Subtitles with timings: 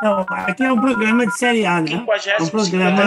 [0.00, 1.92] Não, aqui é um programa de série A, né?
[1.92, 1.96] É
[2.42, 3.04] um programa.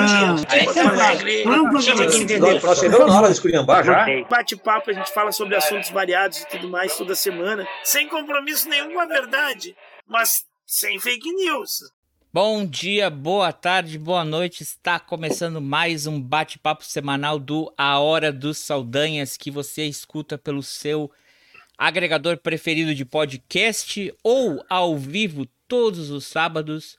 [1.45, 4.05] Não é um programa de Nós chegamos na hora de esculhambar já.
[4.29, 8.93] Bate-papo, a gente fala sobre assuntos variados e tudo mais toda semana, sem compromisso nenhum
[8.93, 9.73] com a verdade,
[10.05, 11.79] mas sem fake news.
[12.33, 14.61] Bom dia, boa tarde, boa noite.
[14.61, 20.61] Está começando mais um bate-papo semanal do A Hora dos Saldanhas que você escuta pelo
[20.61, 21.09] seu
[21.77, 26.97] agregador preferido de podcast ou ao vivo todos os sábados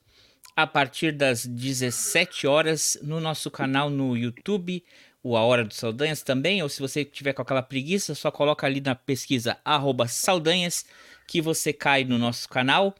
[0.56, 4.82] a partir das 17 horas no nosso canal no YouTube,
[5.22, 8.66] o A Hora dos Saldanhas também, ou se você tiver com aquela preguiça, só coloca
[8.66, 10.86] ali na pesquisa arroba Saldanhas
[11.26, 12.94] que você cai no nosso canal.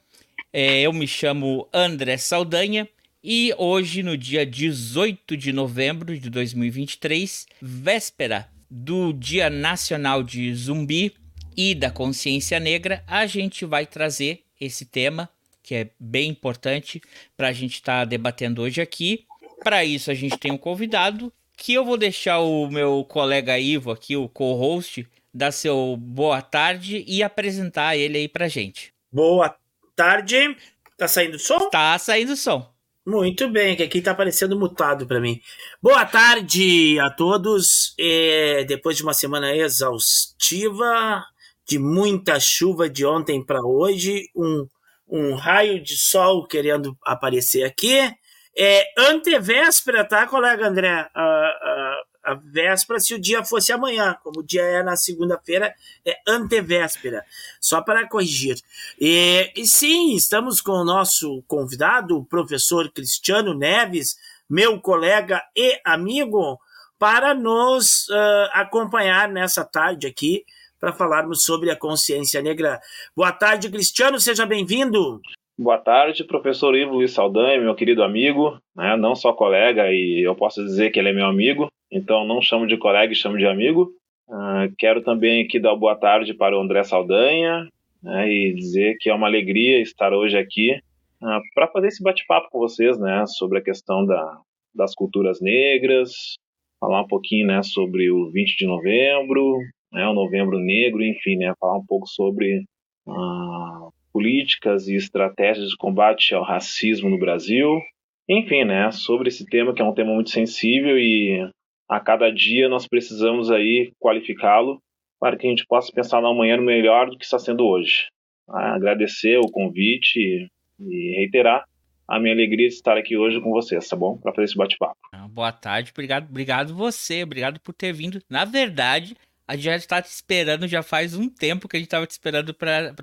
[0.52, 2.88] É, eu me chamo André Saldanha
[3.22, 11.14] e hoje, no dia 18 de novembro de 2023, véspera do Dia Nacional de Zumbi
[11.56, 15.28] e da Consciência Negra, a gente vai trazer esse tema
[15.66, 17.02] que é bem importante
[17.36, 19.26] para a gente estar tá debatendo hoje aqui.
[19.64, 23.90] Para isso, a gente tem um convidado que eu vou deixar o meu colega Ivo
[23.90, 25.04] aqui, o co-host,
[25.34, 28.94] dar seu boa tarde e apresentar ele aí para gente.
[29.10, 29.56] Boa
[29.96, 30.56] tarde.
[30.96, 31.68] Tá saindo som?
[31.68, 32.72] Tá saindo som.
[33.04, 35.40] Muito bem, que aqui tá aparecendo mutado para mim.
[35.82, 37.92] Boa tarde a todos.
[37.98, 41.24] É, depois de uma semana exaustiva,
[41.68, 44.68] de muita chuva de ontem para hoje, um
[45.08, 48.12] um raio de sol querendo aparecer aqui.
[48.58, 51.08] É antevéspera, tá, colega André?
[51.14, 55.74] A, a, a véspera, se o dia fosse amanhã, como o dia é na segunda-feira,
[56.04, 57.24] é antevéspera,
[57.60, 58.56] só para corrigir.
[58.98, 64.16] E, e sim, estamos com o nosso convidado, o professor Cristiano Neves,
[64.48, 66.58] meu colega e amigo,
[66.98, 70.44] para nos uh, acompanhar nessa tarde aqui
[70.86, 72.78] para falarmos sobre a consciência negra.
[73.16, 75.20] Boa tarde, Cristiano, seja bem-vindo.
[75.58, 78.96] Boa tarde, professor Ivo Luiz Saldanha, meu querido amigo, né?
[78.96, 82.68] não só colega, e eu posso dizer que ele é meu amigo, então não chamo
[82.68, 83.90] de colega chamo de amigo.
[84.28, 87.68] Uh, quero também aqui dar boa tarde para o André Saldanha
[88.00, 88.28] né?
[88.28, 90.72] e dizer que é uma alegria estar hoje aqui
[91.20, 93.24] uh, para fazer esse bate-papo com vocês né?
[93.26, 94.38] sobre a questão da,
[94.72, 96.36] das culturas negras,
[96.78, 99.58] falar um pouquinho né, sobre o 20 de novembro,
[99.96, 102.64] né, o Novembro Negro, enfim, né, falar um pouco sobre
[103.08, 107.80] ah, políticas e estratégias de combate ao racismo no Brasil,
[108.28, 111.50] enfim, né, sobre esse tema que é um tema muito sensível e
[111.88, 114.82] a cada dia nós precisamos aí qualificá-lo
[115.18, 118.08] para que a gente possa pensar no amanhã melhor do que está sendo hoje.
[118.50, 121.64] Ah, agradecer o convite e, reiterar
[122.06, 124.18] a minha alegria de estar aqui hoje com vocês, tá bom?
[124.18, 124.96] Para fazer esse bate-papo.
[125.30, 128.20] Boa tarde, obrigado, obrigado você, obrigado por ter vindo.
[128.30, 131.86] Na verdade, a gente já está te esperando, já faz um tempo que a gente
[131.86, 132.94] estava te esperando para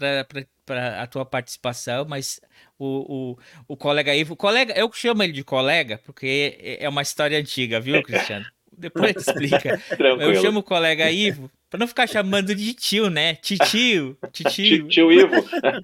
[1.01, 2.41] a tua participação, mas
[2.77, 3.35] o,
[3.67, 7.79] o, o colega Ivo, colega, eu chamo ele de colega porque é, uma história antiga,
[7.79, 8.45] viu, Cristiano?
[8.75, 9.79] Depois explica.
[10.19, 13.35] eu chamo o colega Ivo para não ficar chamando de tio, né?
[13.35, 14.87] Titio, titio.
[14.87, 15.35] Tio Ivo.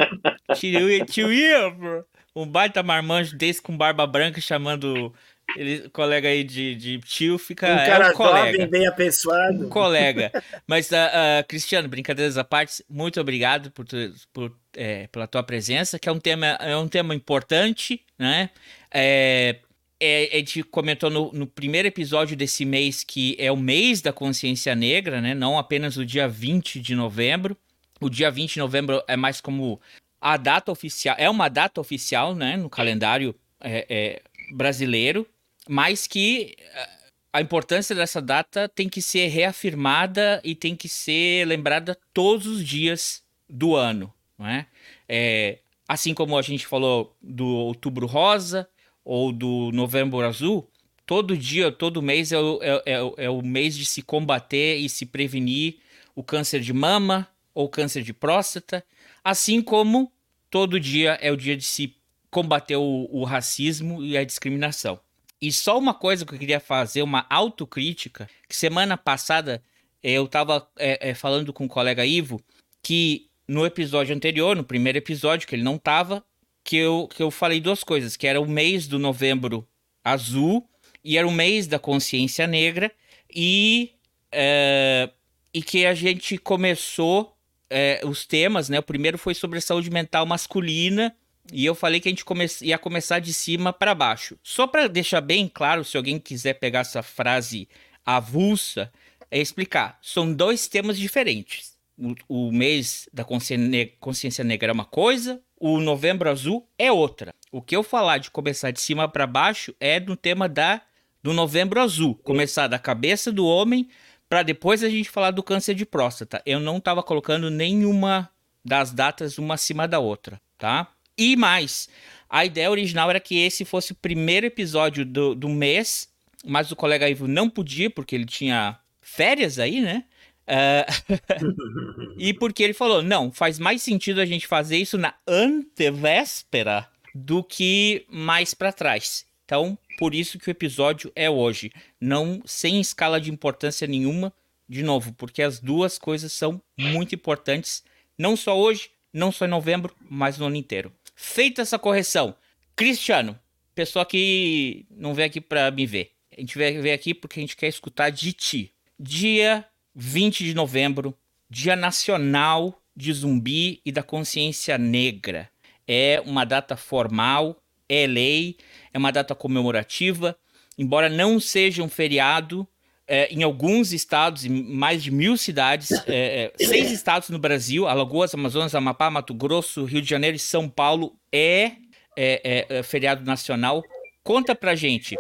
[0.56, 2.06] tio, tio Ivo.
[2.36, 5.14] Um baita marmanjo desse com barba branca chamando
[5.56, 7.66] ele, colega aí de, de tio fica.
[7.66, 8.52] Um cara é um colega.
[8.52, 9.66] jovem, bem apessoado.
[9.66, 10.32] Um colega.
[10.68, 13.86] Mas, uh, uh, Cristiano, brincadeiras à parte, muito obrigado por,
[14.34, 18.50] por, é, pela tua presença, que é um tema, é um tema importante, né?
[18.92, 19.58] É,
[20.00, 24.14] é, a gente comentou no, no, primeiro episódio desse mês que é o mês da
[24.14, 25.34] consciência negra, né?
[25.34, 27.58] Não apenas o dia 20 de novembro.
[28.00, 29.80] O dia 20 de novembro é mais como
[30.22, 32.56] a data oficial, é uma data oficial, né?
[32.56, 34.22] No calendário é, é
[34.54, 35.28] brasileiro,
[35.70, 36.90] mas que eh,
[37.32, 42.66] a importância dessa data tem que ser reafirmada e tem que ser lembrada todos os
[42.66, 44.66] dias do ano, não é?
[45.08, 48.68] é assim como a gente falou do Outubro Rosa
[49.06, 50.68] ou do Novembro Azul,
[51.06, 54.90] todo dia, todo mês é o, é, é, é o mês de se combater e
[54.90, 55.78] se prevenir
[56.16, 58.84] o câncer de mama ou câncer de próstata,
[59.24, 60.12] assim como
[60.50, 61.96] todo dia é o dia de se
[62.32, 65.00] combater o, o racismo e a discriminação.
[65.42, 69.64] E só uma coisa que eu queria fazer, uma autocrítica, que semana passada
[70.04, 72.42] eu estava é, é, falando com o colega Ivo,
[72.82, 76.24] que no episódio anterior, no primeiro episódio, que ele não estava,
[76.64, 79.68] que eu, que eu falei duas coisas, que era o mês do novembro
[80.04, 80.70] azul
[81.04, 82.92] e era o mês da consciência negra
[83.34, 83.92] e,
[84.32, 85.10] é,
[85.54, 87.36] e que a gente começou
[87.70, 88.80] é, os temas, né?
[88.80, 91.16] O primeiro foi sobre a saúde mental masculina
[91.52, 94.38] e eu falei que a gente come ia começar de cima para baixo.
[94.44, 97.68] Só para deixar bem claro, se alguém quiser pegar essa frase
[98.06, 98.92] avulsa,
[99.30, 99.98] é explicar.
[100.02, 101.78] São dois temas diferentes.
[101.98, 107.34] O, o mês da consciência negra é uma coisa, o Novembro Azul é outra.
[107.52, 110.82] O que eu falar de começar de cima para baixo é no tema da
[111.22, 113.90] do Novembro Azul, começar da cabeça do homem
[114.30, 116.42] para depois a gente falar do câncer de próstata.
[116.46, 118.30] Eu não estava colocando nenhuma
[118.64, 120.88] das datas uma acima da outra, tá?
[121.20, 121.90] E mais,
[122.30, 126.08] a ideia original era que esse fosse o primeiro episódio do, do mês,
[126.46, 130.06] mas o colega Ivo não podia porque ele tinha férias aí, né?
[130.48, 136.88] Uh, e porque ele falou: não, faz mais sentido a gente fazer isso na antevéspera
[137.14, 139.26] do que mais para trás.
[139.44, 141.70] Então, por isso que o episódio é hoje,
[142.00, 144.32] não sem escala de importância nenhuma,
[144.70, 147.84] de novo, porque as duas coisas são muito importantes,
[148.18, 150.94] não só hoje, não só em novembro, mas no ano inteiro.
[151.22, 152.34] Feita essa correção,
[152.78, 153.38] Cristiano,
[153.76, 156.14] pessoa que não veio aqui para me ver.
[156.36, 158.74] A gente veio aqui porque a gente quer escutar de ti.
[158.98, 161.14] Dia 20 de novembro,
[161.50, 165.52] Dia Nacional de Zumbi e da Consciência Negra.
[165.86, 168.56] É uma data formal, é lei,
[168.94, 170.40] é uma data comemorativa,
[170.78, 172.66] embora não seja um feriado.
[173.12, 177.88] É, em alguns estados, em mais de mil cidades, é, é, seis estados no Brasil,
[177.88, 181.72] Alagoas, Amazonas, Amapá, Mato Grosso, Rio de Janeiro e São Paulo, é,
[182.16, 183.84] é, é feriado nacional.
[184.24, 185.18] Conta pra gente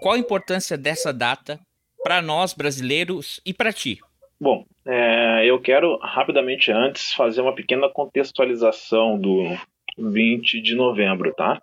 [0.00, 1.58] qual a importância dessa data
[2.02, 3.98] para nós brasileiros e para ti?
[4.40, 9.56] Bom, é, eu quero rapidamente antes fazer uma pequena contextualização do
[9.98, 11.60] 20 de novembro, tá?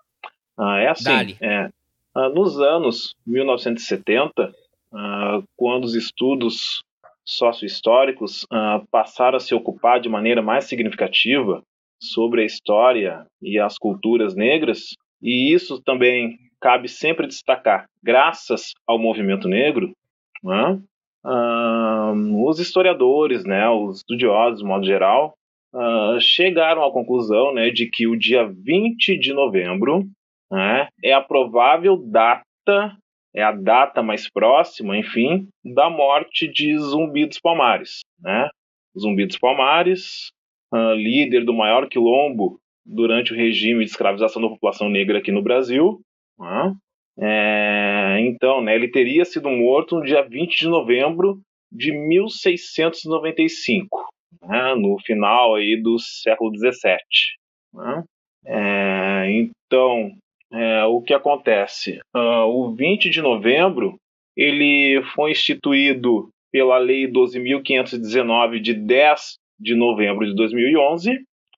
[0.57, 1.69] Ah, é assim, é,
[2.15, 4.53] ah, nos anos 1970,
[4.93, 6.83] ah, quando os estudos
[7.25, 11.63] sociohistóricos ah, passaram a se ocupar de maneira mais significativa
[12.01, 18.99] sobre a história e as culturas negras, e isso também cabe sempre destacar, graças ao
[18.99, 19.93] movimento negro?
[21.25, 25.33] Uh, os historiadores, né, os estudiosos, de modo geral,
[25.73, 30.03] uh, chegaram à conclusão né, de que o dia 20 de novembro
[30.51, 32.97] né, é a provável data,
[33.35, 38.01] é a data mais próxima, enfim, da morte de Zumbi dos Palmares.
[38.19, 38.47] Né?
[38.97, 40.31] Zumbi dos Palmares,
[40.73, 45.41] uh, líder do maior quilombo durante o regime de escravização da população negra aqui no
[45.41, 46.01] Brasil,
[46.37, 46.75] né?
[47.19, 51.39] É, então, né, ele teria sido morto no dia 20 de novembro
[51.71, 53.87] de 1695,
[54.41, 57.03] né, no final aí do século 17.
[57.73, 58.03] Né?
[58.45, 60.11] É, então,
[60.53, 61.99] é, o que acontece?
[62.15, 63.97] Uh, o 20 de novembro
[64.37, 71.11] ele foi instituído pela Lei 12.519 de 10 de novembro de 2011,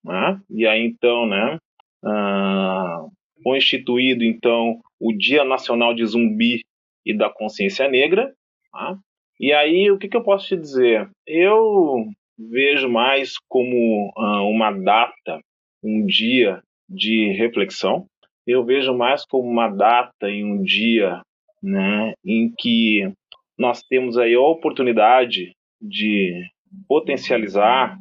[0.04, 0.40] né?
[0.50, 1.58] e aí então, né,
[2.04, 3.10] uh,
[3.44, 6.62] foi instituído então o Dia Nacional de Zumbi
[7.06, 8.34] e da Consciência Negra.
[8.72, 8.98] Tá?
[9.40, 11.10] E aí, o que, que, eu posso te dizer?
[11.28, 12.06] Eu
[12.38, 15.40] vejo mais como uh, uma data,
[15.84, 18.06] um dia de reflexão.
[18.48, 21.22] Eu vejo mais como uma data e um dia
[21.62, 23.12] né, em que
[23.58, 26.34] nós temos aí a oportunidade de
[26.88, 27.98] potencializar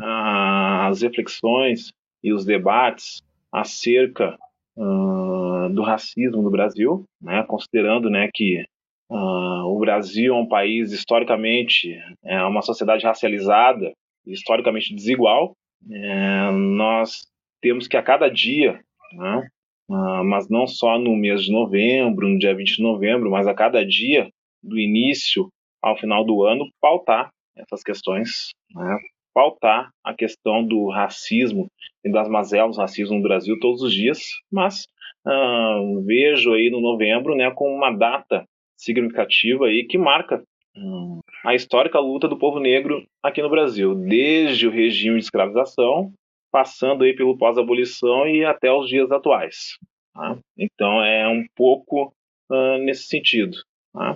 [0.00, 1.90] uh, as reflexões
[2.22, 3.22] e os debates
[3.52, 4.36] acerca
[4.76, 8.64] uh, do racismo no Brasil, né, considerando né, que
[9.10, 13.92] uh, o Brasil é um país historicamente é uma sociedade racializada,
[14.26, 15.56] historicamente desigual.
[15.90, 17.26] É, nós
[17.60, 18.80] temos que a cada dia,
[19.12, 19.48] né,
[19.88, 23.54] uh, mas não só no mês de novembro, no dia 20 de novembro, mas a
[23.54, 24.28] cada dia
[24.62, 25.48] do início
[25.82, 28.98] ao final do ano, pautar essas questões, né,
[29.34, 31.66] pautar a questão do racismo
[32.04, 34.84] e das mazelas do racismo no Brasil todos os dias, mas
[35.26, 38.44] uh, vejo aí no novembro né, como uma data
[38.76, 40.42] significativa aí que marca
[40.76, 46.12] uh, a histórica luta do povo negro aqui no Brasil, desde o regime de escravização,
[46.54, 49.76] passando aí pelo pós-abolição e até os dias atuais.
[50.14, 50.38] Tá?
[50.56, 52.14] Então é um pouco
[52.48, 53.56] uh, nesse sentido.
[53.92, 54.14] Tá?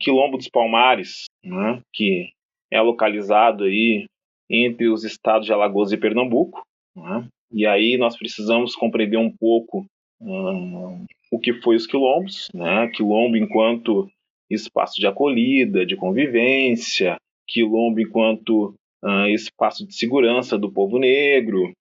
[0.00, 2.30] Quilombo dos Palmares, né, que
[2.68, 4.06] é localizado aí
[4.50, 6.62] entre os estados de Alagoas e Pernambuco.
[6.96, 7.28] Né?
[7.52, 9.86] E aí nós precisamos compreender um pouco
[10.20, 12.88] uh, o que foi os quilombos, né?
[12.88, 14.10] quilombo enquanto
[14.50, 17.14] espaço de acolhida, de convivência,
[17.46, 18.74] quilombo enquanto
[19.04, 21.72] uh, espaço de segurança do povo negro,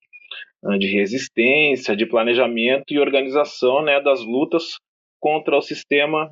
[0.63, 4.77] uh, de resistência, de planejamento e organização né, das lutas
[5.19, 6.29] contra o sistema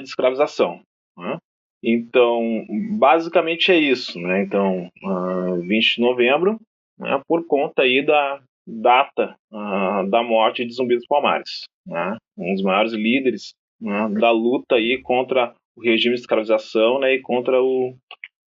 [0.00, 0.80] de escravização.
[1.16, 1.38] Né?
[1.84, 2.64] Então,
[2.96, 4.42] basicamente é isso, né?
[4.42, 6.60] Então, uh, 20 de novembro,
[6.96, 12.16] né, por conta aí da data uh, da morte de Zumbi dos Palmares, né?
[12.38, 17.20] Um dos maiores líderes né, da luta aí contra o regime de escravização, né, e
[17.20, 17.96] contra o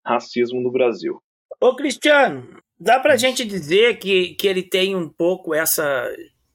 [0.06, 1.18] racismo no Brasil.
[1.64, 2.46] Ô Cristiano,
[2.78, 6.06] dá para a gente dizer que, que ele tem um pouco essa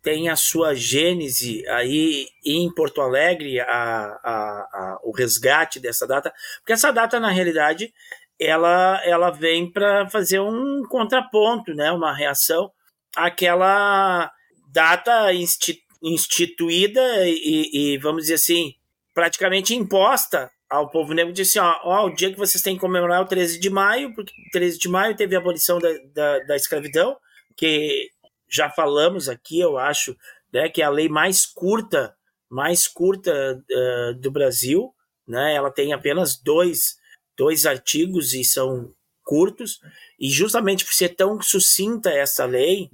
[0.04, 6.32] tem a sua gênese aí em Porto Alegre, a, a, a, o resgate dessa data,
[6.60, 7.92] porque essa data, na realidade,
[8.39, 12.72] ela, ela vem para fazer um contraponto, né, uma reação
[13.16, 14.32] àquela
[14.72, 15.34] data
[16.04, 18.75] instituída e, e, vamos dizer assim,
[19.12, 23.20] praticamente imposta ao povo negro, disse, ó, ó, o dia que vocês têm que comemorar
[23.20, 26.56] é o 13 de maio, porque 13 de maio teve a abolição da, da, da
[26.56, 27.18] escravidão,
[27.58, 28.12] que
[28.48, 30.16] já falamos aqui, eu acho,
[30.54, 32.16] né, que é a lei mais curta,
[32.50, 33.32] mais curta
[33.72, 34.94] uh, do Brasil,
[35.28, 35.54] né?
[35.54, 36.98] Ela tem apenas dois,
[37.38, 38.92] dois artigos e são
[39.24, 39.80] curtos,
[40.20, 42.90] e justamente por ser tão sucinta essa lei,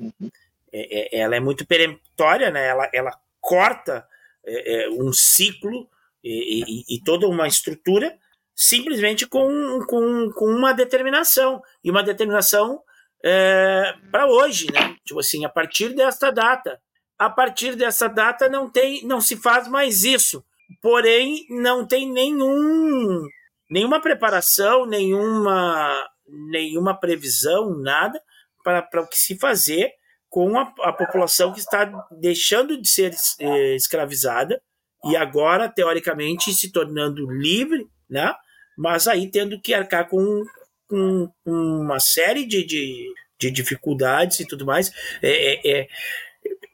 [0.73, 2.67] é, é, ela é muito peremptória, né?
[2.67, 4.05] Ela, ela corta
[4.45, 5.89] é, é um ciclo
[6.25, 8.17] e, e, e, toda uma estrutura
[8.55, 12.81] simplesmente com, com, com uma determinação, e uma determinação
[13.23, 14.95] é, para hoje, né?
[15.05, 16.79] Tipo assim, a partir desta data.
[17.17, 20.43] A partir dessa data não tem, não se faz mais isso.
[20.81, 23.23] Porém, não tem nenhum,
[23.69, 26.07] nenhuma preparação, nenhuma,
[26.49, 28.19] nenhuma previsão, nada
[28.63, 29.91] para o que se fazer
[30.27, 31.85] com a, a, população que está
[32.19, 34.61] deixando de ser é, escravizada
[35.05, 38.33] e agora, teoricamente, se tornando livre, né?
[38.77, 40.43] mas aí tendo que arcar com,
[40.87, 44.91] com uma série de, de, de dificuldades e tudo mais.
[45.21, 45.87] É, é, é,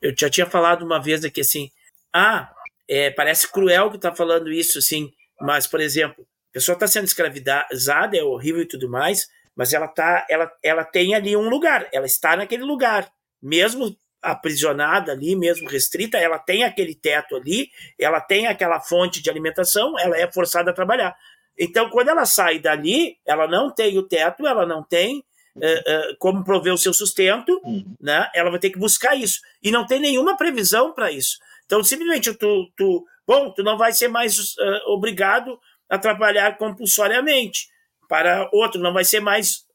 [0.02, 1.70] eu já tinha falado uma vez aqui assim,
[2.14, 2.52] ah,
[2.88, 7.06] é, parece cruel que está falando isso, assim, mas, por exemplo, a pessoa está sendo
[7.06, 11.88] escravizada, é horrível e tudo mais, mas ela tá, ela, ela tem ali um lugar,
[11.94, 13.10] ela está naquele lugar,
[13.42, 19.30] mesmo aprisionada ali, mesmo restrita, ela tem aquele teto ali, ela tem aquela fonte de
[19.30, 21.16] alimentação, ela é forçada a trabalhar.
[21.58, 25.24] Então, quando ela sai dali, ela não tem o teto, ela não tem
[25.56, 27.96] uh, uh, como prover o seu sustento, uhum.
[28.00, 28.30] né?
[28.34, 29.40] Ela vai ter que buscar isso.
[29.62, 31.38] E não tem nenhuma previsão para isso.
[31.66, 35.60] Então, simplesmente, tu, tu, bom, tu não vai ser mais uh, obrigado
[35.90, 37.68] a trabalhar compulsoriamente
[38.08, 39.66] para outro, não vai ser mais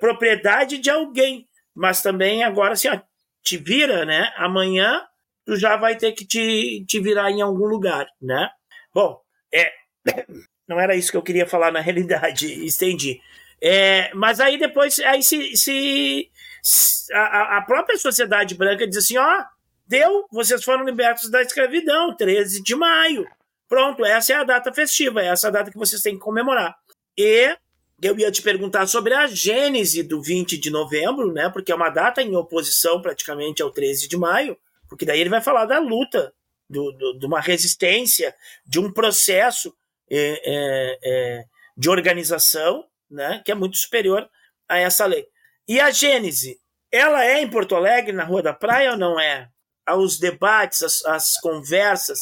[0.00, 1.46] propriedade de alguém.
[1.74, 3.00] Mas também agora, assim, ó,
[3.42, 4.32] te vira, né?
[4.36, 5.04] Amanhã
[5.44, 8.48] tu já vai ter que te, te virar em algum lugar, né?
[8.94, 9.20] Bom,
[9.52, 9.72] é,
[10.68, 13.20] não era isso que eu queria falar na realidade, estendi.
[13.60, 16.28] É, mas aí depois aí se, se,
[16.62, 19.44] se a, a, própria sociedade branca diz assim: ó,
[19.86, 23.24] deu, vocês foram libertos da escravidão, 13 de maio.
[23.68, 26.76] Pronto, essa é a data festiva, essa é a data que vocês têm que comemorar.
[27.16, 27.56] E
[28.02, 31.48] eu ia te perguntar sobre a gênese do 20 de novembro, né?
[31.48, 35.40] Porque é uma data em oposição praticamente ao 13 de maio, porque daí ele vai
[35.40, 36.34] falar da luta,
[36.68, 38.34] do, do, de uma resistência,
[38.66, 39.72] de um processo
[40.10, 41.44] é, é, é,
[41.76, 43.40] de organização, né?
[43.44, 44.28] Que é muito superior
[44.68, 45.28] a essa lei.
[45.68, 46.58] E a Gênese,
[46.90, 49.48] ela é em Porto Alegre, na Rua da Praia ou não é?
[49.96, 52.18] Os debates, as, as conversas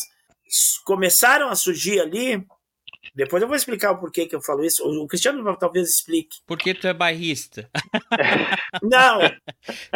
[0.84, 2.46] começaram a surgir ali
[3.14, 4.84] depois eu vou explicar o porquê que eu falo isso.
[4.84, 6.38] O Cristiano talvez explique.
[6.46, 7.68] Porque tu é bairrista.
[8.82, 9.20] Não.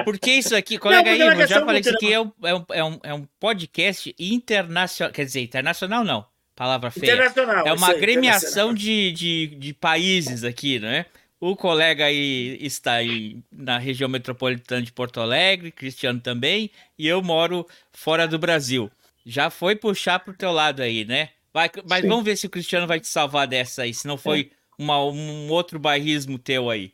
[0.04, 2.54] Porque isso aqui, colega não, Ivo, eu já falei que isso aqui é um, é,
[2.54, 5.12] um, é, um, é um podcast internacional.
[5.12, 6.26] Quer dizer, internacional não.
[6.56, 7.12] Palavra feia.
[7.12, 7.66] Internacional.
[7.66, 11.06] É uma agremiação de, de, de países aqui, né?
[11.40, 17.22] O colega aí está aí na região metropolitana de Porto Alegre, Cristiano também, e eu
[17.22, 18.90] moro fora do Brasil.
[19.26, 21.30] Já foi puxar pro teu lado aí, né?
[21.54, 22.08] Vai, mas Sim.
[22.08, 24.82] vamos ver se o Cristiano vai te salvar dessa aí, se não foi é.
[24.82, 26.90] uma, um outro bairrismo teu aí.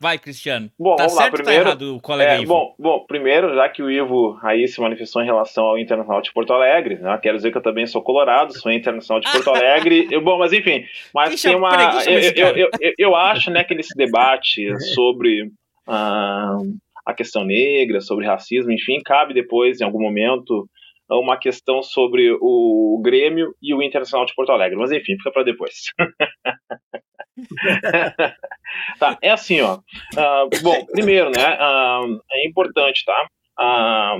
[0.00, 0.68] Vai, Cristiano.
[0.76, 1.36] Bom, tá vamos certo lá.
[1.36, 4.80] Primeiro, tá errado, o colega é, Bom, bom, primeiro, já que o Ivo aí se
[4.80, 8.02] manifestou em relação ao Internacional de Porto Alegre, né, quero dizer que eu também sou
[8.02, 10.08] colorado, sou Internacional de Porto Alegre.
[10.10, 11.70] eu, bom, mas enfim, mas deixa tem uma.
[12.06, 15.52] Eu, eu, eu, eu, acho né, que nesse debate sobre
[15.86, 16.56] ah,
[17.06, 20.66] a questão negra, sobre racismo, enfim, cabe depois, em algum momento,
[21.18, 24.78] uma questão sobre o Grêmio e o Internacional de Porto Alegre.
[24.78, 25.92] Mas enfim, fica para depois.
[28.98, 29.78] tá, é assim, ó.
[30.14, 31.56] Uh, bom, primeiro, né?
[31.56, 33.28] Uh, é importante, tá?
[33.58, 34.18] Uh,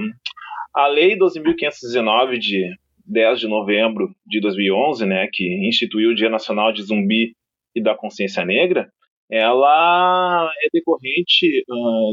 [0.75, 2.75] a Lei 12.519 de
[3.07, 7.35] 10 de novembro de 2011, né, que instituiu o Dia Nacional de Zumbi
[7.75, 8.89] e da Consciência Negra,
[9.29, 11.65] ela é decorrente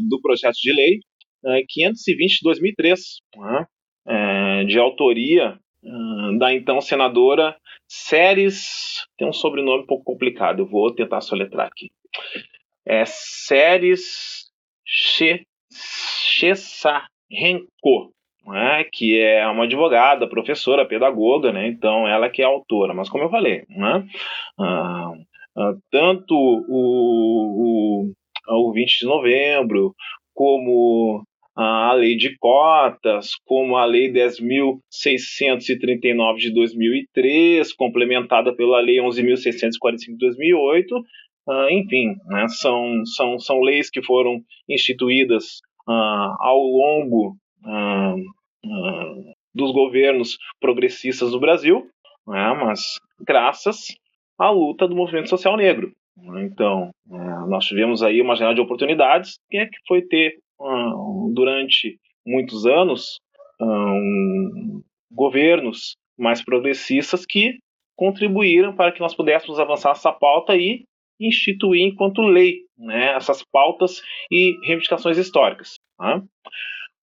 [0.08, 1.00] do projeto de lei
[1.68, 3.00] 520 de 2003,
[3.38, 3.66] né,
[4.08, 7.56] é, de autoria uh, da então senadora
[7.88, 9.06] Séries.
[9.18, 11.90] Tem um sobrenome um pouco complicado, eu vou tentar soletrar aqui.
[12.86, 14.46] É Séries
[16.40, 17.12] Chessarenko,
[18.46, 22.94] né, que é uma advogada, professora, pedagoga, né, então ela que é autora.
[22.94, 24.08] Mas como eu falei, né,
[25.92, 28.10] tanto o,
[28.48, 29.94] o, o 20 de novembro,
[30.34, 31.26] como
[31.58, 40.18] a lei de cotas, como a lei 10.639 de 2003, complementada pela lei 11.645 de
[40.18, 41.04] 2008, uh,
[41.72, 48.16] enfim, né, são, são, são leis que foram instituídas uh, ao longo uh,
[49.52, 51.88] dos governos progressistas do Brasil,
[52.28, 53.98] né, mas graças
[54.38, 55.92] à luta do movimento social negro.
[56.40, 56.92] Então,
[57.48, 60.40] nós tivemos aí uma janela de oportunidades que, é que foi ter
[61.34, 63.20] durante muitos anos
[63.62, 67.60] um, governos mais progressistas que
[67.96, 70.86] contribuíram para que nós pudéssemos avançar essa pauta e
[71.20, 75.76] instituir enquanto lei né, essas pautas e reivindicações históricas.
[75.98, 76.22] Tá?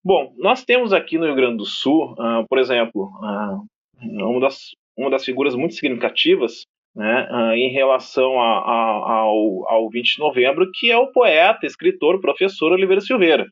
[0.04, 3.66] Bom, nós temos aqui no Rio Grande do Sul, uh, por exemplo, uh,
[4.02, 9.90] uma, das, uma das figuras muito significativas né, uh, em relação a, a, ao, ao
[9.90, 13.46] 20 de novembro, que é o poeta, escritor, professor Oliveira Silveira.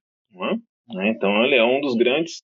[0.88, 1.08] Né?
[1.08, 2.42] Então, ele é um dos grandes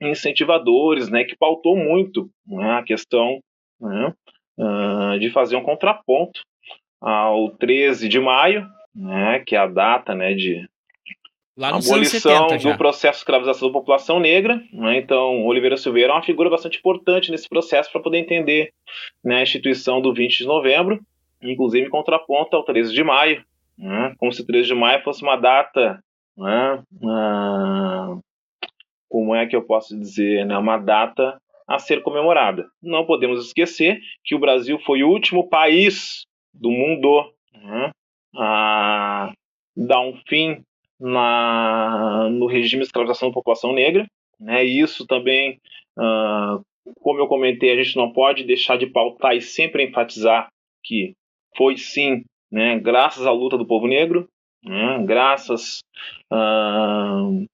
[0.00, 3.38] incentivadores, né, que pautou muito né, a questão
[3.80, 4.14] né,
[4.58, 6.40] uh, de fazer um contraponto
[7.00, 10.66] ao 13 de maio, né, que é a data né, de
[11.56, 14.62] Lá abolição do processo de escravização da população negra.
[14.72, 14.98] Né?
[14.98, 18.72] Então, Oliveira Silveira é uma figura bastante importante nesse processo para poder entender
[19.22, 21.00] né, a instituição do 20 de novembro,
[21.42, 23.44] inclusive em contraponto ao 13 de maio,
[23.76, 24.14] né?
[24.18, 26.02] como se 13 de maio fosse uma data,
[26.36, 26.82] né?
[27.04, 28.16] ah,
[29.08, 30.56] como é que eu posso dizer, né?
[30.56, 32.66] uma data a ser comemorada.
[32.82, 37.90] Não podemos esquecer que o Brasil foi o último país do mundo né?
[38.36, 39.32] a
[39.76, 40.64] dar um fim
[41.00, 44.06] na, no regime de escravização da população negra.
[44.38, 44.64] Né?
[44.64, 45.58] Isso também,
[45.98, 46.62] uh,
[47.00, 50.48] como eu comentei, a gente não pode deixar de pautar e sempre enfatizar
[50.84, 51.14] que
[51.56, 54.26] foi sim, né, graças à luta do povo negro,
[54.64, 55.80] né, graças
[56.32, 57.46] uh,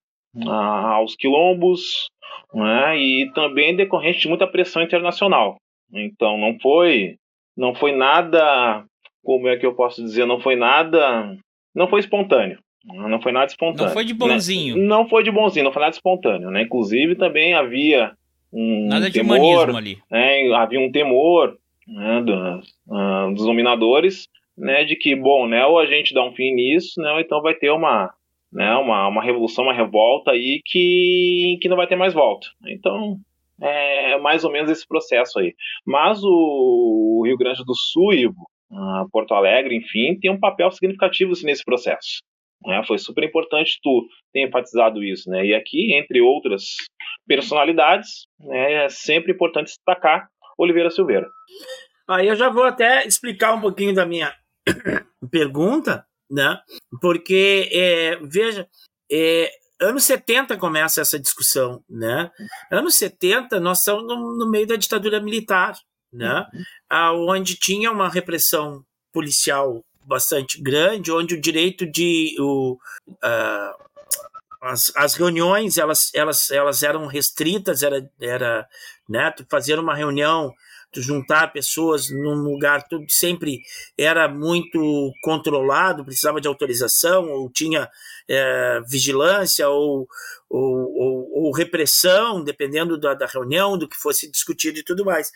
[0.49, 2.07] aos quilombos,
[2.53, 5.57] né, e também decorrente de muita pressão internacional.
[5.91, 7.17] Então não foi,
[7.55, 8.85] não foi nada,
[9.23, 11.37] como é que eu posso dizer, não foi nada,
[11.75, 12.59] não foi espontâneo.
[12.87, 13.85] Não foi nada espontâneo.
[13.85, 14.77] Não foi de bonzinho.
[14.77, 14.83] Né?
[14.83, 16.49] Não foi de bonzinho, não foi nada espontâneo.
[16.49, 16.61] Né?
[16.61, 18.13] Inclusive, também havia
[18.51, 19.97] um nada temor, de humanismo ali.
[20.09, 20.53] Né?
[20.53, 25.85] Havia um temor né, dos, uh, dos dominadores né, de que, bom, né, ou a
[25.85, 28.11] gente dá um fim nisso, né, ou então vai ter uma,
[28.51, 32.47] né, uma, uma revolução, uma revolta aí que, que não vai ter mais volta.
[32.65, 33.17] Então,
[33.61, 35.53] é mais ou menos esse processo aí.
[35.85, 38.33] Mas o Rio Grande do Sul e uh,
[39.11, 42.21] Porto Alegre, enfim, tem um papel significativo assim, nesse processo.
[42.65, 42.81] Né?
[42.85, 45.29] Foi super importante tu ter enfatizado isso.
[45.29, 45.47] Né?
[45.47, 46.63] E aqui, entre outras
[47.27, 51.29] personalidades, né, é sempre importante destacar Oliveira Silveira.
[52.09, 54.33] Aí eu já vou até explicar um pouquinho da minha
[55.29, 56.59] pergunta, né?
[57.01, 58.67] Porque, é, veja,
[59.11, 62.31] é, anos 70 começa essa discussão, né?
[62.71, 65.77] Anos 70 nós estamos no, no meio da ditadura militar,
[66.11, 66.45] né?
[66.91, 67.29] Uhum.
[67.29, 72.77] Onde tinha uma repressão policial bastante grande, onde o direito de o,
[73.09, 73.87] uh,
[74.61, 78.67] as, as reuniões elas, elas, elas eram restritas, era, era
[79.07, 80.53] né, fazer uma reunião,
[80.95, 83.59] juntar pessoas num lugar, tudo sempre
[83.97, 87.87] era muito controlado, precisava de autorização, ou tinha
[88.27, 90.07] é, vigilância, ou,
[90.49, 95.29] ou, ou, ou, repressão, dependendo da, da, reunião, do que fosse discutido e tudo mais.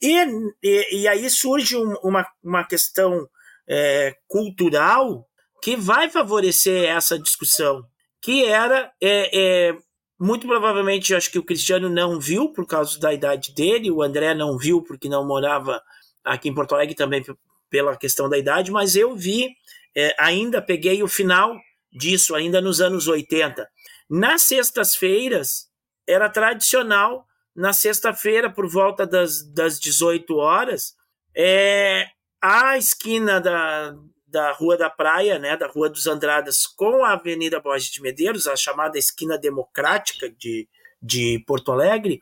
[0.00, 0.16] E,
[0.62, 3.28] e, e aí surge um, uma, uma questão
[3.68, 5.26] é, cultural
[5.62, 7.84] que vai favorecer essa discussão,
[8.20, 9.30] que era é,
[9.68, 9.78] é,
[10.18, 14.34] muito provavelmente acho que o Cristiano não viu por causa da idade dele, o André
[14.34, 15.82] não viu porque não morava
[16.22, 17.22] aqui em Porto Alegre também
[17.70, 19.48] pela questão da idade, mas eu vi,
[19.96, 21.56] é, ainda peguei o final
[21.92, 23.68] disso, ainda nos anos 80.
[24.08, 25.68] Nas sextas-feiras,
[26.06, 30.94] era tradicional, na sexta-feira, por volta das, das 18 horas,
[31.36, 32.06] é,
[32.44, 37.58] a esquina da, da Rua da Praia, né, da Rua dos Andradas, com a Avenida
[37.58, 40.68] Borges de Medeiros, a chamada esquina democrática de,
[41.00, 42.20] de Porto Alegre,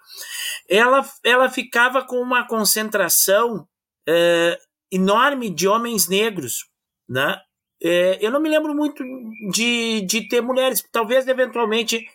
[0.68, 3.66] ela, ela ficava com uma concentração
[4.08, 4.56] é,
[4.92, 6.68] enorme de homens negros,
[7.08, 7.40] né?
[7.82, 9.02] É, eu não me lembro muito
[9.50, 12.06] de, de ter mulheres, talvez eventualmente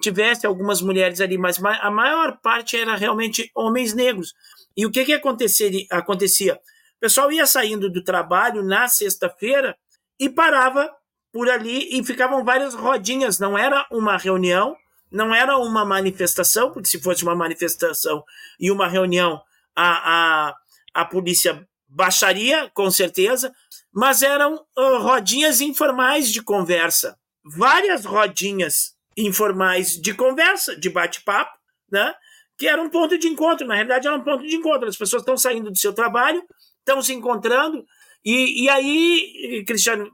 [0.00, 4.32] tivesse algumas mulheres ali, mas a maior parte era realmente homens negros.
[4.74, 6.58] E o que que acontecia?
[7.00, 9.74] O pessoal ia saindo do trabalho na sexta-feira
[10.18, 10.94] e parava
[11.32, 13.38] por ali e ficavam várias rodinhas.
[13.38, 14.76] Não era uma reunião,
[15.10, 18.22] não era uma manifestação, porque se fosse uma manifestação
[18.60, 19.40] e uma reunião,
[19.74, 20.54] a, a,
[20.92, 23.50] a polícia baixaria, com certeza,
[23.90, 27.16] mas eram uh, rodinhas informais de conversa.
[27.42, 31.56] várias rodinhas informais de conversa, de bate-papo,
[31.90, 32.14] né?
[32.58, 33.66] Que era um ponto de encontro.
[33.66, 34.86] Na realidade, era um ponto de encontro.
[34.86, 36.44] As pessoas estão saindo do seu trabalho,
[36.80, 37.84] estão se encontrando,
[38.24, 40.10] e, e aí, Cristiano,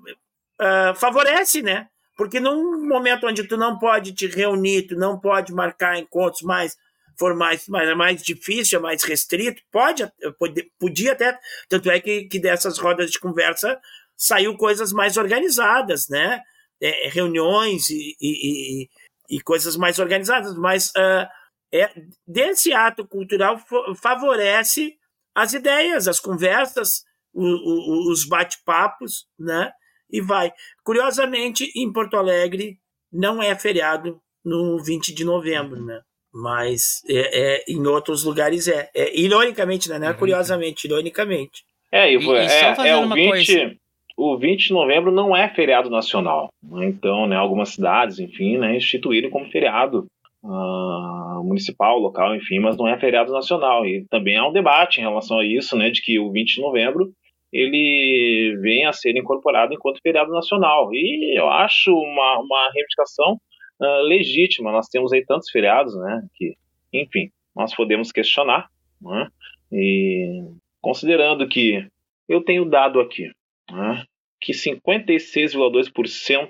[0.61, 1.89] uh, favorece, né?
[2.17, 6.77] Porque num momento onde tu não pode te reunir, tu não pode marcar encontros mais
[7.19, 10.07] formais, mais, é mais difícil, é mais restrito, pode,
[10.39, 13.79] pode, podia até, tanto é que, que dessas rodas de conversa
[14.17, 16.41] saiu coisas mais organizadas, né?
[16.81, 18.89] É, reuniões e, e,
[19.31, 21.27] e, coisas mais organizadas, mas uh,
[21.73, 21.91] é,
[22.27, 23.59] desse ato cultural
[23.97, 24.95] favorece
[25.37, 29.71] as ideias, as conversas, o, o, os bate-papos, né?
[30.11, 30.51] E vai.
[30.83, 32.79] Curiosamente, em Porto Alegre
[33.13, 36.01] não é feriado no 20 de novembro, né?
[36.33, 38.89] Mas é, é em outros lugares é.
[38.95, 39.99] é ironicamente, né?
[39.99, 40.17] Não é uhum.
[40.17, 41.65] curiosamente, ironicamente.
[41.93, 43.77] É, Ivo, e, e é, é o 20, coisa.
[44.17, 46.49] o 20 de novembro não é feriado nacional.
[46.63, 46.87] Né?
[46.87, 50.07] Então, né, algumas cidades, enfim, né, instituíram como feriado
[50.47, 53.87] uh, municipal, local, enfim, mas não é feriado nacional.
[53.87, 56.61] E também há um debate em relação a isso, né, de que o 20 de
[56.61, 57.13] novembro
[57.53, 60.91] ele venha a ser incorporado enquanto feriado nacional.
[60.93, 63.39] E eu acho uma, uma reivindicação
[63.81, 64.73] uh, legítima.
[64.73, 66.55] Nós temos aí tantos feriados, né, que,
[66.93, 68.69] enfim, nós podemos questionar,
[69.01, 69.29] né,
[69.73, 70.43] e
[70.81, 71.87] considerando que
[72.29, 73.31] eu tenho dado aqui
[73.71, 74.05] né,
[74.41, 76.49] que 56,2%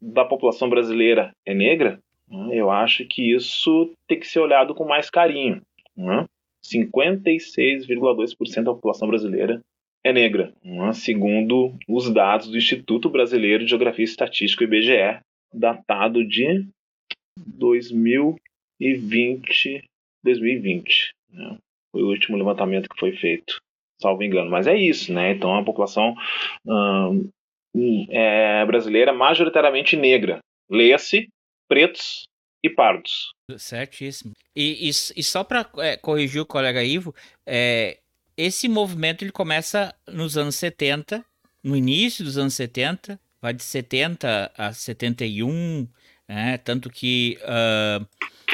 [0.00, 2.00] da população brasileira é negra,
[2.52, 5.62] eu acho que isso tem que ser olhado com mais carinho.
[5.96, 6.26] Né?
[6.64, 9.62] 56,2% da população brasileira
[10.04, 10.92] é negra, né?
[10.92, 15.20] segundo os dados do Instituto Brasileiro de Geografia e Estatística, IBGE,
[15.52, 16.66] datado de
[17.36, 19.84] 2020.
[20.22, 21.58] 2020 né?
[21.90, 23.60] Foi o último levantamento que foi feito,
[24.00, 24.50] salvo engano.
[24.50, 25.32] Mas é isso, né?
[25.32, 26.14] Então a população
[26.66, 27.28] hum,
[28.10, 30.38] é brasileira majoritariamente negra.
[30.70, 31.28] Leia-se
[31.68, 32.24] pretos
[32.62, 33.32] e pardos.
[33.56, 34.32] Certíssimo.
[34.54, 37.14] E, e, e só para é, corrigir o colega Ivo,
[37.46, 37.98] é,
[38.36, 41.24] esse movimento ele começa nos anos 70,
[41.62, 45.88] no início dos anos 70, vai de 70 a 71,
[46.28, 46.58] né?
[46.58, 48.06] tanto que uh,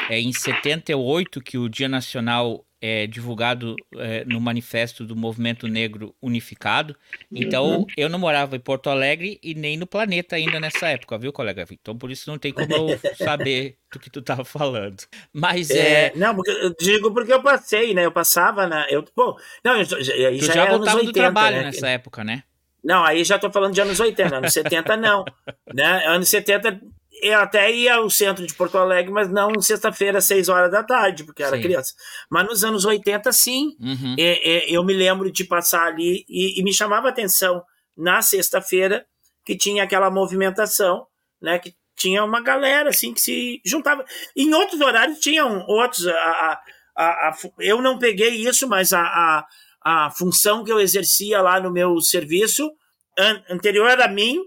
[0.09, 6.13] é em 78 que o Dia Nacional é, divulgado é, no manifesto do Movimento Negro
[6.21, 6.95] Unificado.
[7.31, 7.85] Então, uhum.
[7.97, 11.65] eu não morava em Porto Alegre e nem no planeta ainda nessa época, viu, colega?
[11.71, 15.01] Então, por isso não tem como eu saber do que tu estava falando.
[15.33, 16.09] Mas é.
[16.09, 16.13] é...
[16.15, 18.05] Não, eu digo porque eu passei, né?
[18.05, 18.87] Eu passava na.
[18.87, 21.63] Eu, pô, não, eu, já, tu já, já voltava 80, do trabalho né?
[21.63, 22.43] nessa época, né?
[22.83, 25.25] Não, aí já tô falando de anos 80, anos 70 não.
[25.73, 26.05] né?
[26.05, 26.79] Anos 70
[27.21, 30.83] eu até ia ao centro de Porto Alegre, mas não sexta-feira, às seis horas da
[30.83, 31.61] tarde, porque era sim.
[31.61, 31.93] criança.
[32.29, 33.75] Mas nos anos 80, sim.
[33.79, 34.15] Uhum.
[34.17, 37.63] É, é, eu me lembro de passar ali e, e me chamava atenção
[37.97, 39.05] na sexta-feira
[39.45, 41.05] que tinha aquela movimentação,
[41.41, 41.59] né?
[41.59, 44.03] Que tinha uma galera assim que se juntava.
[44.35, 46.07] Em outros horários tinham outros.
[46.07, 46.59] A,
[46.97, 49.45] a, a, eu não peguei isso, mas a, a,
[49.81, 52.69] a função que eu exercia lá no meu serviço
[53.17, 54.39] an, anterior a mim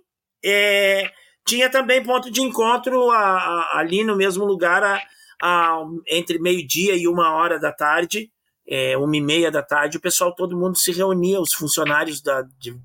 [0.45, 1.11] é
[1.49, 5.03] tinha também ponto de encontro a, a, ali no mesmo lugar
[5.43, 8.31] a, entre meio-dia e uma hora da tarde,
[8.67, 12.43] é, uma e meia da tarde, o pessoal, todo mundo se reunia, os funcionários da,
[12.59, 12.77] de,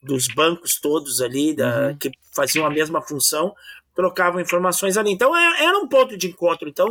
[0.00, 1.98] dos bancos todos ali, da, uhum.
[1.98, 3.52] que faziam a mesma função,
[3.92, 5.10] trocavam informações ali.
[5.10, 6.68] Então, é, era um ponto de encontro.
[6.68, 6.88] Então,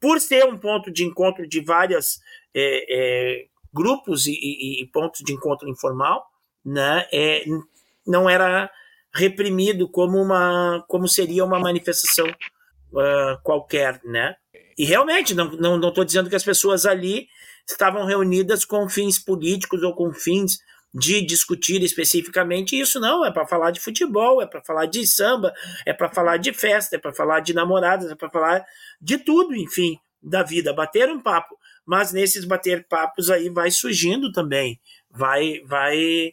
[0.00, 2.20] por ser um ponto de encontro de várias
[2.52, 6.26] é, é, grupos e, e, e, pontos de encontro informal,
[6.64, 7.44] né, é,
[8.04, 8.68] não era
[9.16, 14.34] reprimido como uma como seria uma manifestação uh, qualquer, né?
[14.78, 17.26] E realmente não não não estou dizendo que as pessoas ali
[17.66, 20.58] estavam reunidas com fins políticos ou com fins
[20.94, 23.24] de discutir especificamente isso não.
[23.24, 25.52] É para falar de futebol é para falar de samba
[25.86, 28.64] é para falar de festa é para falar de namoradas é para falar
[29.00, 30.72] de tudo enfim da vida.
[30.74, 31.56] Bater um papo.
[31.86, 34.78] Mas nesses bater papos aí vai surgindo também.
[35.10, 36.32] Vai vai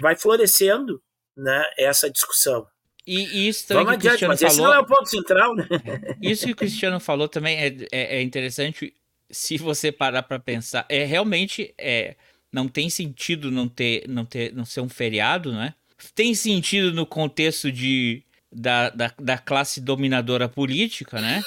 [0.00, 1.02] vai florescendo
[1.36, 2.66] né, essa discussão.
[3.06, 4.70] E, isso também Vamos que adiante, o Cristiano falou.
[4.70, 5.68] não é o ponto central, né?
[6.22, 8.94] Isso que o Cristiano falou também é, é, é interessante
[9.30, 10.86] se você parar para pensar.
[10.88, 12.16] É realmente é,
[12.50, 15.74] não tem sentido não ter, não ter, não ser um feriado, né?
[16.14, 21.42] Tem sentido no contexto de da, da, da classe dominadora política, né?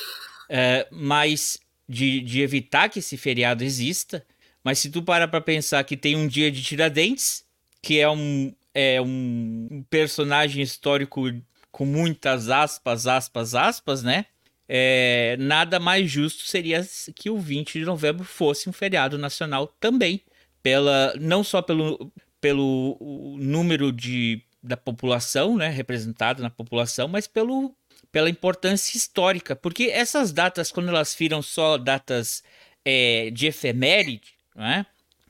[0.50, 4.24] É, mas de, de evitar que esse feriado exista.
[4.64, 7.46] Mas se tu parar para pensar que tem um dia de Tiradentes,
[7.82, 11.24] que é um, é um personagem histórico
[11.72, 14.28] com muitas aspas, aspas, aspas, né?
[14.70, 16.86] É, nada mais justo seria
[17.16, 20.22] que o 20 de novembro fosse um feriado nacional também,
[20.62, 27.76] pela não só pelo, pelo número de, da população, né, representado na população, mas pelo
[28.12, 32.42] pela importância histórica, porque essas datas, quando elas viram só datas
[32.86, 34.86] é, de efeméride, né?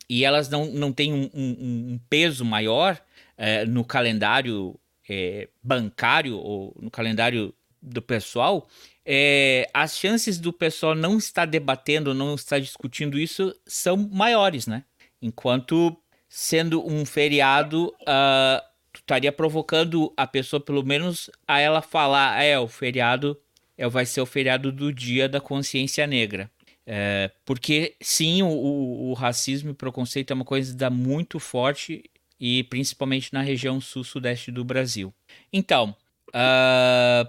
[0.09, 3.01] e elas não, não têm um, um, um peso maior
[3.37, 8.67] é, no calendário é, bancário ou no calendário do pessoal,
[9.05, 14.83] é, as chances do pessoal não estar debatendo, não estar discutindo isso são maiores, né?
[15.21, 15.95] Enquanto
[16.27, 22.59] sendo um feriado, uh, tu estaria provocando a pessoa, pelo menos, a ela falar, é,
[22.59, 23.39] o feriado
[23.77, 26.51] é, vai ser o feriado do dia da consciência negra.
[26.85, 32.03] É, porque, sim, o, o, o racismo e preconceito é uma coisa muito forte
[32.39, 35.13] e principalmente na região sul-sudeste do Brasil.
[35.51, 35.95] Então,
[36.29, 37.27] uh,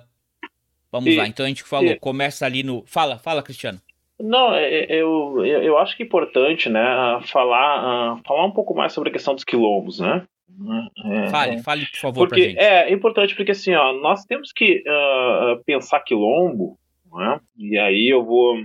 [0.91, 1.27] vamos e, lá.
[1.27, 2.85] Então a gente falou, e, começa ali no.
[2.87, 3.81] Fala, fala, Cristiano.
[4.21, 6.81] Não, é, é, eu, eu acho que é importante, né,
[7.27, 10.27] falar, uh, falar um pouco mais sobre a questão dos quilombos, né?
[11.05, 12.59] É, fale, é, fale, por favor, porque, gente.
[12.59, 16.77] É importante porque, assim, ó, nós temos que uh, pensar quilombo,
[17.13, 17.41] né?
[17.57, 18.57] e aí eu vou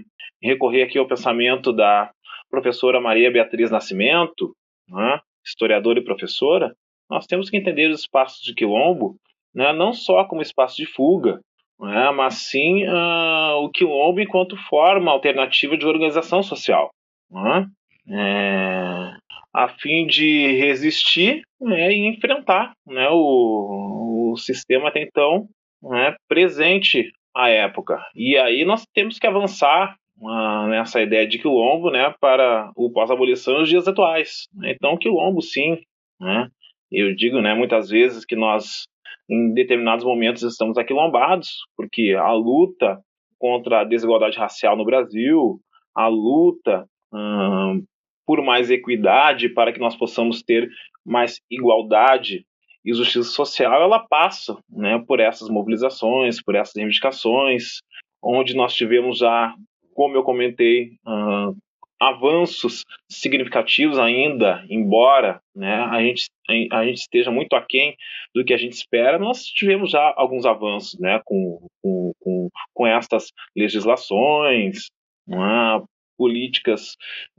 [0.42, 2.10] recorrer aqui ao pensamento da
[2.50, 4.56] professora Maria Beatriz Nascimento,
[4.90, 5.20] né?
[5.46, 6.74] Historiadora e professora,
[7.10, 9.18] nós temos que entender os espaços de quilombo
[9.54, 11.40] né, não só como espaço de fuga,
[11.80, 16.90] né, mas sim uh, o quilombo enquanto forma alternativa de organização social,
[17.30, 17.68] né,
[18.10, 19.16] é,
[19.54, 25.48] a fim de resistir né, e enfrentar né, o, o sistema até então
[25.82, 28.00] né, presente à época.
[28.16, 33.60] E aí nós temos que avançar uh, nessa ideia de quilombo né, para o pós-abolição
[33.60, 34.48] nos dias atuais.
[34.64, 35.78] Então, quilombo, sim.
[36.20, 36.48] Né,
[36.92, 38.84] eu digo né, muitas vezes que nós
[39.30, 43.00] em determinados momentos estamos aquilombados, porque a luta
[43.40, 45.60] contra a desigualdade racial no Brasil,
[45.96, 47.84] a luta hum,
[48.26, 50.70] por mais equidade para que nós possamos ter
[51.06, 52.46] mais igualdade
[52.86, 57.80] e justiça social, ela passa né, por essas mobilizações, por essas reivindicações,
[58.22, 59.54] onde nós tivemos já,
[59.94, 61.56] como eu comentei, hum,
[62.00, 66.30] avanços significativos ainda, embora né, a, gente,
[66.72, 67.96] a gente esteja muito aquém
[68.36, 72.88] do que a gente espera, nós tivemos já alguns avanços né, com, com, com, com
[72.88, 74.90] estas legislações,
[75.26, 75.82] né,
[76.18, 76.96] políticas,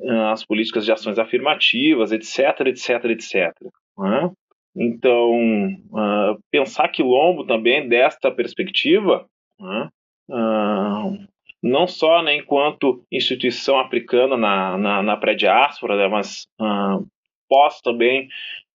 [0.09, 3.53] ah, as políticas de ações afirmativas, etc, etc, etc.
[3.99, 4.31] Né?
[4.77, 5.31] Então,
[5.93, 9.25] uh, pensar quilombo também desta perspectiva
[10.29, 11.27] uh,
[11.65, 17.07] não só né, enquanto instituição africana na, na, na pré-diáspora, né, mas uh,
[17.49, 18.29] pós também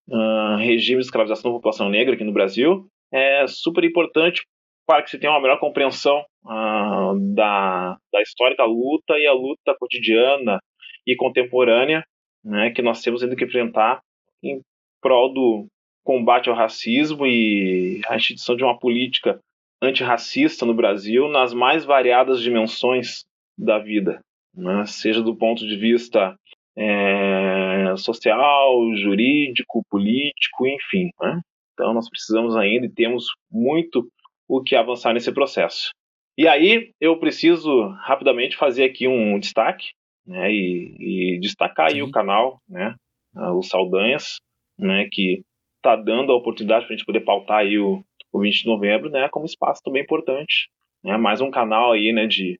[0.09, 4.41] uh, regime de escravização da população negra aqui no Brasil, é super importante
[4.87, 9.33] para que se tenha uma melhor compreensão uh, da, da história da luta e a
[9.33, 10.59] luta cotidiana
[11.05, 12.03] e contemporânea
[12.43, 14.01] né, que nós temos ainda que enfrentar
[14.41, 14.61] em
[14.99, 15.67] prol do
[16.03, 19.39] combate ao racismo e a instituição de uma política
[19.81, 23.25] antirracista no Brasil nas mais variadas dimensões
[23.57, 24.21] da vida,
[24.53, 24.85] né?
[24.85, 26.35] seja do ponto de vista
[26.77, 31.09] é, social, jurídico, político, enfim.
[31.21, 31.41] Né?
[31.73, 34.07] Então nós precisamos ainda e temos muito
[34.47, 35.91] o que avançar nesse processo.
[36.37, 39.89] E aí eu preciso rapidamente fazer aqui um destaque
[40.25, 42.95] né, e, e destacar aí o canal, né,
[43.35, 44.37] o Saldanhas,
[44.77, 45.41] né, que
[45.77, 49.09] está dando a oportunidade para a gente poder pautar aí o, o 20 de novembro,
[49.09, 50.69] né, como espaço também importante,
[51.03, 52.59] né, mais um canal aí, né, de,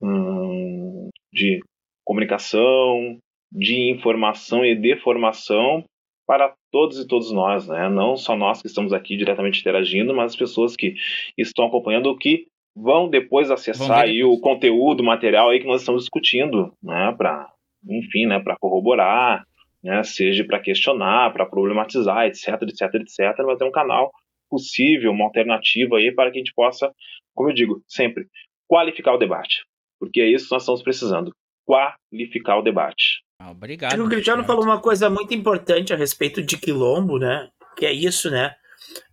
[0.00, 1.60] hum, de
[2.04, 3.18] comunicação,
[3.50, 5.84] de informação e de formação
[6.26, 10.32] para todos e todos nós, né, não só nós que estamos aqui diretamente interagindo, mas
[10.32, 10.94] as pessoas que
[11.36, 15.82] estão acompanhando o que vão depois acessar aí o conteúdo, o material aí que nós
[15.82, 17.50] estamos discutindo, né, para,
[17.86, 19.44] enfim, né, para corroborar,
[19.82, 24.10] né, seja para questionar, para problematizar, etc, etc, etc, mas é um canal
[24.52, 26.92] possível, uma alternativa aí para que a gente possa,
[27.34, 28.26] como eu digo, sempre
[28.68, 29.64] qualificar o debate.
[29.98, 31.34] Porque é isso que nós estamos precisando,
[31.64, 33.22] qualificar o debate.
[33.38, 33.98] Ah, obrigado.
[34.04, 37.48] O Cristiano falou uma coisa muito importante a respeito de quilombo, né?
[37.78, 38.54] Que é isso, né?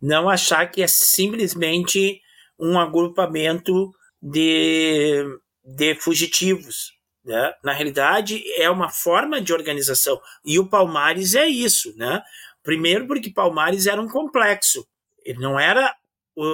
[0.02, 2.20] Não achar que é simplesmente
[2.60, 5.24] um agrupamento de,
[5.64, 6.92] de fugitivos.
[7.24, 7.54] Né?
[7.64, 10.20] Na realidade, é uma forma de organização.
[10.44, 12.22] E o Palmares é isso, né?
[12.64, 14.86] Primeiro porque Palmares era um complexo.
[15.30, 15.94] Ele não era.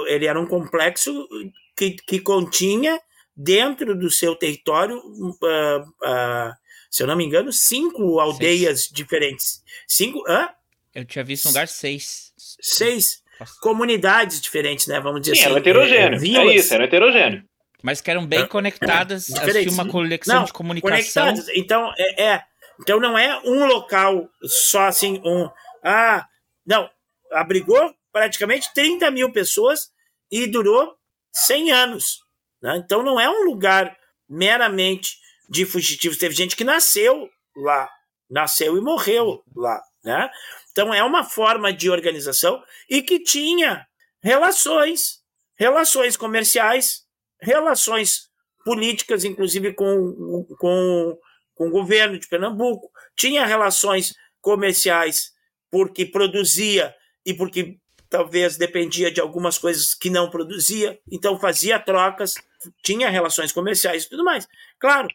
[0.06, 1.26] Ele era um complexo
[1.74, 3.00] que, que continha
[3.34, 6.52] dentro do seu território, uh, uh,
[6.90, 8.92] se eu não me engano, cinco aldeias seis.
[8.92, 9.62] diferentes.
[9.88, 10.22] Cinco.
[10.28, 10.50] Hã?
[10.94, 12.34] Eu tinha visto um lugar seis.
[12.36, 13.22] Seis
[13.60, 15.00] comunidades diferentes, né?
[15.00, 15.50] Vamos dizer Sim, assim.
[15.50, 16.18] Era heterogêneo.
[16.18, 17.44] É, é isso, era heterogêneo.
[17.82, 21.24] Mas que eram bem conectadas, assim, uma conexão não, de comunicação.
[21.24, 21.56] Conectadas.
[21.56, 22.42] Então, é, é,
[22.80, 25.48] então não é um local só assim, um.
[25.82, 26.26] Ah,
[26.66, 26.90] não.
[27.32, 29.90] Abrigou praticamente 30 mil pessoas
[30.32, 30.96] e durou
[31.34, 32.20] 100 anos.
[32.62, 32.80] Né?
[32.82, 33.94] Então não é um lugar
[34.26, 35.18] meramente
[35.50, 36.16] de fugitivos.
[36.16, 37.86] Teve gente que nasceu lá,
[38.30, 39.82] nasceu e morreu lá.
[40.02, 40.30] Né?
[40.72, 43.86] Então é uma forma de organização e que tinha
[44.22, 45.20] relações,
[45.54, 47.02] relações comerciais,
[47.38, 48.30] relações
[48.64, 51.18] políticas, inclusive com, com,
[51.54, 55.32] com o governo de Pernambuco, tinha relações comerciais
[55.70, 56.94] porque produzia
[57.26, 57.76] e porque
[58.08, 62.34] talvez dependia de algumas coisas que não produzia, então fazia trocas,
[62.82, 64.46] tinha relações comerciais e tudo mais.
[64.78, 65.08] Claro,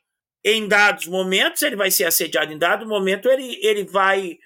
[0.44, 4.38] em dados momentos ele vai ser assediado, em dado momento ele, ele vai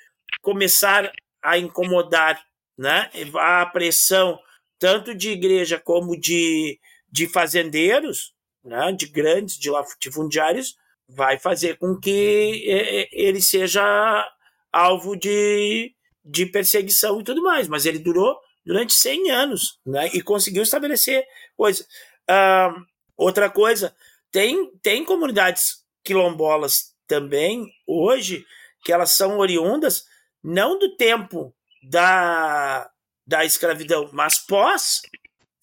[0.41, 2.43] começar a incomodar
[2.77, 3.09] né?
[3.35, 4.39] a pressão
[4.77, 6.79] tanto de igreja como de,
[7.09, 8.91] de fazendeiros, né?
[8.91, 10.75] de grandes, de latifundiários,
[11.07, 14.27] vai fazer com que é, é, ele seja
[14.71, 15.94] alvo de,
[16.25, 17.67] de perseguição e tudo mais.
[17.67, 20.09] Mas ele durou durante 100 anos né?
[20.13, 21.87] e conseguiu estabelecer coisas.
[22.27, 22.73] Ah,
[23.15, 23.95] outra coisa,
[24.31, 28.45] tem, tem comunidades quilombolas também hoje
[28.83, 30.05] que elas são oriundas
[30.43, 31.55] não do tempo
[31.89, 32.89] da,
[33.25, 35.01] da escravidão, mas pós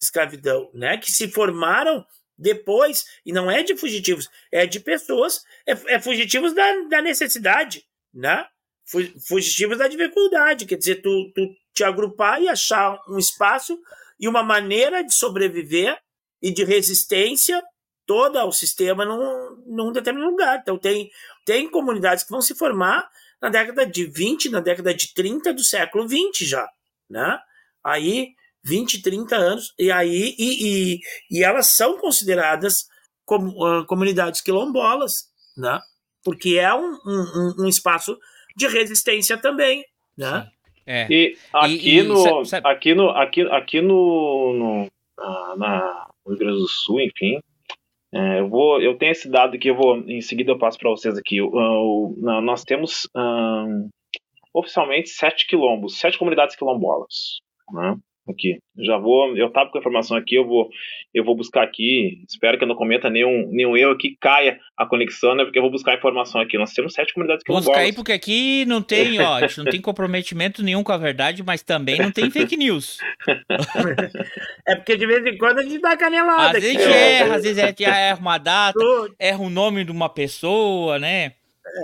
[0.01, 0.97] escravidão, né?
[0.97, 2.05] Que se formaram
[2.37, 7.85] depois, e não é de fugitivos, é de pessoas, é, é fugitivos da, da necessidade,
[8.13, 8.45] né?
[8.85, 13.79] Fugitivos da dificuldade, quer dizer, tu, tu te agrupar e achar um espaço
[14.19, 15.97] e uma maneira de sobreviver
[16.41, 17.61] e de resistência
[18.05, 20.59] toda ao sistema num, num determinado lugar.
[20.61, 21.09] Então, tem,
[21.45, 23.09] tem comunidades que vão se formar
[23.41, 26.67] na década de 20, na década de 30 do século 20 já,
[27.09, 27.39] né?
[27.83, 28.29] Aí,
[28.63, 30.99] 20, 30 anos, e aí, e, e,
[31.31, 32.85] e elas são consideradas
[33.25, 35.79] como uh, comunidades quilombolas, né?
[36.23, 38.17] Porque é um, um, um espaço
[38.55, 39.83] de resistência também,
[40.17, 40.49] né?
[40.85, 41.07] É.
[41.09, 46.31] E aqui e, e, no, sabe, aqui no, aqui, aqui no, no na, na, no
[46.31, 47.39] Rio Grande do Sul, enfim,
[48.13, 50.91] é, eu, vou, eu tenho esse dado que eu vou, em seguida eu passo para
[50.91, 51.41] vocês aqui.
[51.41, 53.89] Uh, nós temos uh,
[54.53, 57.39] oficialmente sete quilombos, sete comunidades quilombolas.
[57.71, 57.97] Né?
[58.31, 58.57] Aqui.
[58.77, 60.69] Já vou, eu tava com a informação aqui, eu vou,
[61.13, 62.23] eu vou buscar aqui.
[62.27, 65.43] Espero que eu não cometa nenhum, nenhum erro aqui, caia a conexão, né?
[65.43, 66.57] Porque eu vou buscar a informação aqui.
[66.57, 67.67] Nós temos sete comunidades quilombolas.
[67.67, 70.97] Busca aí, porque aqui não tem, ó, a gente não tem comprometimento nenhum com a
[70.97, 72.97] verdade, mas também não tem fake news.
[74.67, 76.57] é porque de vez em quando a gente dá canelada.
[76.57, 78.79] Às vezes erra, às vezes é, erra uma data,
[79.19, 81.33] erra o nome de uma pessoa, né?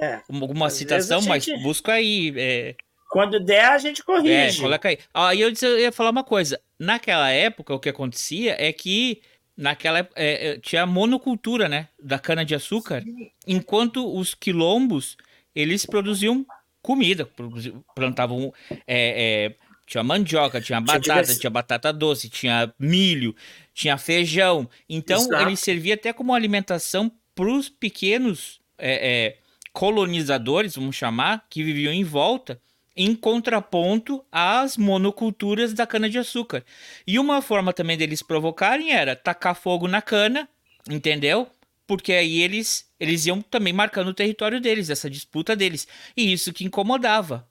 [0.01, 1.29] É, alguma citação, gente...
[1.29, 2.33] mas busca aí.
[2.35, 2.75] É...
[3.09, 4.59] Quando der, a gente corrige.
[4.59, 4.99] É, coloca aí.
[5.13, 6.61] Aí eu, eu ia falar uma coisa.
[6.77, 9.21] Naquela época, o que acontecia é que
[9.57, 13.03] naquela é, é, tinha monocultura, né, da cana de açúcar,
[13.45, 15.17] enquanto os quilombos
[15.53, 16.45] eles produziam
[16.81, 23.35] comida, produziam, plantavam é, é, tinha mandioca, tinha batata, tinha batata doce, tinha milho,
[23.73, 24.69] tinha feijão.
[24.87, 25.43] Então Exato.
[25.43, 29.37] ele servia até como alimentação para os pequenos é, é,
[29.73, 32.61] colonizadores, vamos chamar, que viviam em volta
[32.99, 36.65] em contraponto às monoculturas da cana-de-açúcar.
[37.07, 40.49] E uma forma também deles provocarem era tacar fogo na cana,
[40.89, 41.47] entendeu?
[41.87, 45.87] Porque aí eles, eles iam também marcando o território deles, essa disputa deles.
[46.15, 47.47] E isso que incomodava.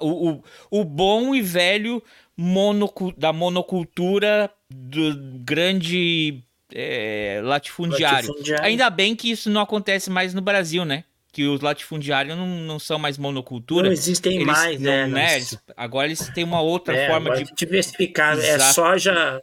[0.00, 2.02] O, o, o bom e velho
[2.34, 8.28] monocu da monocultura do grande é, latifundiário.
[8.28, 8.64] latifundiário.
[8.64, 11.04] Ainda bem que isso não acontece mais no Brasil, né?
[11.36, 13.88] Que os latifundiários não, não são mais monocultura.
[13.88, 15.06] Não existem eles, mais, não, né?
[15.06, 15.34] né?
[15.34, 18.38] Eles, agora eles têm uma outra é, forma de diversificar.
[18.38, 19.42] É soja.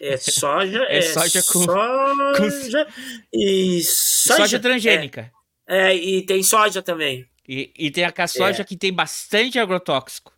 [0.00, 0.84] É soja.
[0.88, 1.60] é, é soja com.
[1.60, 2.84] Soja.
[2.84, 2.92] Com...
[3.32, 5.30] E soja, soja transgênica.
[5.68, 7.24] É, é, e tem soja também.
[7.48, 8.64] E, e tem a soja é.
[8.64, 10.32] que tem bastante agrotóxico.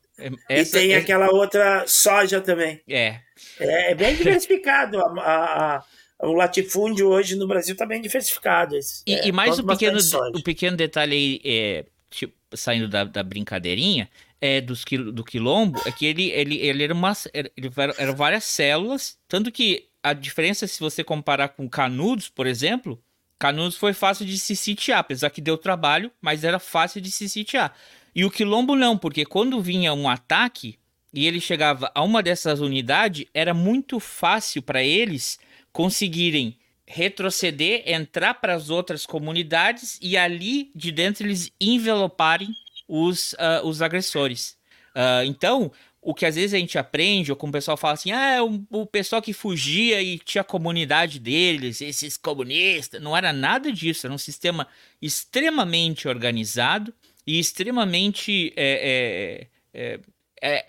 [0.46, 2.82] Essa, e tem aquela outra soja também.
[2.86, 3.18] É.
[3.58, 5.00] É, bem diversificado.
[5.00, 5.82] a, a
[6.22, 8.78] o latifúndio hoje no Brasil está bem diversificado.
[9.06, 9.98] E, é, e mais um pequeno,
[10.34, 14.08] um pequeno detalhe aí, é, tipo, saindo da, da brincadeirinha,
[14.40, 19.18] é, dos, do quilombo, é que ele, ele, ele, era uma, ele eram várias células,
[19.26, 23.02] tanto que a diferença, se você comparar com Canudos, por exemplo,
[23.38, 27.28] Canudos foi fácil de se sitiar, apesar que deu trabalho, mas era fácil de se
[27.28, 27.76] sitiar.
[28.14, 30.78] E o quilombo não, porque quando vinha um ataque
[31.12, 35.38] e ele chegava a uma dessas unidades, era muito fácil para eles
[35.72, 42.50] conseguirem retroceder, entrar para as outras comunidades e ali de dentro eles enveloparem
[42.86, 44.58] os, uh, os agressores.
[44.94, 48.10] Uh, então, o que às vezes a gente aprende, ou como o pessoal fala assim,
[48.10, 53.32] ah, o, o pessoal que fugia e tinha a comunidade deles, esses comunistas, não era
[53.32, 54.66] nada disso, era um sistema
[55.00, 56.92] extremamente organizado
[57.24, 60.00] e extremamente é, é, é,
[60.42, 60.66] é,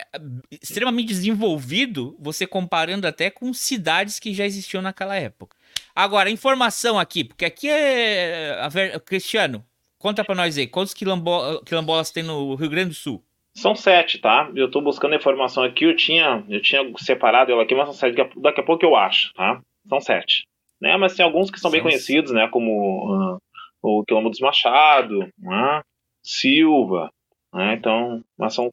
[0.50, 5.56] extremamente desenvolvido, você comparando até com cidades que já existiam naquela época.
[5.94, 8.56] Agora, informação aqui, porque aqui é.
[9.04, 9.64] Cristiano,
[9.98, 13.22] conta para nós aí, quantos quilombo, quilombolas tem no Rio Grande do Sul?
[13.56, 14.50] São sete, tá?
[14.54, 17.94] Eu tô buscando a informação aqui, eu tinha, eu tinha separado ela aqui, mas são
[17.94, 19.60] sete, daqui a pouco eu acho, tá?
[19.88, 20.44] São sete.
[20.80, 20.96] Né?
[20.96, 22.48] Mas tem alguns que são bem conhecidos, né?
[22.48, 23.38] Como uh,
[23.82, 25.82] o Quilombo dos Machado, né?
[26.22, 27.10] Silva,
[27.54, 27.74] né?
[27.74, 28.22] Então.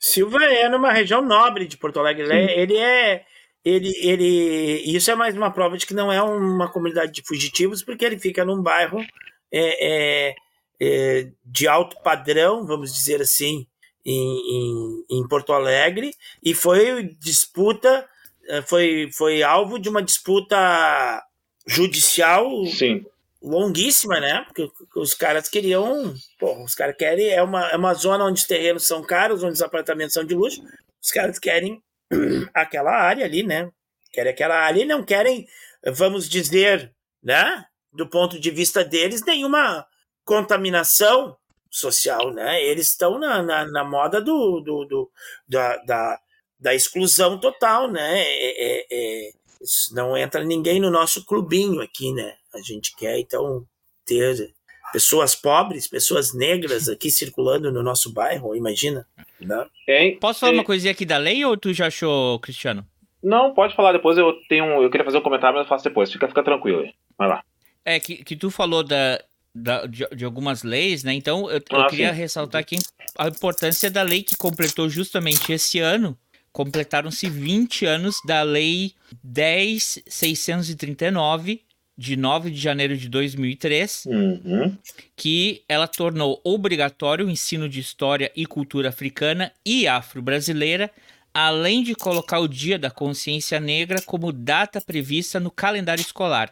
[0.01, 2.23] Silva é numa região nobre de Porto Alegre.
[2.23, 3.25] Ele é, ele é,
[3.63, 7.83] ele, ele, isso é mais uma prova de que não é uma comunidade de fugitivos,
[7.83, 8.99] porque ele fica num bairro
[9.51, 10.35] é, é,
[10.81, 13.67] é, de alto padrão, vamos dizer assim,
[14.03, 14.15] em,
[15.11, 16.11] em, em, Porto Alegre,
[16.43, 18.07] e foi disputa,
[18.49, 21.23] é, foi, foi alvo de uma disputa
[21.67, 23.05] judicial Sim
[23.41, 24.43] longuíssima, né?
[24.45, 26.13] Porque os caras queriam.
[26.39, 27.29] Pô, os caras querem.
[27.29, 30.35] É uma, é uma zona onde os terrenos são caros, onde os apartamentos são de
[30.35, 30.61] luxo.
[31.01, 31.81] Os caras querem
[32.53, 33.69] aquela área ali, né?
[34.11, 35.47] Querem aquela área e não querem,
[35.93, 37.65] vamos dizer, né?
[37.91, 39.85] Do ponto de vista deles, nenhuma
[40.23, 41.35] contaminação
[41.69, 42.61] social, né?
[42.63, 45.11] Eles estão na, na, na moda do, do, do,
[45.47, 46.19] da, da,
[46.59, 48.21] da exclusão total, né?
[48.21, 49.31] É, é, é,
[49.91, 52.35] não entra ninguém no nosso clubinho aqui, né?
[52.53, 53.65] A gente quer, então,
[54.05, 54.53] ter
[54.91, 59.05] pessoas pobres, pessoas negras aqui circulando no nosso bairro, imagina.
[59.39, 59.65] Né?
[60.19, 62.85] Posso falar uma coisinha aqui da lei ou tu já achou, Cristiano?
[63.23, 64.17] Não, pode falar depois.
[64.17, 66.11] Eu tenho, eu queria fazer um comentário, mas eu faço depois.
[66.11, 66.93] Fica, fica tranquilo aí.
[67.17, 67.43] Vai lá.
[67.85, 71.13] É que, que tu falou da, da de, de, algumas leis, né?
[71.13, 72.19] Então eu, ah, eu queria sim.
[72.19, 72.77] ressaltar aqui
[73.17, 76.17] a importância da lei que completou justamente esse ano.
[76.51, 78.93] Completaram-se 20 anos da lei
[79.25, 81.61] 10.639
[81.97, 84.75] de 9 de janeiro de 2003, uhum.
[85.15, 90.91] que ela tornou obrigatório o ensino de história e cultura africana e afro-brasileira,
[91.33, 96.51] além de colocar o Dia da Consciência Negra como data prevista no calendário escolar.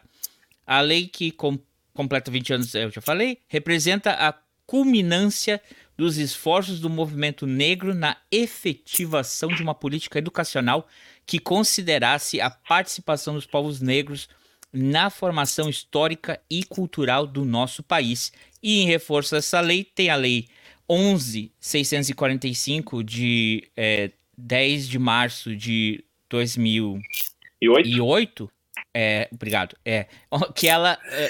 [0.64, 1.58] A lei que com,
[1.92, 4.32] completa 20 anos, eu já falei, representa a
[4.64, 5.60] culminância
[6.00, 10.88] dos esforços do movimento negro na efetivação de uma política educacional
[11.26, 14.26] que considerasse a participação dos povos negros
[14.72, 18.32] na formação histórica e cultural do nosso país.
[18.62, 20.48] E em reforço dessa lei, tem a Lei
[20.88, 28.50] 11.645, de é, 10 de março de 2008.
[28.94, 29.76] É, obrigado.
[29.84, 30.06] É,
[30.56, 31.28] que ela, é,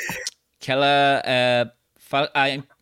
[0.60, 1.68] que ela é,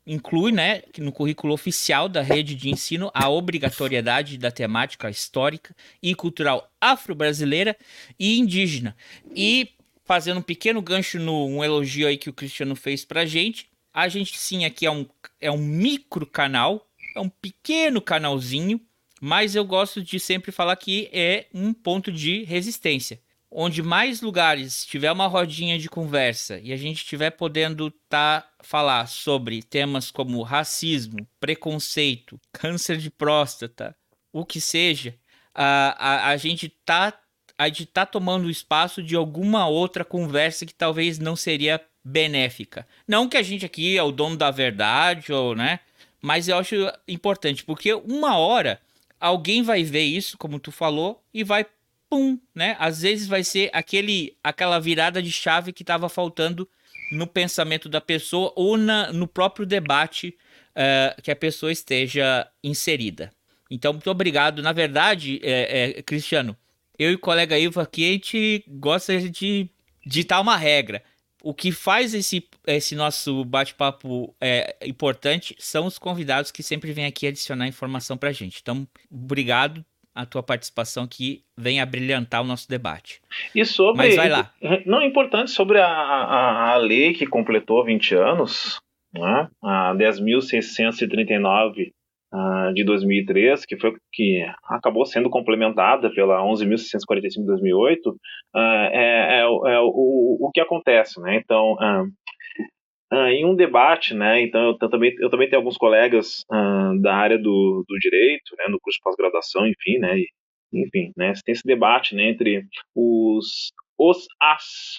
[0.08, 6.14] inclui né, no currículo oficial da rede de ensino a obrigatoriedade da temática histórica e
[6.14, 7.76] cultural afro-brasileira
[8.18, 8.96] e indígena.
[9.36, 9.68] E
[10.06, 13.68] fazendo um pequeno gancho no um elogio aí que o Cristiano fez pra gente.
[13.92, 15.06] A gente sim aqui é um,
[15.38, 18.80] é um micro canal, é um pequeno canalzinho,
[19.20, 23.20] mas eu gosto de sempre falar que é um ponto de resistência.
[23.50, 29.06] Onde mais lugares tiver uma rodinha de conversa e a gente estiver podendo tá, falar
[29.06, 33.96] sobre temas como racismo, preconceito, câncer de próstata,
[34.32, 35.14] o que seja,
[35.54, 37.18] a, a, a gente tá
[37.56, 42.86] a gente tá tomando espaço de alguma outra conversa que talvez não seria benéfica.
[43.06, 45.80] Não que a gente aqui é o dono da verdade, ou, né?
[46.22, 46.76] Mas eu acho
[47.08, 48.80] importante, porque uma hora
[49.18, 51.66] alguém vai ver isso, como tu falou, e vai
[52.08, 52.76] pum, né?
[52.78, 56.68] Às vezes vai ser aquele aquela virada de chave que estava faltando
[57.10, 60.36] no pensamento da pessoa ou na, no próprio debate
[60.70, 63.32] uh, que a pessoa esteja inserida.
[63.70, 64.62] Então, muito obrigado.
[64.62, 66.56] Na verdade, é, é, Cristiano,
[66.98, 69.68] eu e o colega Ivo aqui, a gente gosta de
[70.06, 71.02] ditar uma regra.
[71.42, 77.06] O que faz esse, esse nosso bate-papo é, importante são os convidados que sempre vêm
[77.06, 78.58] aqui adicionar informação para a gente.
[78.60, 79.84] Então, obrigado
[80.14, 83.20] a tua participação que vem a brilhantar o nosso debate.
[83.54, 83.98] E sobre.
[83.98, 84.52] Mas vai lá.
[84.84, 88.80] Não, importante sobre a, a, a lei que completou 20 anos,
[89.14, 89.48] né?
[89.62, 91.92] a 10.639
[92.32, 98.16] uh, de 2003, que foi que acabou sendo complementada pela 11.645 de 2008, uh,
[98.54, 101.36] é, é, é o, o, que acontece, né?
[101.36, 102.06] Então, uh,
[103.12, 104.42] em um debate, né?
[104.42, 106.44] Então, eu, também eu também tenho alguns colegas
[107.00, 108.66] da área do, do direito, né?
[108.68, 110.18] No curso de pós-graduação, enfim, né?
[110.18, 110.28] E,
[110.72, 111.32] enfim, né?
[111.44, 114.98] Tem esse debate né, entre os os as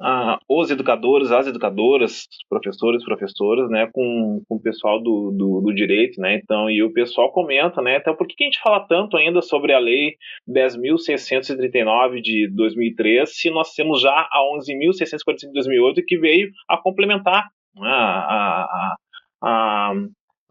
[0.00, 5.74] ah, os educadores, as educadoras, professores, professoras, né, com, com o pessoal do, do, do,
[5.74, 8.86] direito, né, então, e o pessoal comenta, né, então, por que, que a gente fala
[8.86, 10.14] tanto ainda sobre a lei
[10.48, 17.48] 10.639 de 2003, se nós temos já a 11.645 de 2008 que veio a complementar
[17.74, 18.96] né, a, a,
[19.42, 19.92] a,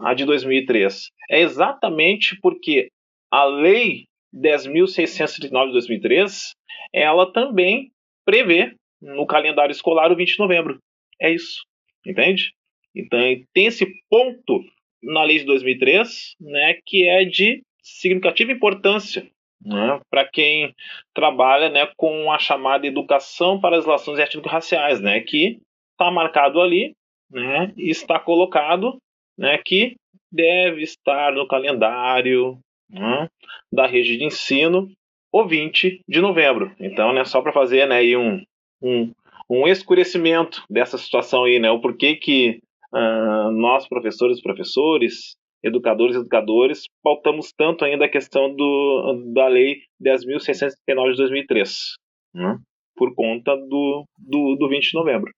[0.01, 1.09] a de 2003?
[1.29, 2.89] É exatamente porque
[3.31, 6.51] a lei 10.639 de 2003,
[6.93, 7.91] ela também
[8.25, 10.79] prevê no calendário escolar o 20 de novembro.
[11.21, 11.63] É isso,
[12.05, 12.53] entende?
[12.95, 13.19] Então
[13.53, 14.63] tem esse ponto
[15.01, 19.29] na lei de 2003, né, que é de significativa importância
[19.63, 20.73] né, para quem
[21.13, 25.59] trabalha né, com a chamada educação para as relações étnico-raciais, né, que
[25.91, 26.93] está marcado ali
[27.31, 28.97] né, e está colocado
[29.37, 29.95] né, que
[30.31, 33.27] deve estar no calendário né,
[33.71, 34.91] da rede de ensino
[35.31, 36.73] o 20 de novembro.
[36.79, 38.41] Então, né, só para fazer né, um,
[38.82, 39.11] um,
[39.49, 42.59] um escurecimento dessa situação aí, né, o porquê que
[42.93, 49.47] uh, nós, professores e professores, educadores e educadores, pautamos tanto ainda a questão do, da
[49.47, 51.75] Lei 10.639 de 2003,
[52.34, 52.57] né,
[52.95, 55.32] por conta do, do, do 20 de novembro.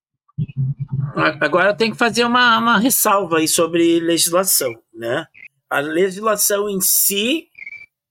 [1.41, 5.25] Agora tem que fazer uma, uma ressalva aí sobre legislação, né?
[5.69, 7.47] A legislação em si,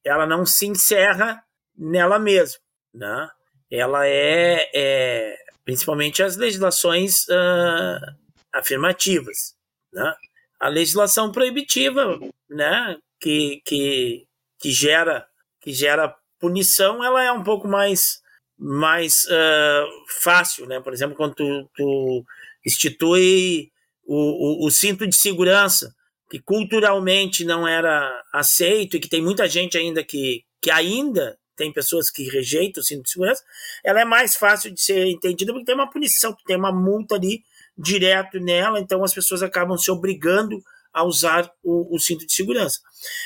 [0.05, 1.43] ela não se encerra
[1.77, 2.59] nela mesma,
[2.95, 3.29] né?
[3.71, 8.17] Ela é, é principalmente as legislações uh,
[8.53, 9.55] afirmativas,
[9.93, 10.15] né?
[10.61, 12.97] A legislação proibitiva, né?
[13.21, 14.27] Que, que,
[14.59, 15.27] que gera
[15.61, 18.23] que gera punição, ela é um pouco mais
[18.59, 19.87] mais uh,
[20.23, 20.81] fácil, né?
[20.81, 22.25] Por exemplo, quando tu, tu
[22.67, 23.71] institui
[24.05, 25.95] o, o, o, cinto de segurança,
[26.29, 31.73] que culturalmente não era aceito e que tem muita gente ainda que, que ainda tem
[31.73, 33.43] pessoas que rejeitam o cinto de segurança,
[33.85, 37.43] ela é mais fácil de ser entendida porque tem uma punição, tem uma multa ali
[37.77, 42.81] direto nela, então as pessoas acabam se obrigando a usar o, o cinto de segurança.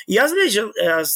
[0.08, 0.32] E as,
[0.98, 1.12] as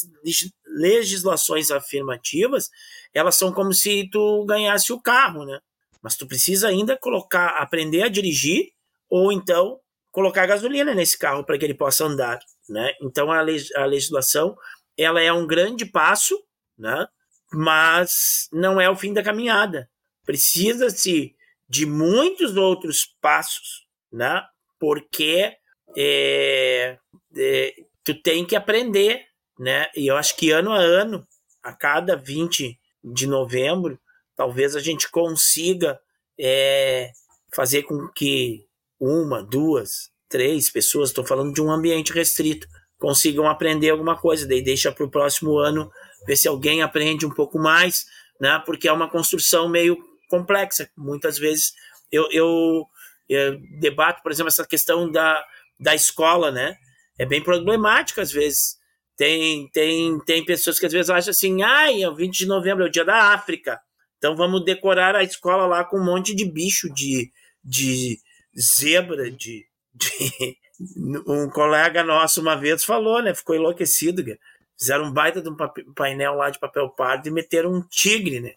[0.65, 2.69] legislações afirmativas,
[3.13, 5.59] elas são como se tu ganhasse o carro, né?
[6.01, 8.69] Mas tu precisa ainda colocar, aprender a dirigir
[9.09, 9.79] ou então
[10.11, 12.39] colocar gasolina nesse carro para que ele possa andar,
[12.69, 12.91] né?
[13.01, 14.55] Então a, a legislação
[14.97, 16.35] ela é um grande passo,
[16.77, 17.07] né?
[17.51, 19.89] Mas não é o fim da caminhada.
[20.25, 21.35] Precisa-se
[21.69, 24.43] de muitos outros passos, né?
[24.79, 25.53] Porque
[25.95, 26.97] é,
[27.35, 29.25] é, tu tem que aprender,
[29.57, 29.89] né?
[29.95, 31.25] E eu acho que ano a ano,
[31.63, 33.99] a cada 20 de novembro,
[34.35, 35.99] talvez a gente consiga
[36.39, 37.11] é,
[37.53, 38.65] fazer com que
[38.99, 42.67] uma, duas, três pessoas, estou falando de um ambiente restrito,
[42.97, 45.91] consigam aprender alguma coisa, daí deixa para o próximo ano
[46.25, 48.05] ver se alguém aprende um pouco mais,
[48.39, 48.61] né?
[48.65, 49.97] Porque é uma construção meio
[50.29, 50.89] complexa.
[50.97, 51.73] Muitas vezes
[52.11, 52.85] eu, eu,
[53.29, 55.43] eu debato, por exemplo, essa questão da,
[55.79, 56.75] da escola, né?
[57.17, 58.77] É bem problemática às vezes.
[59.15, 62.83] Tem, tem, tem pessoas que às vezes acham assim, ai, é o 20 de novembro,
[62.83, 63.79] é o dia da África.
[64.17, 67.31] Então vamos decorar a escola lá com um monte de bicho, de,
[67.63, 68.19] de
[68.59, 70.57] zebra, de, de...
[71.25, 73.33] Um colega nosso uma vez falou, né?
[73.33, 74.37] Ficou enlouquecido, cara.
[74.77, 75.55] Fizeram um baita de um
[75.95, 78.53] painel lá de papel pardo e meteram um tigre, né?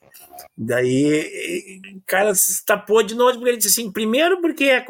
[0.56, 4.84] Daí, o cara se tapou de novo, porque ele disse assim: primeiro, porque é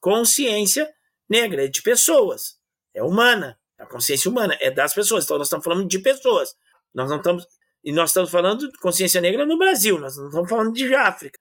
[0.00, 0.88] consciência
[1.28, 2.56] negra, é de pessoas,
[2.94, 3.58] é humana.
[3.78, 5.24] A consciência humana é das pessoas.
[5.24, 6.54] Então, nós estamos falando de pessoas.
[6.94, 7.46] Nós não estamos.
[7.82, 11.38] E nós estamos falando de consciência negra no Brasil, nós não estamos falando de África.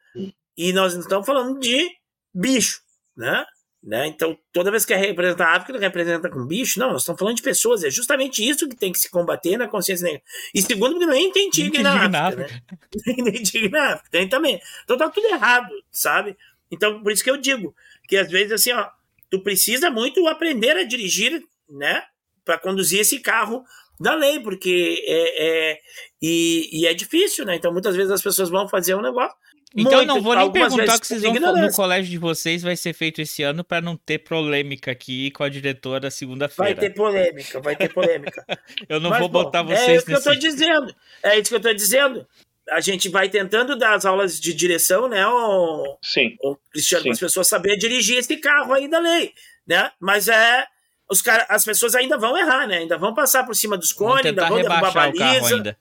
[0.58, 1.88] E nós não estamos falando de
[2.34, 2.82] bicho,
[3.16, 3.46] né?
[3.82, 4.08] Né?
[4.08, 6.80] Então, toda vez que representa a África, representa com bicho.
[6.80, 7.84] Não, nós estamos falando de pessoas.
[7.84, 10.22] É justamente isso que tem que se combater na consciência negra.
[10.54, 12.48] E segundo, porque nem tem tigre na África.
[12.48, 12.62] Né?
[13.24, 14.10] nem tigre na África.
[14.12, 14.60] Tem também.
[14.84, 16.38] Então tá tudo errado, sabe?
[16.70, 17.74] Então, por isso que eu digo
[18.08, 18.90] que às vezes, assim, ó,
[19.30, 22.04] tu precisa muito aprender a dirigir, né?
[22.44, 23.64] Para conduzir esse carro
[24.00, 25.80] da lei, porque é, é
[26.22, 27.56] e, e, é difícil, né?
[27.56, 29.36] Então muitas vezes as pessoas vão fazer um negócio
[29.76, 32.76] então eu não vou nem perguntar o que vocês vão no colégio de vocês vai
[32.76, 36.74] ser feito esse ano para não ter polêmica aqui com a diretora segunda-feira.
[36.74, 38.46] Vai ter polêmica, vai ter polêmica.
[38.90, 40.24] eu não Mas, vou botar bom, vocês É isso nesse...
[40.24, 40.96] que eu tô dizendo.
[41.22, 42.28] É isso que eu tô dizendo.
[42.72, 46.36] A gente vai tentando dar as aulas de direção, né, o, Sim.
[46.42, 49.34] o Cristiano, para as pessoas saberem dirigir esse carro aí da lei,
[49.68, 49.92] né?
[50.00, 50.66] Mas é
[51.10, 52.80] os cara, as pessoas ainda vão errar, né?
[52.80, 55.78] Ainda vão passar por cima dos cones, ainda vão derrubar a baliza.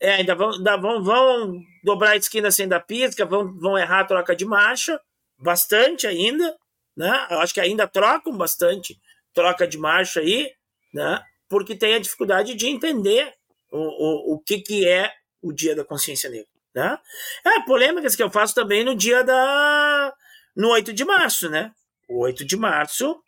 [0.00, 4.00] É, ainda vão, ainda vão, vão dobrar a esquina sem dar pisca, vão, vão errar
[4.00, 5.00] a troca de marcha,
[5.38, 6.56] bastante ainda,
[6.96, 7.26] né?
[7.30, 8.98] Eu acho que ainda trocam bastante
[9.32, 10.50] troca de marcha aí,
[10.92, 11.22] né?
[11.48, 13.32] Porque tem a dificuldade de entender
[13.70, 15.12] o, o, o que, que é
[15.42, 16.98] o Dia da Consciência Negra, né?
[17.44, 20.12] É, polêmicas que eu faço também no dia da...
[20.54, 21.72] no 8 de março, né?
[22.08, 23.20] O 8 de março,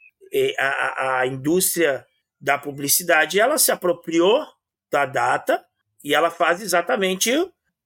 [0.59, 2.07] a, a indústria
[2.40, 4.44] da publicidade, ela se apropriou
[4.90, 5.64] da data
[6.03, 7.30] e ela faz exatamente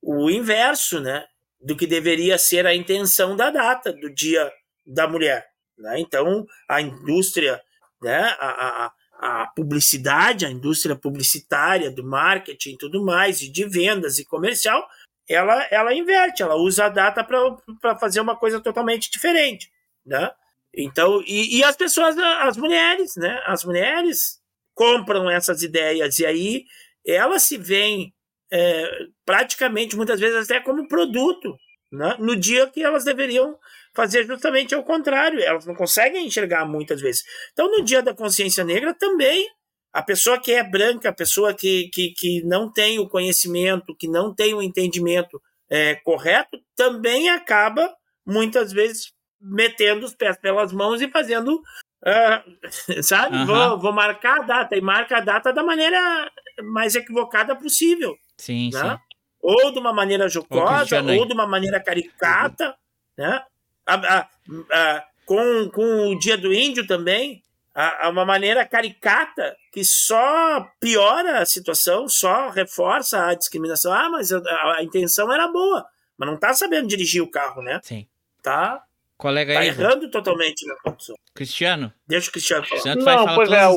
[0.02, 1.24] o inverso, né?
[1.60, 4.52] Do que deveria ser a intenção da data do Dia
[4.86, 5.46] da Mulher.
[5.78, 6.00] Né?
[6.00, 7.60] Então, a indústria,
[8.02, 8.36] né?
[8.38, 14.18] A, a, a publicidade, a indústria publicitária, do marketing e tudo mais, e de vendas
[14.18, 14.86] e comercial,
[15.28, 19.70] ela, ela inverte, ela usa a data para fazer uma coisa totalmente diferente,
[20.04, 20.30] né?
[20.72, 23.42] Então, e, e, as pessoas, as mulheres, né?
[23.46, 24.40] As mulheres
[24.74, 26.64] compram essas ideias e aí
[27.04, 28.12] elas se veem
[28.52, 28.90] é,
[29.24, 31.56] praticamente, muitas vezes, até como produto,
[31.92, 32.16] né?
[32.18, 33.56] no dia que elas deveriam
[33.94, 35.40] fazer justamente ao contrário.
[35.40, 37.22] Elas não conseguem enxergar muitas vezes.
[37.52, 39.48] Então, no dia da consciência negra, também
[39.92, 44.06] a pessoa que é branca, a pessoa que, que, que não tem o conhecimento, que
[44.06, 45.40] não tem o entendimento
[45.70, 47.90] é, correto, também acaba,
[48.24, 51.62] muitas vezes, metendo os pés pelas mãos e fazendo.
[52.04, 53.38] Uh, sabe?
[53.38, 53.46] Uhum.
[53.46, 56.30] Vou, vou marcar a data e marca a data da maneira
[56.62, 58.14] mais equivocada possível.
[58.36, 58.80] Sim, né?
[58.80, 58.98] sim.
[59.40, 62.76] Ou de uma maneira jocosa, ou, ou de uma maneira caricata,
[63.16, 63.44] né?
[63.86, 64.28] A, a,
[64.72, 67.42] a, com, com o Dia do Índio também,
[67.74, 73.92] a, uma maneira caricata que só piora a situação, só reforça a discriminação.
[73.92, 74.40] Ah, mas a,
[74.78, 77.80] a intenção era boa, mas não tá sabendo dirigir o carro, né?
[77.82, 78.06] Sim.
[78.42, 78.82] Tá
[79.18, 79.68] Colega tá aí.
[79.68, 81.16] errando totalmente na condição.
[81.34, 81.90] Cristiano?
[82.06, 82.82] Deixa o Cristiano falar.
[82.82, 83.72] Cristiano não, pois é, o,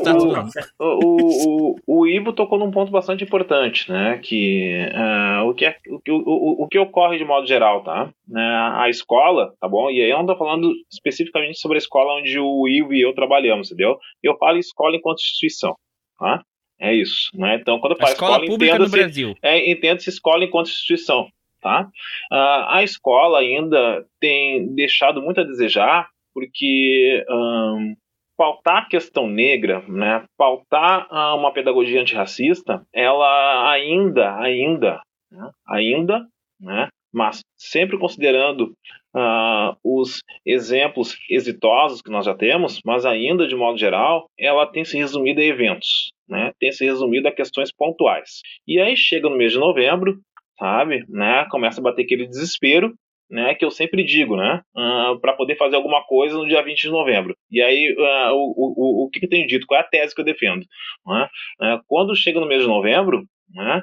[0.78, 4.18] o, o, o, Ivo tocou num ponto bastante importante, né?
[4.18, 8.12] Que, uh, o, que é, o, o, o que ocorre de modo geral, tá?
[8.28, 9.90] Uh, a escola, tá bom?
[9.90, 13.14] E aí eu não tô falando especificamente sobre a escola onde o Ivo e eu
[13.14, 13.98] trabalhamos, entendeu?
[14.22, 15.74] Eu falo escola enquanto instituição,
[16.18, 16.42] tá?
[16.78, 17.56] É isso, né?
[17.56, 19.34] Então, quando eu falo escola, escola pública no Brasil.
[19.42, 21.28] É, entendo-se escola enquanto instituição,
[21.60, 21.88] Tá?
[22.32, 27.94] Uh, a escola ainda tem deixado muito a desejar, porque um,
[28.40, 36.26] pautar a questão negra, né, pautar uh, uma pedagogia antirracista, ela ainda, ainda, né, ainda,
[36.58, 38.72] né, mas sempre considerando
[39.14, 44.86] uh, os exemplos exitosos que nós já temos, mas ainda de modo geral, ela tem
[44.86, 48.40] se resumido a eventos, né, tem se resumido a questões pontuais.
[48.66, 50.18] E aí chega no mês de novembro,
[50.60, 51.04] sabe?
[51.08, 51.46] Né?
[51.50, 52.94] Começa a bater aquele desespero,
[53.30, 53.54] né?
[53.54, 54.60] Que eu sempre digo, né?
[54.76, 57.34] Uh, para poder fazer alguma coisa no dia 20 de novembro.
[57.50, 59.66] E aí, uh, o, o, o que, que eu tenho dito?
[59.66, 60.64] Qual é a tese que eu defendo?
[61.06, 61.28] Né?
[61.62, 63.82] Uh, quando chega no mês de novembro, né?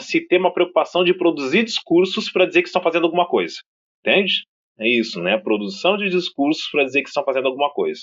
[0.00, 3.54] se tem uma preocupação de produzir discursos para dizer que estão fazendo alguma coisa.
[4.00, 4.42] Entende?
[4.78, 5.38] É isso, né?
[5.38, 8.00] Produção de discursos para dizer que estão fazendo alguma coisa.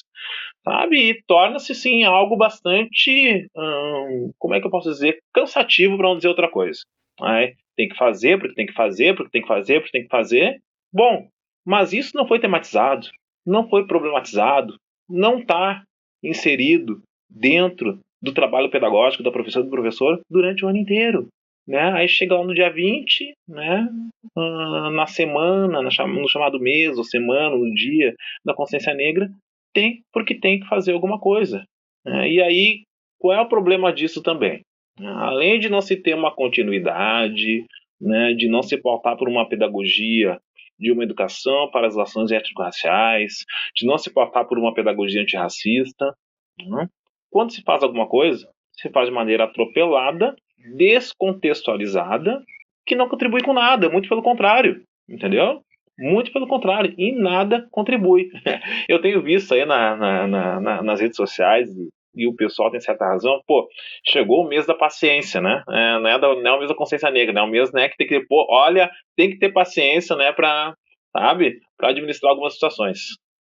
[0.64, 1.10] Sabe?
[1.10, 3.46] E torna-se, sim, algo bastante.
[3.58, 5.20] Hum, como é que eu posso dizer?
[5.34, 6.80] Cansativo, para não dizer outra coisa.
[7.20, 7.54] Né?
[7.76, 10.62] Tem que fazer, porque tem que fazer, porque tem que fazer, porque tem que fazer.
[10.92, 11.28] Bom,
[11.66, 13.08] mas isso não foi tematizado,
[13.46, 14.76] não foi problematizado,
[15.10, 15.84] não está
[16.24, 21.28] inserido dentro do trabalho pedagógico da professora do professor durante o ano inteiro.
[21.68, 21.92] Né?
[21.94, 23.88] Aí chega lá no dia 20, né?
[24.36, 28.14] Uh, na semana, no chamado mês, ou semana, no dia
[28.46, 29.30] da consciência negra,
[29.74, 31.66] tem porque tem que fazer alguma coisa.
[32.06, 32.30] Né?
[32.30, 32.84] E aí,
[33.18, 34.62] qual é o problema disso também?
[35.00, 37.66] Além de não se ter uma continuidade,
[38.00, 40.40] né, de não se pautar por uma pedagogia
[40.80, 46.14] de uma educação para as relações étnico-raciais, de não se pautar por uma pedagogia antirracista.
[46.60, 46.88] Né?
[47.30, 50.36] Quando se faz alguma coisa, se faz de maneira atropelada,
[50.76, 52.44] descontextualizada,
[52.86, 55.62] que não contribui com nada, muito pelo contrário, entendeu?
[55.98, 58.30] Muito pelo contrário, e nada contribui.
[58.90, 61.70] Eu tenho visto aí na, na, na, nas redes sociais
[62.16, 63.68] e o pessoal tem certa razão, pô,
[64.06, 65.64] chegou o mês da paciência, né?
[65.70, 67.42] É, não, é da, não é o mês da consciência negra, né?
[67.42, 70.76] É o mês né, que tem que, pô, olha, tem que ter paciência, né, pra,
[71.12, 73.00] sabe, para administrar algumas situações,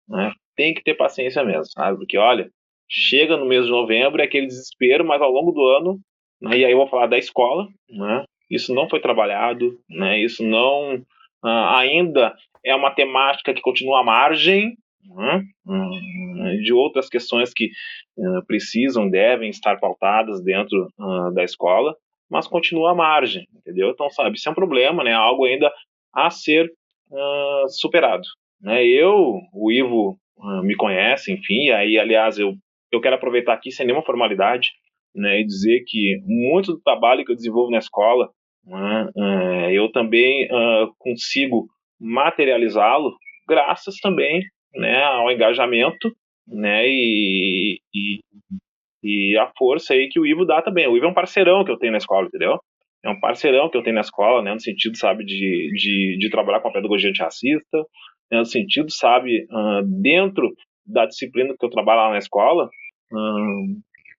[0.08, 0.32] né?
[0.56, 1.98] Tem que ter paciência mesmo, sabe?
[1.98, 2.48] Porque, olha,
[2.88, 5.98] chega no mês de novembro, é aquele desespero, mas ao longo do ano,
[6.40, 8.24] né, e aí eu vou falar da escola, né?
[8.50, 10.18] Isso não foi trabalhado, né?
[10.18, 14.76] Isso não uh, ainda é uma temática que continua à margem,
[16.62, 17.70] de outras questões que
[18.16, 21.94] uh, precisam, devem estar pautadas dentro uh, da escola,
[22.30, 23.90] mas continua à margem, entendeu?
[23.90, 25.12] Então, sabe, isso é um problema, né?
[25.12, 25.72] Algo ainda
[26.14, 26.70] a ser
[27.70, 28.22] superado.
[28.60, 28.86] Né?
[28.86, 30.16] Eu, o Ivo
[30.62, 32.54] me conhece, enfim, aí, aliás, eu,
[32.92, 34.70] eu quero aproveitar aqui sem nenhuma formalidade
[35.12, 38.30] né, e dizer que muito do trabalho que eu desenvolvo na escola,
[38.64, 40.48] né, eu também
[40.98, 41.66] consigo
[41.98, 43.12] materializá-lo
[43.48, 44.44] graças também
[44.74, 46.14] né, ao engajamento
[46.46, 48.20] né, e, e,
[49.02, 50.86] e, a força aí que o Ivo dá também.
[50.86, 52.58] O Ivo é um parceirão que eu tenho na escola, entendeu?
[53.02, 56.30] É um parceirão que eu tenho na escola, né, no sentido, sabe, de, de, de
[56.30, 57.78] trabalhar com a pedagogia antirracista,
[58.30, 59.46] né, no sentido, sabe,
[60.02, 60.52] dentro
[60.84, 62.68] da disciplina que eu trabalho lá na escola,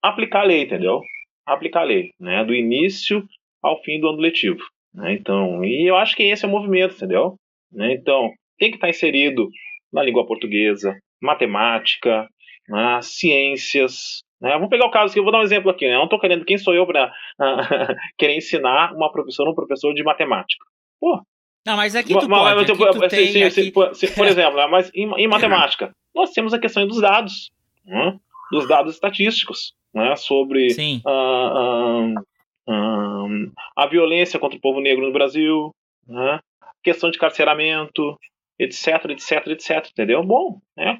[0.02, 1.02] aplicar a lei, entendeu?
[1.45, 3.24] Aplicar a lei, né, do início
[3.62, 4.62] ao fim do ano letivo.
[4.93, 5.14] Né?
[5.14, 7.36] Então, e eu acho que esse é o movimento, entendeu?
[7.72, 7.93] Né?
[7.93, 9.49] Então, tem que estar inserido
[9.92, 12.28] na língua portuguesa, matemática,
[12.68, 14.54] né, ciências, Né?
[14.54, 15.86] Vamos pegar o caso que eu vou dar um exemplo aqui.
[15.86, 15.94] Né?
[15.94, 17.14] Eu não estou querendo, quem sou eu para
[18.18, 20.66] querer ensinar uma professora ou um professor de matemática?
[21.00, 21.22] Pô.
[21.66, 23.72] Não, mas aqui tu mas, pode, aqui tu se, se, aqui...
[23.72, 24.66] por, se, por exemplo, né?
[24.66, 27.52] mas em, em, matemática, nós temos a questão dos dados,
[27.86, 28.18] né?
[28.52, 30.16] dos dados estatísticos, né?
[30.16, 30.70] sobre
[31.06, 32.20] uh, uh,
[32.68, 35.72] uh, a violência contra o povo negro no Brasil,
[36.08, 36.39] né?
[36.84, 38.18] questão de carceramento,
[38.62, 40.24] etc, etc, etc, entendeu?
[40.24, 40.99] Bom, né?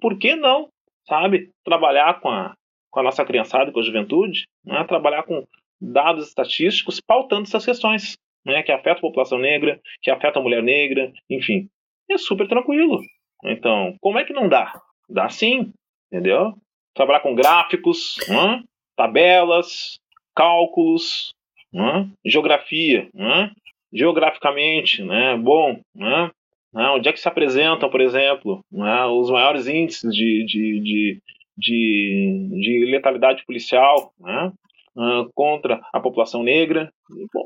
[0.00, 0.68] Por que não,
[1.06, 2.54] sabe, trabalhar com a,
[2.90, 4.84] com a nossa criançada, com a juventude, né?
[4.84, 5.46] trabalhar com
[5.80, 8.62] dados estatísticos pautando essas questões, né?
[8.62, 11.68] que afetam a população negra, que afetam a mulher negra, enfim.
[12.10, 13.00] É super tranquilo.
[13.42, 14.78] Então, como é que não dá?
[15.08, 15.72] Dá sim,
[16.12, 16.52] entendeu?
[16.94, 18.62] Trabalhar com gráficos, né?
[18.94, 19.98] tabelas,
[20.34, 21.32] cálculos,
[21.72, 22.10] né?
[22.26, 23.50] geografia, né?
[23.92, 25.36] geograficamente, né?
[25.36, 26.30] Bom, né?
[26.72, 26.88] Né?
[26.90, 29.06] Onde é que se apresentam, por exemplo, né?
[29.06, 31.22] os maiores índices de, de, de,
[31.56, 34.52] de, de letalidade policial né?
[34.96, 36.90] uh, contra a população negra?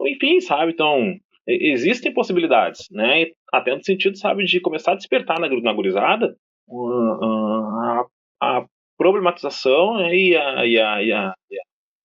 [0.07, 0.73] Enfim, sabe?
[0.73, 1.14] Então,
[1.47, 3.27] existem possibilidades, né?
[3.53, 6.35] Até no sentido, sabe, de começar a despertar na, na gurizada
[6.68, 8.07] uh, uh, a,
[8.41, 8.66] a,
[8.97, 10.14] problematização né?
[10.14, 11.35] e, a, e, a, e, a,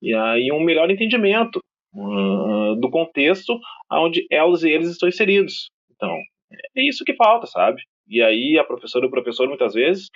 [0.01, 1.59] e, a, e um melhor entendimento
[2.79, 3.57] do contexto
[3.91, 5.71] onde elas e eles estão inseridos.
[5.95, 6.15] Então,
[6.51, 7.81] é isso que falta, sabe?
[8.07, 10.09] E aí a professora e o professor muitas vezes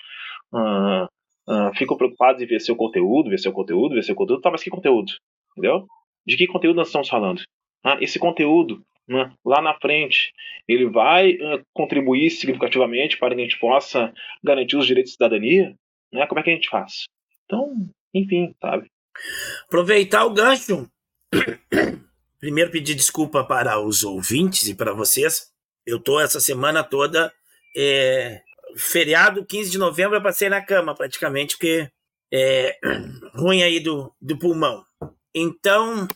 [0.53, 1.05] uh,
[1.49, 4.41] uh, ficam preocupados em ver seu conteúdo, ver seu conteúdo, ver seu conteúdo.
[4.41, 5.11] Tá, mas que conteúdo?
[5.51, 5.85] Entendeu?
[6.25, 7.41] De que conteúdo nós estamos falando?
[7.83, 10.31] Ah, esse conteúdo, né, lá na frente,
[10.67, 14.13] ele vai uh, contribuir significativamente para que a gente possa
[14.43, 15.75] garantir os direitos de cidadania?
[16.13, 16.25] Né?
[16.27, 17.05] Como é que a gente faz?
[17.45, 17.73] Então,
[18.13, 18.87] enfim, sabe?
[19.65, 20.87] Aproveitar o gancho.
[22.39, 25.50] Primeiro pedir desculpa para os ouvintes e para vocês
[25.85, 27.31] eu tô essa semana toda.
[27.75, 28.41] É,
[28.75, 31.89] feriado, 15 de novembro, eu passei na cama praticamente, porque
[32.31, 32.77] é
[33.35, 34.83] ruim aí do, do pulmão.
[35.33, 36.07] Então,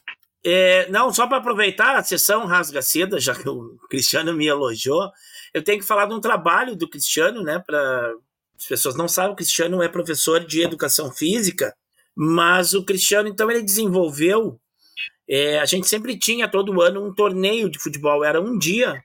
[0.44, 5.10] é, não, só para aproveitar a sessão rasga seda, já que o Cristiano me elogiou,
[5.54, 7.60] eu tenho que falar de um trabalho do Cristiano, né?
[7.66, 8.14] Para
[8.58, 11.76] as pessoas não sabem, o Cristiano é professor de educação física,
[12.16, 14.60] mas o Cristiano, então, ele desenvolveu.
[15.28, 19.04] É, a gente sempre tinha todo ano um torneio de futebol, era um dia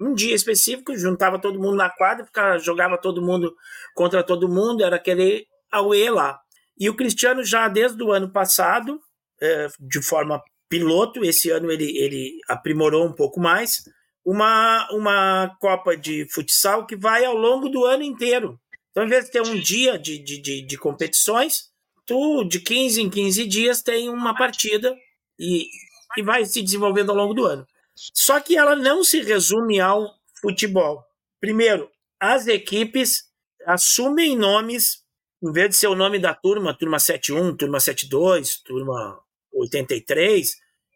[0.00, 3.54] um dia específico, juntava todo mundo na quadra, ficava, jogava todo mundo
[3.94, 6.40] contra todo mundo, era aquele auê lá.
[6.78, 8.98] E o Cristiano já desde o ano passado,
[9.40, 13.82] é, de forma piloto, esse ano ele, ele aprimorou um pouco mais,
[14.24, 18.58] uma, uma Copa de futsal que vai ao longo do ano inteiro.
[18.90, 21.70] Então, em vez de ter um dia de, de, de, de competições,
[22.06, 24.94] tu, de 15 em 15 dias, tem uma partida
[25.38, 25.66] e,
[26.16, 27.66] e vai se desenvolvendo ao longo do ano.
[28.14, 30.08] Só que ela não se resume ao
[30.40, 31.02] futebol.
[31.40, 31.90] Primeiro,
[32.20, 33.24] as equipes
[33.66, 34.98] assumem nomes,
[35.42, 39.20] em vez de ser o nome da turma, turma 71, turma 72, turma
[39.52, 40.50] 83,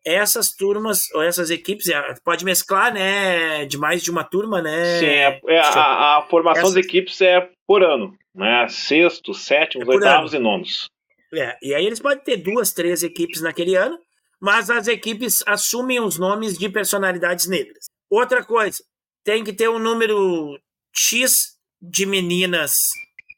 [0.05, 4.99] essas turmas, ou essas equipes, é, pode mesclar, né, de mais de uma turma, né?
[4.99, 6.75] Sim, é, é a, a, formação essas...
[6.75, 8.67] das equipes é por ano, né?
[8.69, 10.43] Sextos, sétimos, é oitavos ano.
[10.43, 10.91] e nonos.
[11.35, 13.99] É, e aí eles podem ter duas, três equipes naquele ano,
[14.45, 17.87] mas as equipes assumem os nomes de personalidades negras.
[18.11, 18.85] Outra coisa,
[19.25, 20.61] tem que ter um número
[20.95, 22.75] X de meninas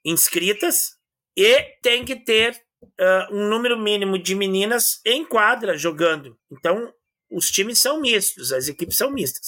[0.05, 0.97] inscritas
[1.37, 6.37] e tem que ter uh, um número mínimo de meninas em quadra jogando.
[6.51, 6.93] Então,
[7.31, 9.47] os times são mistos, as equipes são mistas,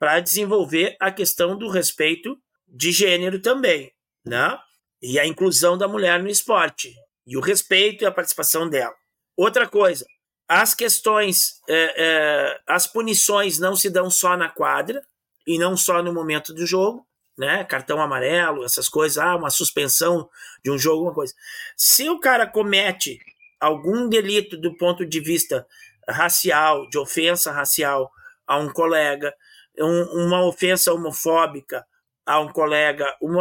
[0.00, 2.36] para desenvolver a questão do respeito
[2.66, 3.92] de gênero também,
[4.24, 4.58] né?
[5.00, 6.92] E a inclusão da mulher no esporte,
[7.24, 8.94] e o respeito e a participação dela.
[9.36, 10.04] Outra coisa,
[10.48, 15.02] as questões, é, é, as punições não se dão só na quadra
[15.46, 17.64] e não só no momento do jogo, né?
[17.64, 20.28] Cartão amarelo, essas coisas, ah, uma suspensão
[20.64, 21.34] de um jogo, uma coisa.
[21.76, 23.18] Se o cara comete
[23.60, 25.66] algum delito do ponto de vista
[26.08, 28.10] racial, de ofensa racial
[28.46, 29.34] a um colega,
[29.78, 31.84] um, uma ofensa homofóbica
[32.24, 33.36] a um colega, um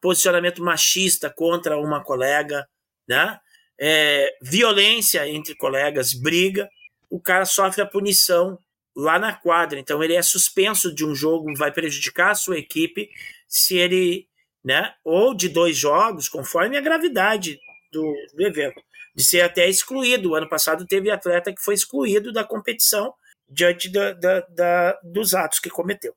[0.00, 2.68] posicionamento machista contra uma colega,
[3.08, 3.38] né?
[3.78, 6.68] É, violência entre colegas, briga,
[7.10, 8.58] o cara sofre a punição
[8.94, 9.78] lá na quadra.
[9.78, 13.10] Então ele é suspenso de um jogo, vai prejudicar a sua equipe
[13.46, 14.26] se ele,
[14.64, 17.58] né, ou de dois jogos, conforme a gravidade
[17.92, 18.82] do, do evento,
[19.14, 20.30] de ser até excluído.
[20.30, 23.14] O ano passado teve atleta que foi excluído da competição
[23.48, 26.14] diante da, da, da, dos atos que cometeu.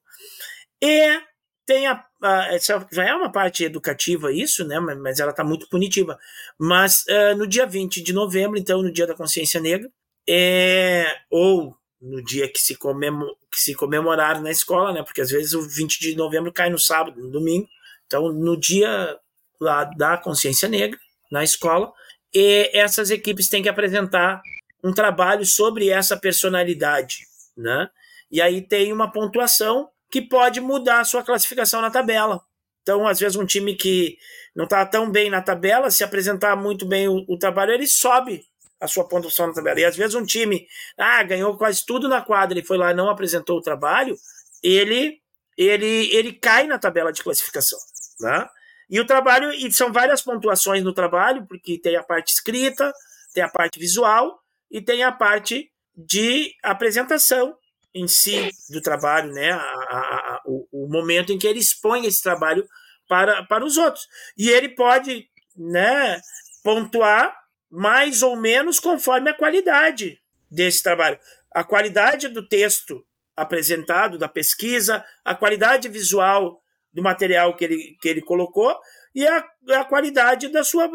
[0.82, 1.22] E
[1.70, 4.80] tem a, a, essa já é uma parte educativa isso, né?
[4.80, 6.17] Mas, ela está muito punitiva.
[6.59, 9.88] Mas uh, no dia 20 de novembro, então no dia da consciência negra,
[10.28, 15.03] é, ou no dia que se, comemo, que se comemorar na escola, né?
[15.03, 17.67] Porque às vezes o 20 de novembro cai no sábado, no domingo.
[18.07, 19.15] Então, no dia
[19.61, 20.97] lá da consciência negra,
[21.32, 21.93] na escola,
[22.34, 24.41] e essas equipes têm que apresentar
[24.84, 27.17] um trabalho sobre essa personalidade,
[27.55, 27.89] né?
[28.32, 32.41] E aí tem uma pontuação que pode mudar a sua classificação na tabela.
[32.82, 34.18] Então, às vezes, um time que
[34.55, 38.43] não está tão bem na tabela, se apresentar muito bem o, o, trabalho, ele sobe
[38.80, 39.80] a sua pontuação na tabela.
[39.80, 40.66] E às vezes um time
[40.97, 44.16] ah, ganhou quase tudo na quadra e foi lá e não apresentou o trabalho,
[44.64, 45.22] ele,
[45.57, 47.78] ele, ele cai na tabela de classificação.
[48.22, 48.47] Né?
[48.89, 52.91] E o trabalho, e são várias pontuações no trabalho, porque tem a parte escrita,
[53.34, 54.39] tem a parte visual
[54.72, 57.55] e tem a parte de apresentação
[57.94, 59.52] em si do trabalho, né?
[59.52, 62.68] A, a, a, o, o, momento em que ele expõe esse trabalho
[63.08, 64.08] para, para os outros.
[64.38, 65.28] E ele pode
[65.58, 66.22] né,
[66.64, 67.36] pontuar
[67.70, 70.20] mais ou menos conforme a qualidade
[70.50, 71.20] desse trabalho.
[71.52, 73.04] A qualidade do texto
[73.36, 76.62] apresentado, da pesquisa, a qualidade visual
[76.94, 78.78] do material que ele, que ele colocou
[79.14, 80.88] e a, a qualidade da sua.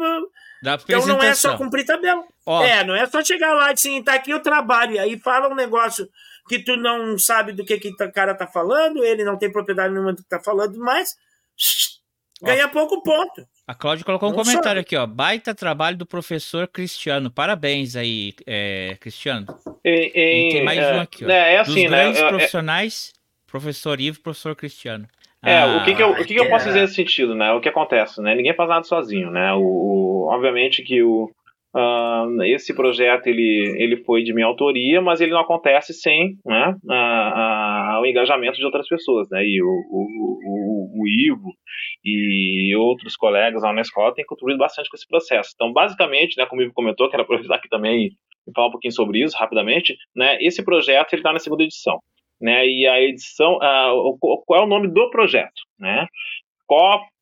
[0.61, 2.23] Da então não é só cumprir tabela.
[2.45, 2.63] Ó.
[2.63, 5.49] É, não é só chegar lá e assim, tá aqui o trabalho, e aí fala
[5.49, 6.07] um negócio
[6.47, 9.93] que tu não sabe do que, que o cara tá falando, ele não tem propriedade
[9.93, 11.09] nenhuma do que tá falando, mas
[12.41, 13.47] ganha pouco ponto.
[13.67, 14.79] A Cláudia colocou um não comentário sabe.
[14.81, 15.07] aqui, ó.
[15.07, 17.31] Baita trabalho do professor Cristiano.
[17.31, 19.47] Parabéns aí, é, Cristiano.
[19.83, 21.29] E, e, e, tem mais é, um aqui, ó.
[21.29, 21.97] É, é assim, Dos né?
[21.97, 23.13] grandes é, profissionais,
[23.47, 25.07] professor Ivo professor Cristiano.
[25.41, 27.51] É, ah, o que, que, eu, o que, que eu posso dizer nesse sentido, né?
[27.53, 28.35] O que acontece, né?
[28.35, 29.53] Ninguém faz nada sozinho, né?
[29.53, 31.31] O, o obviamente que o,
[31.75, 36.73] Uh, esse projeto ele, ele foi de minha autoria, mas ele não acontece sem né,
[36.89, 39.27] a, o engajamento de outras pessoas.
[39.29, 39.43] Né?
[39.43, 41.51] E o, o, o, o, Ivo
[42.01, 45.51] e outros colegas lá na escola têm contribuído bastante com esse processo.
[45.53, 48.07] Então, basicamente, né, como o Ivo comentou, quero aproveitar aqui também
[48.47, 51.99] e falar um pouquinho sobre isso rapidamente, né, esse projeto está na segunda edição.
[52.39, 55.61] Né, e a edição, uh, qual é o nome do projeto?
[55.77, 56.05] Né?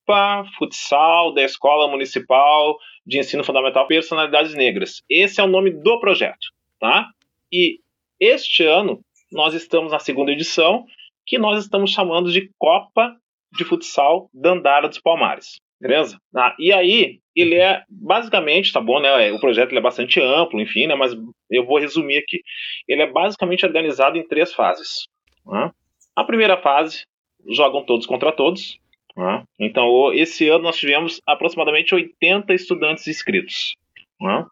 [0.05, 5.01] Copa Futsal da Escola Municipal de ensino fundamental personalidades negras.
[5.09, 6.47] Esse é o nome do projeto,
[6.79, 7.09] tá?
[7.51, 7.79] E
[8.19, 8.99] este ano
[9.31, 10.85] nós estamos na segunda edição,
[11.25, 13.15] que nós estamos chamando de Copa
[13.51, 15.59] de Futsal Dandara dos Palmares.
[15.79, 16.17] Beleza?
[16.35, 19.31] Ah, e aí, ele é basicamente, tá bom, né?
[19.31, 20.95] O projeto é bastante amplo, enfim, né?
[20.95, 21.13] Mas
[21.49, 22.41] eu vou resumir aqui.
[22.87, 25.07] Ele é basicamente organizado em três fases.
[25.45, 25.71] Né?
[26.15, 27.03] A primeira fase,
[27.49, 28.79] jogam todos contra todos.
[29.15, 29.43] Né?
[29.59, 33.75] Então, esse ano nós tivemos aproximadamente 80 estudantes inscritos.
[34.19, 34.45] Né?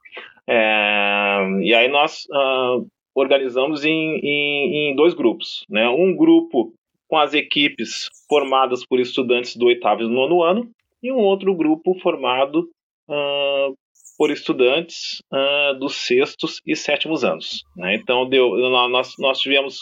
[0.47, 5.65] É, e aí nós uh, organizamos em, em, em, dois grupos.
[5.69, 5.87] Né?
[5.89, 6.73] Um grupo
[7.07, 10.69] com as equipes formadas por estudantes do oitavo e nono ano,
[11.03, 12.69] e um outro grupo formado
[13.09, 13.75] uh,
[14.17, 17.63] por estudantes uh, dos sextos e sétimos anos.
[17.75, 17.95] Né?
[17.95, 18.55] Então, deu,
[18.89, 19.79] nós, nós tivemos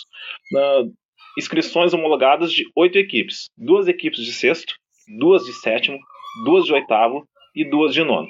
[0.55, 0.91] uh,
[1.37, 3.45] inscrições homologadas de oito equipes.
[3.57, 4.73] Duas equipes de sexto,
[5.17, 5.97] duas de sétimo,
[6.43, 8.29] duas de oitavo e duas de nono.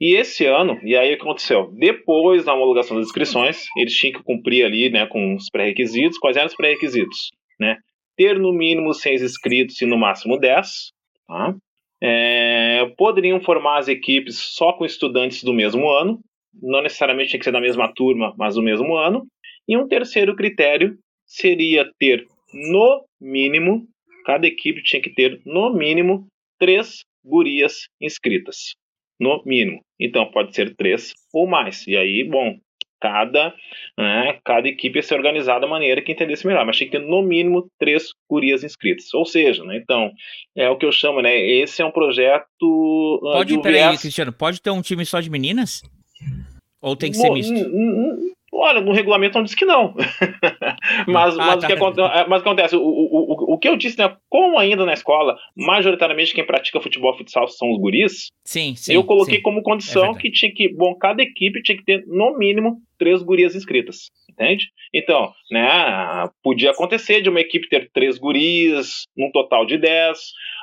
[0.00, 1.70] E esse ano, e aí aconteceu?
[1.76, 6.18] Depois da homologação das inscrições, eles tinham que cumprir ali né, com os pré-requisitos.
[6.18, 7.30] Quais eram os pré-requisitos?
[7.60, 7.76] Né?
[8.16, 10.92] Ter no mínimo seis inscritos e no máximo dez.
[11.26, 11.54] Tá?
[12.02, 16.18] É, poderiam formar as equipes só com estudantes do mesmo ano,
[16.60, 19.24] não necessariamente tinha que ser da mesma turma, mas do mesmo ano.
[19.68, 23.86] E um terceiro critério seria ter no mínimo,
[24.24, 26.26] cada equipe tinha que ter no mínimo
[26.58, 28.74] três gurias inscritas.
[29.20, 29.80] No mínimo.
[30.00, 31.86] Então pode ser três ou mais.
[31.86, 32.56] E aí, bom,
[33.00, 33.54] cada,
[33.98, 37.04] né, cada equipe ia ser organizada da maneira que entendesse melhor, mas tinha que ter
[37.04, 39.12] no mínimo três gurias inscritas.
[39.12, 40.10] Ou seja, né, então,
[40.56, 42.46] é o que eu chamo, né, esse é um projeto...
[42.62, 45.82] Uh, pode, peraí, Cristiano, pode ter um time só de meninas?
[46.80, 47.52] Ou tem que ser misto?
[48.54, 49.94] Olha, no regulamento não diz que não.
[51.08, 51.66] mas, ah, mas, tá.
[51.66, 52.76] o que acontece, é, mas o que acontece?
[52.76, 54.14] O, o, o, que eu disse, né?
[54.28, 59.04] Como ainda na escola, majoritariamente quem pratica futebol futsal são os guris, sim, sim, eu
[59.04, 59.42] coloquei sim.
[59.42, 63.22] como condição é que tinha que, bom, cada equipe tinha que ter no mínimo três
[63.22, 64.10] gurias inscritas.
[64.30, 64.66] Entende?
[64.94, 70.18] Então, né, podia acontecer de uma equipe ter três gurias, num total de dez,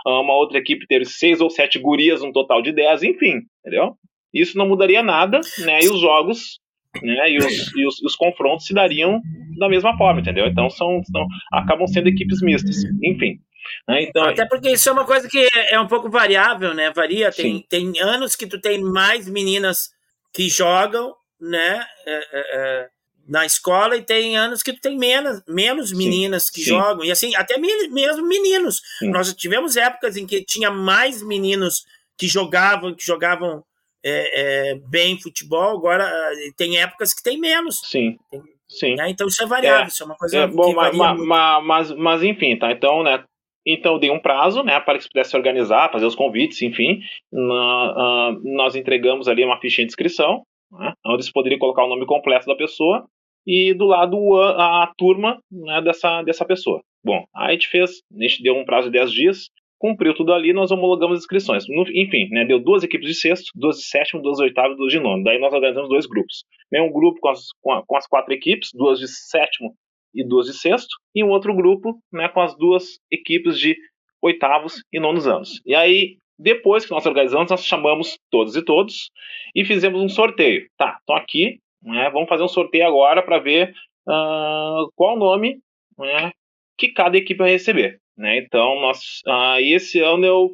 [0.05, 3.95] uma outra equipe ter seis ou sete gurias, num total de dez, enfim, entendeu?
[4.33, 5.81] Isso não mudaria nada, né?
[5.81, 6.59] E os jogos
[7.01, 7.31] né?
[7.31, 9.21] E os, e os, os, confrontos se dariam
[9.57, 10.47] da mesma forma, entendeu?
[10.47, 13.39] Então são, são acabam sendo equipes mistas, enfim.
[13.87, 14.03] Né?
[14.03, 16.91] Então, Até porque isso é uma coisa que é um pouco variável, né?
[16.91, 17.31] Varia.
[17.31, 19.89] Tem, tem anos que tu tem mais meninas
[20.33, 21.85] que jogam, né?
[22.05, 22.89] É, é, é
[23.29, 26.69] na escola e tem anos que tu tem menos, menos meninas sim, que sim.
[26.71, 28.81] jogam e assim até mesmo meninos.
[28.97, 29.11] Sim.
[29.11, 31.85] Nós tivemos épocas em que tinha mais meninos
[32.17, 33.63] que jogavam, que jogavam
[34.03, 37.79] é, é, bem futebol, agora eh, tem épocas que tem menos.
[37.83, 38.17] Sim.
[38.31, 38.95] Tem, Sim.
[38.95, 39.09] Né?
[39.09, 42.23] Então isso é variável, é, isso é uma coisa é, bom, mas, mas, mas, mas,
[42.23, 42.71] enfim, tá?
[42.71, 43.23] Então, né?
[43.65, 47.01] Então eu dei um prazo, né, para que se pudesse organizar, fazer os convites, enfim.
[47.31, 51.89] Na, uh, nós entregamos ali uma fichinha de inscrição, né, onde se poderia colocar o
[51.89, 53.05] nome completo da pessoa
[53.45, 56.81] e do lado a, a turma né, dessa, dessa pessoa.
[57.03, 60.33] Bom, aí a gente fez, a gente deu um prazo de 10 dias, cumpriu tudo
[60.33, 61.63] ali, nós homologamos as inscrições.
[61.95, 64.91] enfim, né, deu duas equipes de sexto, duas de sétimo, duas de oitavo e duas
[64.91, 65.23] de nono.
[65.23, 66.43] Daí nós organizamos dois grupos.
[66.71, 69.73] Né, um grupo com as, com, a, com as quatro equipes, duas de sétimo
[70.13, 73.77] e duas de sexto, e um outro grupo né, com as duas equipes de
[74.21, 75.61] oitavos e nonos anos.
[75.65, 79.09] E aí, depois que nós organizamos, nós chamamos todos e todos
[79.55, 80.67] e fizemos um sorteio.
[80.77, 83.73] Tá, estão aqui, né, vamos fazer um sorteio agora para ver
[84.07, 85.59] uh, qual nome
[85.97, 86.31] né,
[86.77, 87.99] que cada equipe vai receber.
[88.19, 88.37] Né?
[88.39, 90.45] Então, nós, uh, esse ano eu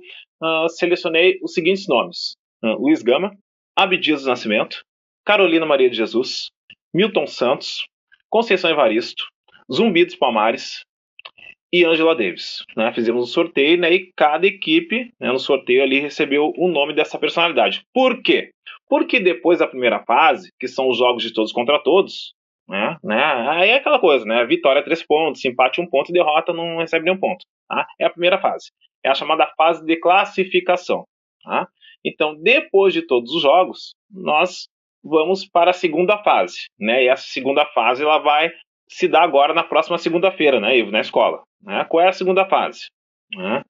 [0.44, 3.36] uh, selecionei os seguintes nomes: uh, Luiz Gama,
[3.76, 4.84] Abdias do Nascimento,
[5.26, 6.52] Carolina Maria de Jesus,
[6.94, 7.84] Milton Santos,
[8.30, 9.26] Conceição Evaristo,
[9.74, 10.86] Zumbi dos Palmares
[11.74, 12.64] e Angela Davis.
[12.78, 12.94] Né?
[12.94, 13.92] Fizemos um sorteio né?
[13.92, 17.82] e cada equipe né, no sorteio ali recebeu o nome dessa personalidade.
[17.92, 18.52] Por quê?
[18.88, 22.36] Porque depois da primeira fase, que são os jogos de todos contra todos,
[22.70, 22.98] né?
[23.04, 23.24] né?
[23.50, 24.46] Aí é aquela coisa, né?
[24.46, 27.44] Vitória três pontos, empate um ponto e derrota não recebe nenhum ponto.
[27.68, 27.86] Tá?
[28.00, 28.72] É a primeira fase.
[29.04, 31.06] É a chamada fase de classificação.
[31.44, 31.68] Tá?
[32.04, 34.68] Então, depois de todos os jogos, nós
[35.04, 37.04] vamos para a segunda fase, né?
[37.04, 38.52] E essa segunda fase ela vai
[38.90, 41.44] se dar agora na próxima segunda-feira, né, Ivo, na escola.
[41.62, 41.86] Né?
[41.86, 42.88] Qual é a segunda fase?
[43.36, 43.64] Né?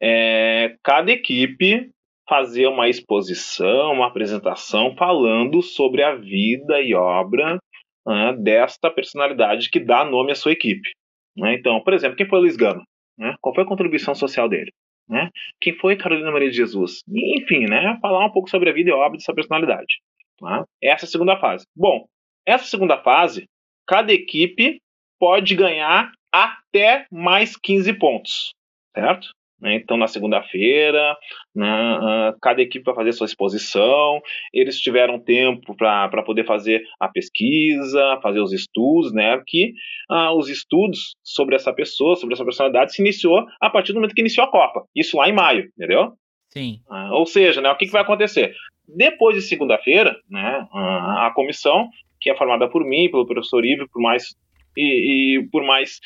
[0.00, 1.90] É, cada equipe
[2.28, 7.58] fazer uma exposição, uma apresentação falando sobre a vida e obra
[8.06, 10.90] né, desta personalidade que dá nome à sua equipe.
[11.36, 11.54] Né?
[11.54, 12.82] Então, por exemplo, quem foi Luiz Gama?
[13.18, 13.34] Né?
[13.40, 14.72] Qual foi a contribuição social dele?
[15.08, 15.30] Né?
[15.60, 17.02] Quem foi Carolina Maria de Jesus?
[17.08, 20.00] enfim, né, falar um pouco sobre a vida e obra dessa personalidade.
[20.38, 20.64] Tá?
[20.82, 21.66] Essa é a segunda fase.
[21.74, 22.06] Bom,
[22.46, 23.46] essa segunda fase,
[23.86, 24.80] cada equipe
[25.18, 28.54] pode ganhar até mais 15 pontos,
[28.94, 29.28] certo?
[29.60, 29.74] Né?
[29.74, 31.16] Então, na segunda-feira,
[31.54, 34.20] né, cada equipe vai fazer sua exposição.
[34.52, 39.40] Eles tiveram tempo para poder fazer a pesquisa, fazer os estudos, né?
[39.46, 39.72] Que
[40.10, 44.14] uh, os estudos sobre essa pessoa, sobre essa personalidade, se iniciou a partir do momento
[44.14, 44.84] que iniciou a Copa.
[44.94, 46.12] Isso lá em maio, entendeu?
[46.50, 46.80] Sim.
[46.88, 48.54] Uh, ou seja, né, o que, que vai acontecer?
[48.86, 51.88] Depois de segunda-feira, né, a comissão,
[52.18, 54.34] que é formada por mim, pelo professor Ivo, por mais
[54.74, 56.00] e, e por mais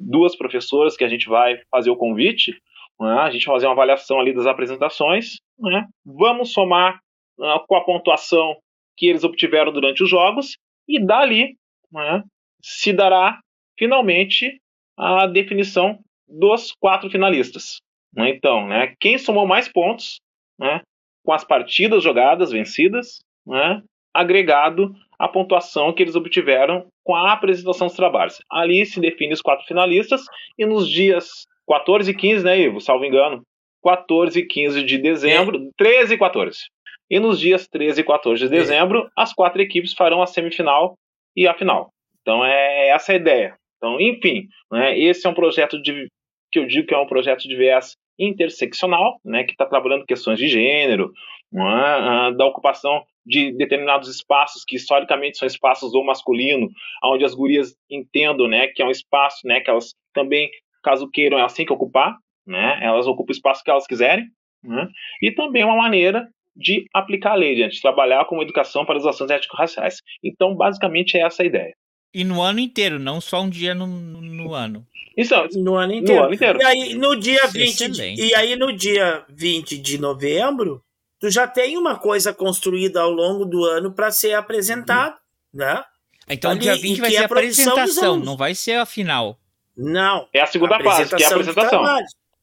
[0.00, 2.52] duas professoras que a gente vai fazer o convite,
[2.98, 3.18] né?
[3.20, 5.86] a gente vai fazer uma avaliação ali das apresentações, né?
[6.04, 6.98] vamos somar
[7.38, 8.56] uh, com a pontuação
[8.96, 10.56] que eles obtiveram durante os jogos
[10.88, 11.56] e dali
[11.92, 12.22] né,
[12.62, 13.40] se dará
[13.78, 14.60] finalmente
[14.96, 15.98] a definição
[16.28, 17.80] dos quatro finalistas.
[18.14, 18.30] Né?
[18.30, 20.20] Então, né, quem somou mais pontos
[20.58, 20.82] né,
[21.24, 23.82] com as partidas jogadas, vencidas, né,
[24.12, 28.38] agregado a pontuação que eles obtiveram com a apresentação dos trabalhos.
[28.50, 30.22] Ali se define os quatro finalistas
[30.58, 32.80] e nos dias 14 e 15, né, Ivo?
[32.80, 33.42] Salvo engano.
[33.84, 35.70] 14 e 15 de dezembro, é.
[35.76, 36.58] 13 e 14.
[37.10, 39.08] E nos dias 13 e 14 de dezembro, é.
[39.14, 40.96] as quatro equipes farão a semifinal
[41.36, 41.90] e a final.
[42.22, 43.56] Então é essa a ideia.
[43.76, 46.08] Então, enfim, né, esse é um projeto de
[46.50, 50.38] que eu digo que é um projeto de viés interseccional, né, que está trabalhando questões
[50.38, 51.12] de gênero,
[51.54, 56.68] é, da ocupação de determinados espaços que historicamente são espaços do masculino,
[57.04, 60.50] onde as gurias entendam, né, que é um espaço, né, que elas também,
[60.82, 62.16] caso queiram, elas têm que ocupar,
[62.46, 64.26] né, elas ocupam o espaço que elas quiserem,
[64.62, 64.88] né,
[65.22, 69.30] e também uma maneira de aplicar a lei, de trabalhar com educação para as ações
[69.30, 69.98] ético-raciais.
[70.22, 71.74] Então, basicamente, é essa a ideia.
[72.12, 74.84] E no ano inteiro, não só um dia no, no ano.
[75.16, 76.20] Isso, no ano inteiro.
[76.20, 76.58] No ano inteiro.
[76.60, 80.82] E aí, no dia 20, de, e aí, no dia 20 de novembro,
[81.20, 85.14] tu já tem uma coisa construída ao longo do ano para ser apresentado,
[85.52, 85.60] uhum.
[85.60, 85.84] né?
[86.28, 89.38] Então, Ali, dia 20 vai ser a apresentação, não vai ser a final.
[89.76, 90.28] Não.
[90.32, 91.84] É a segunda a fase, que é a apresentação.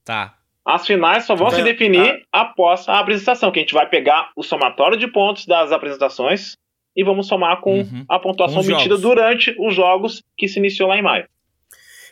[0.04, 0.38] Tá.
[0.66, 2.42] As finais só vão então, se definir tá.
[2.42, 6.58] após a apresentação, que a gente vai pegar o somatório de pontos das apresentações
[6.94, 8.06] e vamos somar com uhum.
[8.10, 11.28] a pontuação obtida durante os jogos que se iniciou lá em maio.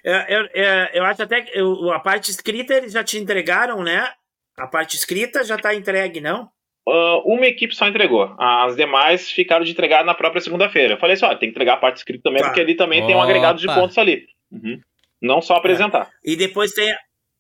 [0.06, 3.84] É, eu, é, eu acho até que eu, a parte escrita eles já te entregaram,
[3.84, 4.10] né?
[4.56, 6.50] A parte escrita já está entregue, não?
[6.88, 8.36] Uh, uma equipe só entregou.
[8.38, 10.94] As demais ficaram de entregar na própria segunda-feira.
[10.94, 12.48] Eu falei assim: ó, tem que entregar a parte escrita também, tá.
[12.48, 13.08] porque ali também Opa.
[13.08, 14.28] tem um agregado de pontos ali.
[14.52, 14.80] Uhum.
[15.20, 16.12] Não só apresentar.
[16.24, 16.32] É.
[16.32, 16.94] E depois tem,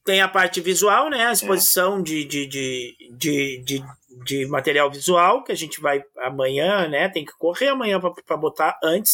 [0.03, 1.27] tem a parte visual, né?
[1.27, 2.01] A exposição é.
[2.01, 3.83] de, de, de, de, de,
[4.25, 7.07] de, material visual, que a gente vai amanhã, né?
[7.07, 9.11] Tem que correr amanhã para botar antes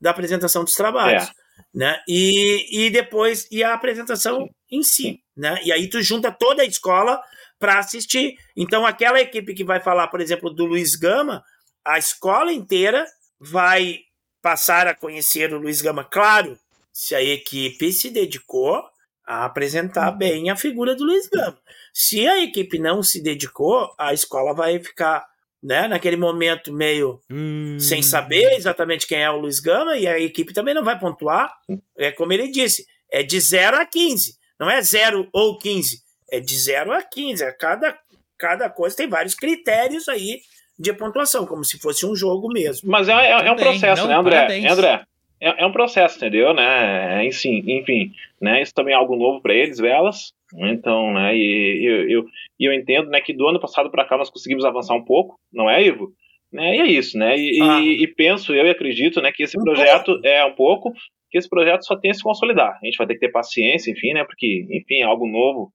[0.00, 1.24] da apresentação dos trabalhos.
[1.24, 1.30] É.
[1.74, 1.98] Né?
[2.06, 5.20] E, e depois, e a apresentação em si.
[5.36, 5.58] Né?
[5.64, 7.20] E aí tu junta toda a escola
[7.62, 8.34] para assistir.
[8.56, 11.44] Então, aquela equipe que vai falar, por exemplo, do Luiz Gama,
[11.84, 13.06] a escola inteira
[13.38, 14.00] vai
[14.42, 16.02] passar a conhecer o Luiz Gama.
[16.02, 16.58] Claro,
[16.92, 18.82] se a equipe se dedicou
[19.24, 21.56] a apresentar bem a figura do Luiz Gama.
[21.94, 25.24] Se a equipe não se dedicou, a escola vai ficar
[25.62, 27.78] né, naquele momento meio hum.
[27.78, 31.54] sem saber exatamente quem é o Luiz Gama e a equipe também não vai pontuar.
[31.96, 36.01] É como ele disse, é de 0 a 15, não é 0 ou 15,
[36.32, 37.44] é de 0 a 15.
[37.44, 37.96] É cada,
[38.38, 40.40] cada coisa tem vários critérios aí
[40.78, 42.90] de pontuação, como se fosse um jogo mesmo.
[42.90, 44.68] Mas é, é, é um processo, não, né, André?
[44.68, 45.02] André,
[45.40, 46.54] é, é, um processo, entendeu?
[46.54, 47.26] Né?
[47.26, 48.12] Enfim, enfim
[48.42, 48.60] né?
[48.60, 50.32] Isso também é algo novo para eles, velas.
[50.52, 51.36] Então, né?
[51.36, 52.24] E eu, eu,
[52.58, 55.70] eu entendo, né, que do ano passado para cá nós conseguimos avançar um pouco, não
[55.70, 56.12] é, Ivo?
[56.52, 57.38] Né, e é isso, né?
[57.38, 57.80] E, ah.
[57.80, 60.26] e, e, penso, eu e acredito, né, que esse um projeto pouco.
[60.26, 60.92] é um pouco
[61.30, 62.78] que esse projeto só tem a se consolidar.
[62.82, 64.24] A gente vai ter que ter paciência, enfim, né?
[64.24, 65.72] Porque, enfim, é algo novo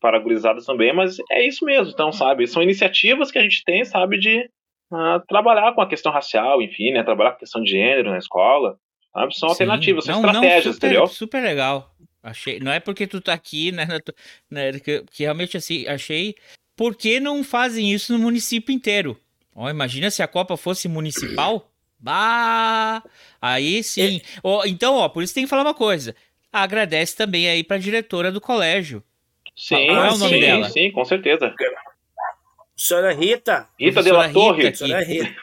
[0.00, 1.90] para gurizadas também, mas é isso mesmo.
[1.92, 4.48] Então, sabe, são iniciativas que a gente tem, sabe, de
[4.92, 7.02] uh, trabalhar com a questão racial, enfim, né?
[7.02, 8.78] Trabalhar com a questão de gênero na escola.
[9.12, 9.34] Sabe?
[9.34, 9.52] São Sim.
[9.54, 11.06] alternativas, são não, estratégias, não, super, entendeu?
[11.06, 11.94] Super legal.
[12.22, 13.86] Achei, não é porque tu tá aqui, né,
[14.50, 16.34] né que, que, realmente assim, achei.
[16.76, 19.16] Por que não fazem isso no município inteiro?
[19.54, 21.70] Ó, imagina se a Copa fosse municipal.
[21.98, 23.02] Bah!
[23.40, 24.18] Aí sim.
[24.18, 24.40] É.
[24.42, 26.14] Oh, então, ó, por isso tem que falar uma coisa.
[26.52, 29.02] Agradece também aí pra diretora do colégio.
[29.56, 30.68] Sim, Qual é o nome sim, dela?
[30.68, 31.54] sim, com certeza.
[32.76, 33.66] Senhora Rita.
[33.80, 34.64] Rita de la Torre.
[34.64, 35.34] Rita Rita.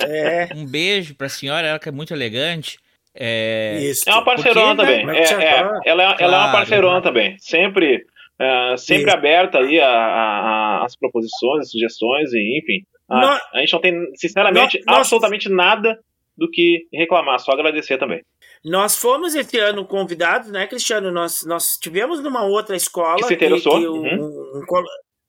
[0.00, 0.48] é.
[0.56, 2.78] Um beijo pra senhora, ela que é muito elegante.
[3.14, 4.08] É, Isso.
[4.08, 5.06] é uma parceirona Porque, também.
[5.06, 5.18] Né?
[5.18, 7.36] É, é, ela, é, ela claro, é uma parceirona também.
[7.38, 8.06] Sempre,
[8.40, 12.86] uh, sempre aberta aí a, a, a, as proposições, as sugestões, e enfim.
[13.10, 15.98] A, a gente não tem, sinceramente, nós, absolutamente nada
[16.38, 18.22] do que reclamar, só agradecer também.
[18.64, 21.10] Nós fomos esse ano convidados, né, Cristiano?
[21.10, 23.16] Nós, nós tivemos numa outra escola.
[23.16, 23.74] Que se interessou.
[23.74, 24.62] Que, que uhum.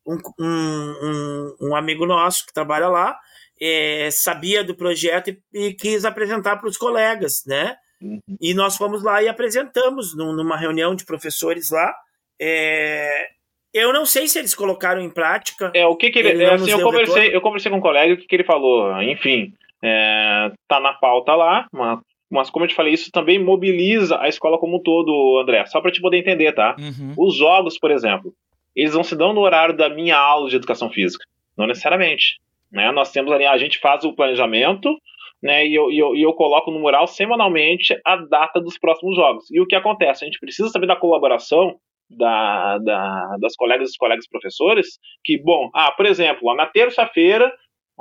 [0.07, 3.17] um, um, um, um, amigo nosso que trabalha lá
[3.59, 7.75] é, sabia do projeto e, e quis apresentar para os colegas, né?
[8.01, 8.19] Uhum.
[8.39, 11.93] E nós fomos lá e apresentamos numa reunião de professores lá.
[12.39, 13.27] É,
[13.73, 15.71] eu não sei se eles colocaram em prática.
[15.73, 16.29] É, o que, que ele.
[16.29, 19.01] ele é, assim, eu, conversei, eu conversei com um colega, o que, que ele falou?
[19.01, 19.53] Enfim,
[19.83, 21.99] é, tá na pauta lá, mas,
[22.29, 25.65] mas como eu te falei, isso também mobiliza a escola como um todo, André.
[25.65, 26.75] Só para te poder entender, tá?
[26.79, 27.13] Uhum.
[27.17, 28.33] Os jogos, por exemplo,
[28.75, 31.25] eles não se dão no horário da minha aula de educação física.
[31.57, 32.39] Não necessariamente.
[32.71, 32.91] Né?
[32.91, 34.95] Nós temos ali, a gente faz o planejamento,
[35.41, 39.15] né, e, eu, e, eu, e eu coloco no mural semanalmente a data dos próximos
[39.15, 39.49] jogos.
[39.49, 40.23] E o que acontece?
[40.23, 41.77] A gente precisa saber da colaboração
[42.09, 47.51] da, da, das colegas e colegas professores, que, bom, ah, por exemplo, na terça-feira,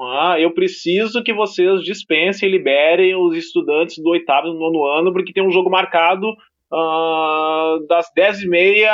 [0.00, 4.84] ah, eu preciso que vocês dispensem e liberem os estudantes do oitavo e do nono
[4.84, 6.26] ano, porque tem um jogo marcado
[6.72, 8.86] ah, das 10h30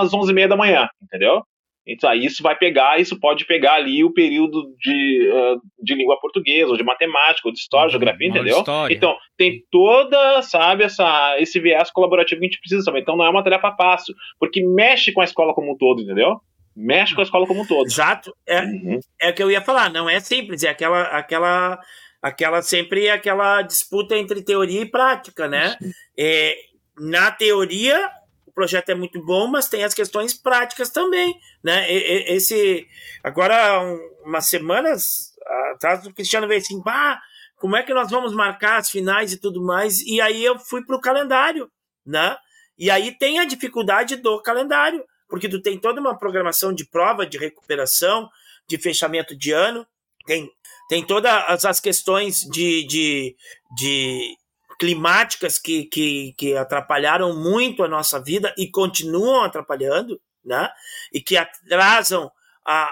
[0.00, 1.42] às 11h30 da manhã, entendeu?
[1.86, 6.18] Então, aí isso vai pegar, isso pode pegar ali o período de, uh, de língua
[6.20, 8.58] portuguesa, ou de matemática, ou de história, uhum, geografia, entendeu?
[8.58, 8.94] História.
[8.94, 13.02] Então, tem toda, sabe, essa, esse viés colaborativo que a gente precisa também.
[13.02, 16.40] Então, não é uma tarefa fácil, porque mexe com a escola como um todo, entendeu?
[16.74, 17.86] Mexe com a escola como um todo.
[17.86, 18.34] Exato.
[18.46, 19.00] É, uhum.
[19.20, 21.78] é o que eu ia falar, não é simples, é aquela, aquela,
[22.20, 25.76] aquela sempre aquela disputa entre teoria e prática, né?
[26.18, 26.54] É,
[26.98, 28.10] na teoria,
[28.46, 31.90] o projeto é muito bom, mas tem as questões práticas também, né?
[31.90, 32.86] Esse
[33.22, 33.82] agora
[34.24, 35.32] umas semanas
[35.74, 37.20] atrás o Cristiano veio assim, bah,
[37.56, 40.00] como é que nós vamos marcar as finais e tudo mais?
[40.00, 41.70] E aí eu fui para o calendário,
[42.04, 42.36] né?
[42.78, 47.24] E aí tem a dificuldade do calendário, porque tu tem toda uma programação de prova,
[47.24, 48.28] de recuperação,
[48.68, 49.86] de fechamento de ano,
[50.26, 50.46] tem,
[50.90, 53.34] tem todas as questões de, de,
[53.74, 54.36] de
[54.78, 60.68] climáticas que, que, que atrapalharam muito a nossa vida e continuam atrapalhando, né?
[61.10, 62.30] E que atrasam
[62.62, 62.82] a,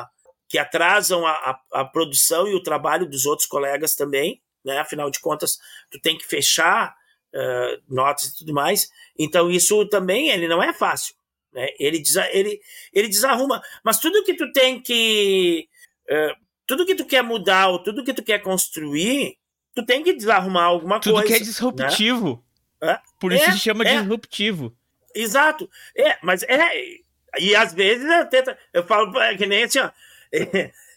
[0.00, 0.08] a
[0.48, 4.78] que atrasam a, a, a, produção e o trabalho dos outros colegas também, né?
[4.78, 5.58] Afinal de contas,
[5.90, 6.96] tu tem que fechar
[7.34, 8.88] uh, notas e tudo mais.
[9.18, 11.14] Então isso também ele não é fácil,
[11.52, 11.68] né?
[11.78, 12.02] Ele
[12.32, 12.60] ele
[12.92, 13.62] ele desarruma.
[13.84, 15.68] Mas tudo que tu tem que
[16.10, 16.34] uh,
[16.66, 19.38] tudo que tu quer mudar ou tudo que tu quer construir
[19.78, 21.28] tu tem que desarrumar alguma Tudo coisa.
[21.28, 22.44] Tudo que é disruptivo.
[22.82, 22.98] Né?
[23.20, 24.00] Por isso é, se chama é.
[24.00, 24.76] disruptivo.
[25.14, 25.70] Exato.
[25.96, 26.98] É, mas é.
[27.38, 29.90] E às vezes eu, tento, eu falo que nem assim, ó.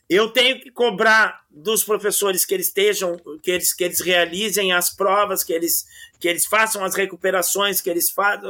[0.09, 4.89] eu tenho que cobrar dos professores que eles estejam, que eles, que eles realizem as
[4.89, 5.85] provas, que eles,
[6.19, 8.49] que eles façam as recuperações, que eles façam.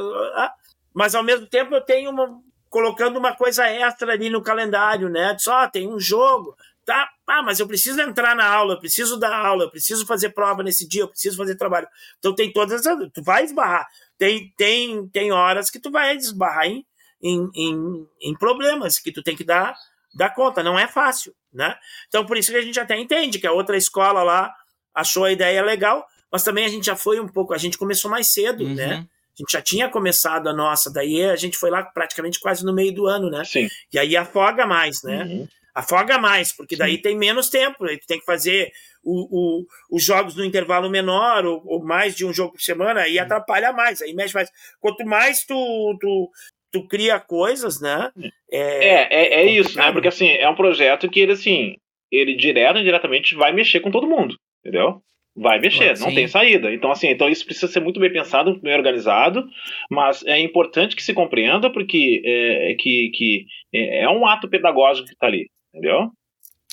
[0.93, 5.35] Mas ao mesmo tempo eu tenho uma, colocando uma coisa extra ali no calendário, né?
[5.37, 6.55] Só tem um jogo,
[6.85, 7.09] tá?
[7.27, 10.63] Ah, mas eu preciso entrar na aula, eu preciso dar aula, eu preciso fazer prova
[10.63, 11.87] nesse dia, eu preciso fazer trabalho.
[12.19, 13.11] Então tem todas as.
[13.13, 13.87] Tu vai esbarrar.
[14.17, 16.85] Tem, tem, tem horas que tu vai esbarrar em,
[17.21, 19.75] em, em, em problemas que tu tem que dar,
[20.13, 20.63] dar conta.
[20.63, 21.75] Não é fácil, né?
[22.07, 24.53] Então por isso que a gente até entende que a outra escola lá
[24.93, 27.53] achou a ideia legal, mas também a gente já foi um pouco.
[27.53, 28.69] A gente começou mais cedo, né?
[28.69, 28.75] uhum.
[28.75, 29.07] né?
[29.41, 32.73] A gente já tinha começado a nossa, daí a gente foi lá praticamente quase no
[32.73, 33.43] meio do ano, né?
[33.43, 33.67] Sim.
[33.91, 35.23] E aí afoga mais, né?
[35.23, 35.47] Uhum.
[35.73, 37.01] Afoga mais, porque daí Sim.
[37.01, 38.71] tem menos tempo, aí tu tem que fazer
[39.03, 43.01] o, o, os jogos no intervalo menor, ou, ou, mais de um jogo por semana,
[43.01, 44.49] aí atrapalha mais, aí mexe mais.
[44.79, 46.29] Quanto mais tu, tu,
[46.71, 48.11] tu cria coisas, né?
[48.51, 49.91] É, é, é, é isso, né?
[49.91, 51.77] Porque assim, é um projeto que ele, assim,
[52.11, 55.01] ele direto e indiretamente vai mexer com todo mundo, entendeu?
[55.35, 56.73] Vai mexer, não tem saída.
[56.73, 59.45] Então, assim, então isso precisa ser muito bem pensado, bem organizado,
[59.89, 65.13] mas é importante que se compreenda porque é, que, que é um ato pedagógico que
[65.13, 66.09] está ali, entendeu?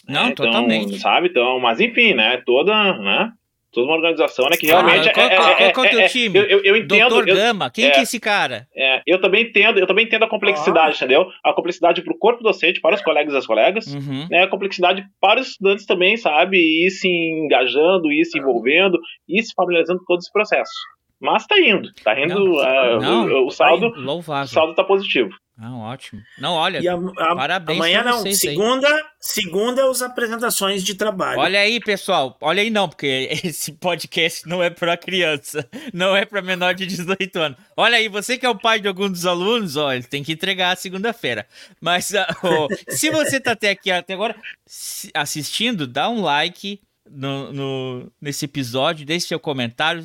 [0.09, 0.98] Não, é, então, totalmente.
[0.98, 1.28] Sabe?
[1.28, 2.43] Então, mas enfim, né?
[2.44, 3.32] Toda, né?
[3.72, 4.56] toda uma organização, né?
[4.56, 5.09] Que realmente.
[5.09, 6.39] Ah, qual, é, qual, é, qual é, o teu time?
[6.39, 7.09] Eu, eu, eu entendo.
[7.09, 8.66] Doutor Gama, quem é, que é esse cara?
[8.74, 10.97] É, eu também entendo, eu também entendo a complexidade, ah.
[10.97, 11.26] entendeu?
[11.44, 14.26] A complexidade para o corpo docente, para os colegas e as colegas, uhum.
[14.30, 14.43] né?
[14.43, 16.59] A complexidade para os estudantes também, sabe?
[16.59, 18.98] Ir se engajando, ir se envolvendo,
[19.28, 20.72] ir se familiarizando com todo esse processo.
[21.20, 22.35] Mas tá indo, tá indo.
[22.35, 25.31] Não, uh, não, o, o, saldo, o saldo tá positivo.
[25.59, 26.23] Não, ótimo.
[26.39, 29.03] Não, olha, a, a, parabéns Amanhã não, segunda, aí.
[29.19, 31.40] segunda as apresentações de trabalho.
[31.40, 32.39] Olha aí, pessoal.
[32.40, 36.86] Olha aí não, porque esse podcast não é para criança, não é para menor de
[36.86, 37.59] 18 anos.
[37.77, 40.31] Olha aí, você que é o pai de algum dos alunos, ó, ele tem que
[40.31, 41.45] entregar segunda-feira.
[41.81, 42.12] Mas
[42.45, 44.36] oh, se você tá até aqui até agora
[45.12, 46.81] assistindo, dá um like
[47.11, 50.05] no, no nesse episódio, deixe seu comentário,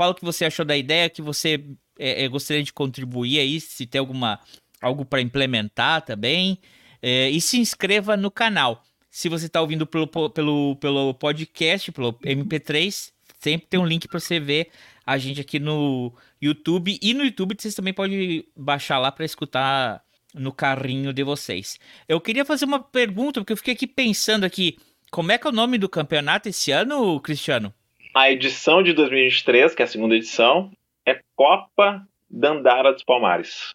[0.00, 1.62] fala o que você achou da ideia, que você
[1.98, 4.40] é, é, gostaria de contribuir aí, se tem alguma
[4.80, 6.58] algo para implementar também.
[7.02, 8.82] É, e se inscreva no canal.
[9.10, 14.18] Se você está ouvindo pelo, pelo, pelo podcast, pelo MP3, sempre tem um link para
[14.18, 14.70] você ver
[15.04, 16.98] a gente aqui no YouTube.
[17.02, 20.02] E no YouTube vocês também podem baixar lá para escutar
[20.32, 21.78] no carrinho de vocês.
[22.08, 24.78] Eu queria fazer uma pergunta, porque eu fiquei aqui pensando aqui.
[25.10, 27.74] Como é que é o nome do campeonato esse ano, Cristiano?
[28.14, 30.72] A edição de 2023, que é a segunda edição,
[31.06, 33.70] é Copa Dandara dos Palmares.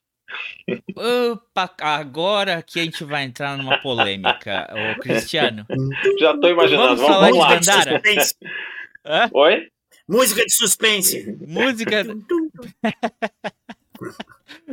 [0.95, 5.65] Opa, agora que a gente vai entrar numa polêmica, ô Cristiano.
[6.19, 6.95] Já tô imaginando.
[6.97, 8.01] Vamos, vamos falar de Dandara?
[9.31, 9.69] Oi?
[10.07, 11.37] Música de suspense.
[11.47, 12.03] Música.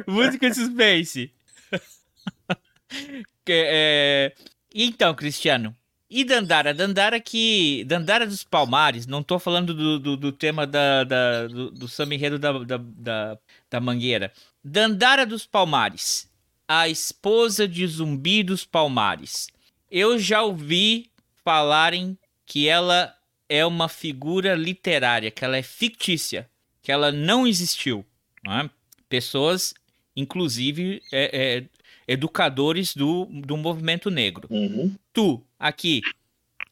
[0.06, 1.32] Música de suspense.
[3.48, 4.34] é...
[4.74, 5.74] Então, Cristiano,
[6.12, 6.74] e Dandara?
[6.74, 7.84] Dandara que.
[7.84, 12.14] Dandara dos Palmares, não tô falando do, do, do tema da, da, do, do samba
[12.14, 13.38] enredo da, da, da,
[13.70, 14.30] da Mangueira.
[14.62, 16.30] Dandara dos Palmares,
[16.68, 19.48] a esposa de Zumbi dos Palmares.
[19.90, 21.10] Eu já ouvi
[21.42, 23.16] falarem que ela
[23.48, 26.48] é uma figura literária, que ela é fictícia,
[26.82, 28.04] que ela não existiu.
[28.44, 28.70] Não é?
[29.08, 29.72] Pessoas,
[30.14, 31.64] inclusive, é, é,
[32.06, 34.48] educadores do, do movimento negro.
[34.50, 34.94] Uhum.
[35.12, 36.02] Tu, aqui,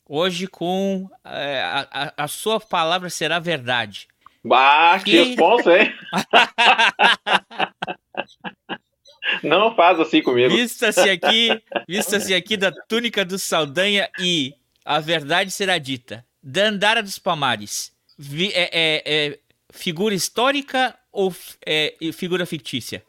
[0.09, 4.09] hoje com é, a, a, sua palavra será verdade.
[4.45, 5.95] Bah, que, resposta, hein?
[9.45, 10.55] Não faz assim comigo.
[10.55, 11.49] Vista-se aqui,
[11.87, 14.55] vista-se aqui da túnica do Saldanha e
[14.85, 16.25] a verdade será dita.
[16.43, 19.39] Dandara dos Palmares, vi, é, é, é,
[19.71, 21.35] figura histórica ou
[21.65, 23.03] é, figura fictícia?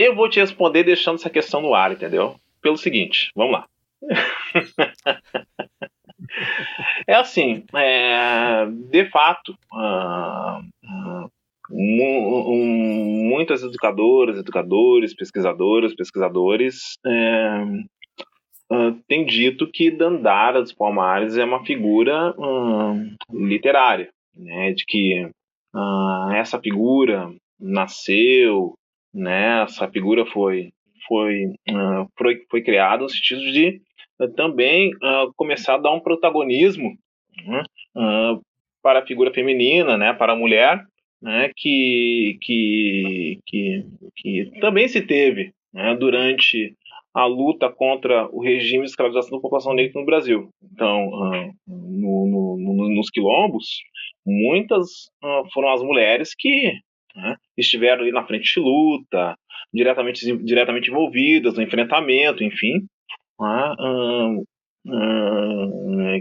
[0.00, 2.34] Eu vou te responder deixando essa questão no ar, entendeu?
[2.62, 3.66] Pelo seguinte, vamos lá.
[7.06, 11.30] é assim, é, de fato, uh, uh,
[13.28, 17.62] muitas educadoras, educadores, pesquisadoras, pesquisadores é,
[18.72, 22.34] uh, têm dito que Dandara dos Palmares é uma figura
[23.30, 25.28] literária, né, de que
[26.32, 28.78] essa figura nasceu
[29.12, 29.62] né?
[29.62, 30.72] Essa figura foi
[31.06, 33.80] foi uh, foi, foi criada no sentido de
[34.20, 36.90] uh, também uh, começar a dar um protagonismo
[37.44, 37.62] né?
[38.82, 40.12] para a figura feminina, né?
[40.12, 40.82] Para a mulher,
[41.20, 41.50] né?
[41.56, 43.84] Que que que,
[44.16, 45.96] que também se teve né?
[45.96, 46.76] durante
[47.12, 50.48] a luta contra o regime de escravização da população negra no Brasil.
[50.62, 51.10] Então,
[51.66, 53.66] no, no, no, nos quilombos,
[54.24, 55.10] muitas
[55.52, 56.72] foram as mulheres que
[57.14, 57.36] né?
[57.56, 59.36] estiveram ali na frente de luta,
[59.72, 62.86] diretamente, diretamente envolvidas no enfrentamento, enfim,
[63.40, 63.76] né?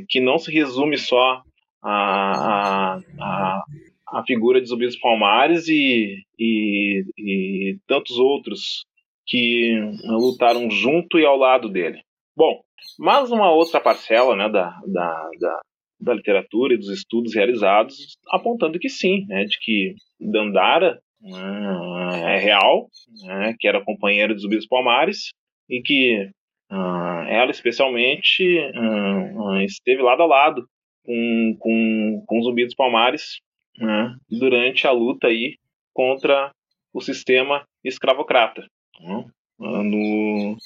[0.07, 1.41] que não se resume só
[1.81, 3.63] a, a,
[4.09, 8.85] a, figura de Zumbi dos Palmares e, e, e tantos outros
[9.25, 12.01] que lutaram junto e ao lado dele.
[12.35, 12.61] Bom,
[12.97, 15.61] mas uma outra parcela né, da, da, da,
[15.99, 22.37] da literatura e dos estudos realizados apontando que sim, né, de que Dandara né, é
[22.37, 22.87] real,
[23.23, 25.31] né, que era companheira dos Palmares
[25.69, 26.29] e que
[26.71, 30.65] uh, ela especialmente uh, esteve lado a lado
[31.03, 33.39] com, com, com Zumbi dos Palmares
[33.77, 35.57] né, durante a luta aí
[35.93, 36.51] contra
[36.93, 38.65] o sistema escravocrata
[39.01, 39.25] né,
[39.59, 40.57] no,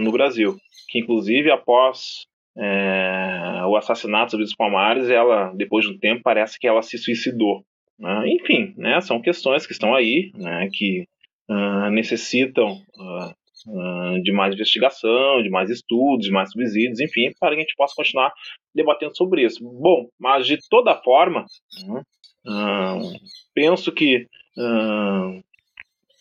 [0.00, 0.56] no Brasil,
[0.88, 2.26] que inclusive após
[2.56, 6.96] é, o assassinato sobre os Palmares, ela depois de um tempo parece que ela se
[6.98, 7.64] suicidou.
[7.98, 8.28] Né?
[8.28, 11.06] Enfim, né, são questões que estão aí, né, que
[11.48, 13.30] uh, necessitam uh,
[13.68, 17.76] uh, de mais investigação, de mais estudos, de mais subsídios, enfim, para que a gente
[17.76, 18.32] possa continuar
[18.74, 19.62] debatendo sobre isso.
[19.62, 21.44] Bom, mas de toda forma,
[21.86, 22.02] né,
[23.54, 24.26] penso que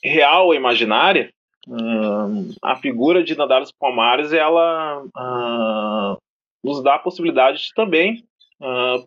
[0.03, 1.31] real ou imaginária,
[2.61, 5.03] a figura de Nadal Palmares ela
[6.63, 8.23] nos dá a possibilidade de também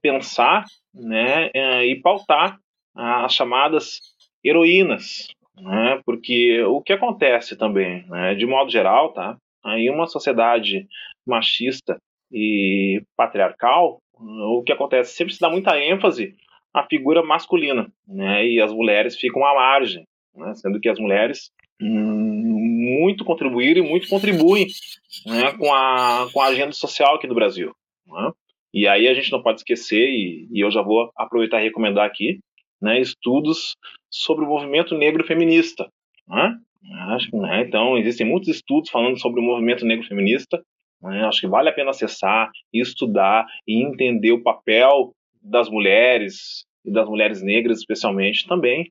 [0.02, 1.50] pensar né,
[1.84, 2.58] e pautar
[2.94, 4.00] as chamadas
[4.44, 5.26] heroínas
[5.60, 6.00] né?
[6.04, 9.36] Porque o que acontece também, né, de modo geral, tá?
[9.66, 10.86] Em uma sociedade
[11.26, 11.98] machista
[12.30, 16.34] e patriarcal, o que acontece sempre se dá muita ênfase
[16.72, 18.46] à figura masculina, né?
[18.46, 20.04] E as mulheres ficam à margem,
[20.34, 20.54] né?
[20.54, 21.50] Sendo que as mulheres
[21.80, 22.55] hum,
[22.86, 24.66] muito contribuíram e muito contribuem
[25.26, 27.74] né, com, a, com a agenda social aqui no Brasil.
[28.06, 28.30] Né?
[28.72, 32.06] E aí a gente não pode esquecer, e, e eu já vou aproveitar e recomendar
[32.06, 32.38] aqui,
[32.80, 33.76] né, estudos
[34.10, 35.90] sobre o movimento negro feminista.
[36.28, 36.56] Né?
[37.14, 40.62] Acho, né, então, existem muitos estudos falando sobre o movimento negro feminista.
[41.02, 41.24] Né?
[41.24, 47.08] Acho que vale a pena acessar, estudar e entender o papel das mulheres e das
[47.08, 48.90] mulheres negras, especialmente, também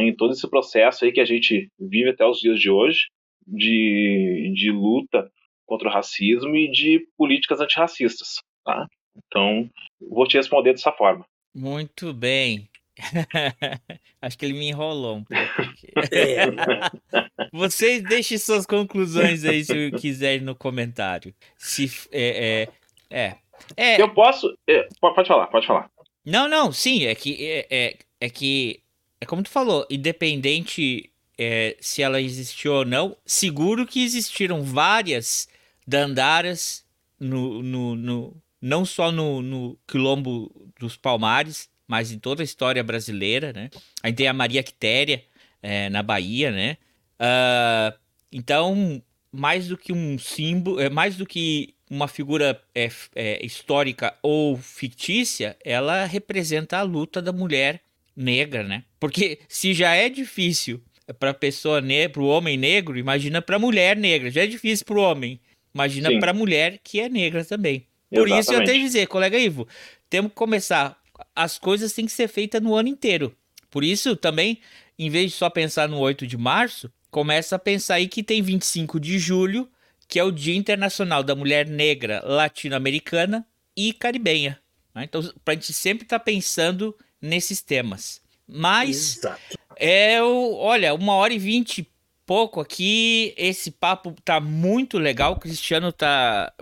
[0.00, 3.06] em todo esse processo aí que a gente vive até os dias de hoje
[3.46, 5.30] de, de luta
[5.66, 8.42] contra o racismo e de políticas antirracistas.
[8.64, 8.86] Tá?
[9.16, 9.68] Então,
[10.00, 11.24] vou te responder dessa forma.
[11.54, 12.68] Muito bem.
[14.20, 16.12] Acho que ele me enrolou um pouco.
[16.12, 16.46] É.
[17.52, 21.34] Vocês deixem suas conclusões aí se quiserem no comentário.
[21.56, 22.68] Se é,
[23.10, 23.36] é, é,
[23.76, 24.00] é.
[24.00, 24.54] Eu posso.
[24.68, 25.90] É, pode falar, pode falar.
[26.24, 28.82] Não, não, sim, é que é, é, é que
[29.20, 31.10] é como tu falou, independente
[31.42, 35.48] é, se ela existiu ou não, seguro que existiram várias
[35.86, 36.84] dandaras
[37.18, 42.84] no, no, no não só no, no quilombo dos Palmares, mas em toda a história
[42.84, 43.70] brasileira, né?
[44.02, 45.24] Aí tem a Maria Quitéria
[45.62, 46.76] é, na Bahia, né?
[47.18, 47.98] Uh,
[48.30, 49.02] então,
[49.32, 54.58] mais do que um símbolo, é mais do que uma figura é, é, histórica ou
[54.58, 57.82] fictícia, ela representa a luta da mulher
[58.14, 58.84] negra, né?
[59.00, 60.82] Porque se já é difícil
[61.18, 64.30] para pessoa negra, para o homem negro, imagina para a mulher negra.
[64.30, 65.40] Já é difícil para o homem,
[65.74, 67.86] imagina para a mulher que é negra também.
[68.08, 68.40] Por Exatamente.
[68.40, 69.68] isso eu tenho que dizer, colega Ivo,
[70.08, 71.00] temos que começar
[71.34, 73.34] as coisas têm que ser feitas no ano inteiro.
[73.70, 74.60] Por isso, também,
[74.98, 78.42] em vez de só pensar no 8 de março, começa a pensar aí que tem
[78.42, 79.68] 25 de julho,
[80.08, 83.46] que é o Dia Internacional da Mulher Negra Latino-Americana
[83.76, 84.60] e Caribenha.
[84.94, 85.04] Né?
[85.04, 88.20] Então, para a gente sempre estar tá pensando nesses temas.
[88.46, 89.58] Mas, Exato.
[89.80, 91.88] É o, olha, uma hora e vinte
[92.26, 93.34] pouco aqui.
[93.36, 95.32] Esse papo tá muito legal.
[95.32, 96.52] O Cristiano tá,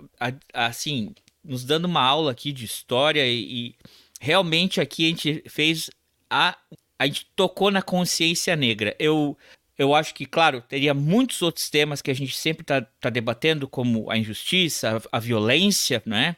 [0.53, 1.13] assim,
[1.43, 3.75] nos dando uma aula aqui de história e, e
[4.19, 5.89] realmente aqui a gente fez
[6.29, 6.57] a.
[6.97, 8.93] A gente tocou na consciência negra.
[8.99, 9.37] Eu,
[9.77, 13.69] eu acho que, claro, teria muitos outros temas que a gente sempre está tá debatendo,
[13.69, 16.35] como a injustiça, a, a violência, né?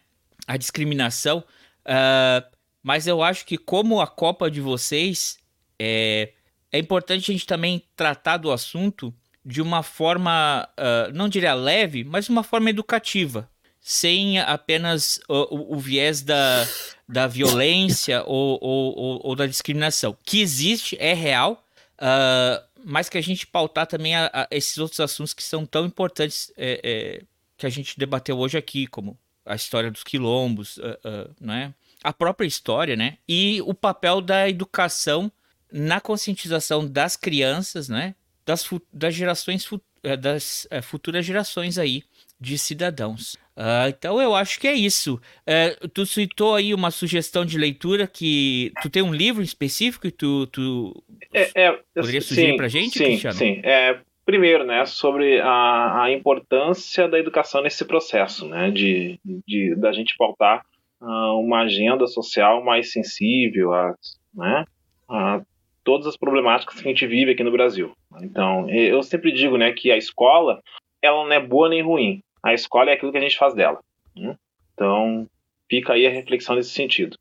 [0.48, 1.44] a discriminação.
[1.86, 2.46] Uh,
[2.84, 5.40] mas eu acho que, como a Copa de vocês,
[5.80, 6.34] é,
[6.72, 12.04] é importante a gente também tratar do assunto de uma forma, uh, não diria leve,
[12.04, 13.50] mas uma forma educativa
[13.82, 16.68] sem apenas o, o, viés da,
[17.10, 21.66] da violência ou, ou, ou, da discriminação, que existe, é real,
[21.98, 25.86] uh, mas que a gente pautar também a, a esses outros assuntos que são tão
[25.86, 27.24] importantes é, é,
[27.58, 31.74] que a gente debateu hoje aqui, como a história dos quilombos, uh, uh, né?
[32.04, 33.18] a própria história, né?
[33.28, 35.32] e o papel da educação
[35.72, 38.16] na conscientização das crianças, né?
[38.46, 39.68] das, das gerações
[40.04, 42.04] eh, das eh, futuras gerações aí
[42.40, 43.36] de cidadãos.
[43.56, 45.22] Uh, então eu acho que é isso.
[45.46, 50.12] Uh, tu citou aí uma sugestão de leitura que tu tem um livro específico e
[50.12, 53.38] tu, tu é, é, poderia sugerir para gente, sim, Cristiano?
[53.38, 59.76] Sim, é, primeiro, né, sobre a, a importância da educação nesse processo, né, de, de
[59.76, 60.66] da gente pautar
[61.00, 63.94] uh, uma agenda social mais sensível a,
[64.34, 64.66] né,
[65.08, 65.42] a
[65.84, 67.92] todas as problemáticas que a gente vive aqui no Brasil.
[68.22, 70.62] Então, eu sempre digo, né, que a escola
[71.02, 73.80] ela não é boa nem ruim a escola é aquilo que a gente faz dela.
[74.16, 74.36] Né?
[74.74, 75.28] Então,
[75.70, 77.16] fica aí a reflexão nesse sentido.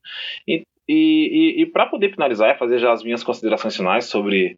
[0.47, 4.57] E, e, e, e para poder finalizar e fazer já as minhas considerações finais sobre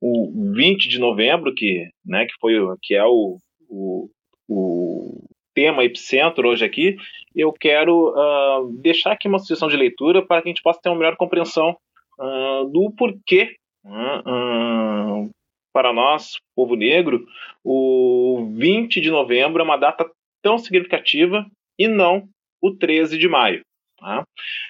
[0.00, 3.38] o 20 de novembro, que, né, que, foi, que é o,
[3.68, 4.08] o,
[4.48, 5.24] o
[5.54, 6.96] tema epicentro hoje aqui,
[7.34, 10.88] eu quero uh, deixar aqui uma sugestão de leitura para que a gente possa ter
[10.88, 11.76] uma melhor compreensão
[12.18, 15.30] uh, do porquê uh,
[15.72, 17.26] para nós, povo negro,
[17.64, 20.08] o 20 de novembro é uma data
[20.42, 21.46] tão significativa
[21.78, 22.28] e não
[22.60, 23.62] o 13 de maio.
[23.98, 24.24] Tá?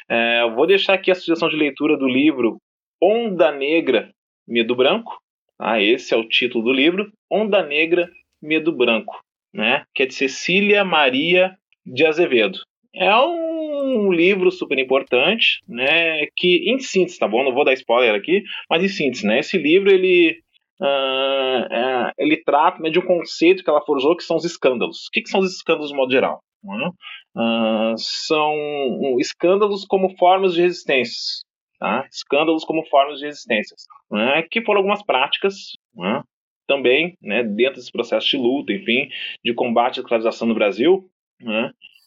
[0.08, 2.58] É, vou deixar aqui a sugestão de leitura do livro
[3.02, 4.12] Onda Negra,
[4.46, 5.18] Medo Branco.
[5.58, 5.80] Tá?
[5.80, 8.08] Esse é o título do livro, Onda Negra,
[8.40, 9.20] Medo Branco,
[9.52, 9.84] né?
[9.94, 12.60] que é de Cecília Maria de Azevedo.
[12.94, 16.26] É um livro super importante, né?
[16.36, 17.42] Que em síntese, tá bom?
[17.42, 19.38] Não vou dar spoiler aqui, mas em síntese, né?
[19.38, 20.38] Esse livro ele
[20.80, 25.06] uh, ele trata né, de um conceito que ela forjou que são os escândalos.
[25.06, 26.42] O que, que são os escândalos de modo geral?
[26.64, 28.54] Uh, são
[29.18, 31.42] escândalos como formas de resistência.
[31.78, 32.06] Tá?
[32.12, 33.74] Escândalos como formas de resistência.
[34.10, 34.42] Né?
[34.50, 35.54] Que foram algumas práticas
[35.96, 36.22] né?
[36.66, 39.08] também, né, dentro desse processo de luta, enfim,
[39.44, 41.04] de combate à escravização no Brasil,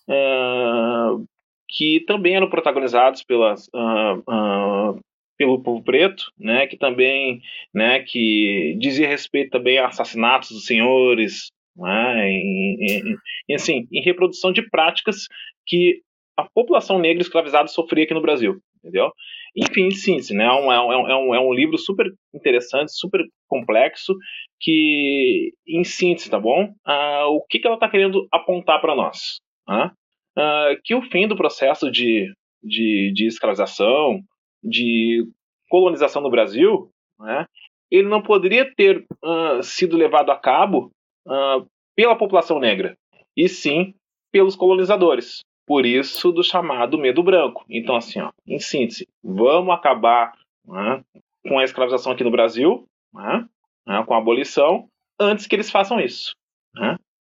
[0.10, 1.26] uh,
[1.70, 5.00] que também eram protagonizados pelas, uh,
[5.38, 7.42] pelo povo preto, né, que também,
[7.74, 13.18] né, que dizia respeito também a assassinatos dos senhores, né, em,
[13.50, 15.28] em, assim, em reprodução de práticas
[15.68, 16.02] que
[16.38, 19.12] a população negra escravizada sofria aqui no Brasil, entendeu?
[19.56, 23.22] Enfim, síntese, né, é um, é, um, é, um, é um livro super interessante, super
[23.48, 24.14] complexo,
[24.60, 26.74] que, em síntese, tá bom?
[26.88, 29.40] Uh, o que, que ela está querendo apontar para nós?
[29.68, 32.32] Uh, que o fim do processo de,
[32.62, 34.22] de, de escravização,
[34.64, 35.26] de
[35.70, 36.90] colonização no Brasil,
[37.20, 37.46] né,
[37.90, 40.92] ele não poderia ter uh, sido levado a cabo
[41.28, 41.66] uh,
[41.96, 42.98] pela população negra,
[43.36, 43.94] e sim
[44.32, 45.40] pelos colonizadores.
[45.66, 47.66] Por isso do chamado medo branco.
[47.70, 50.34] Então, assim, ó, em síntese, vamos acabar
[50.66, 51.04] né,
[51.48, 53.48] com a escravização aqui no Brasil, né,
[53.88, 54.88] né, com a abolição,
[55.20, 56.36] antes que eles façam isso.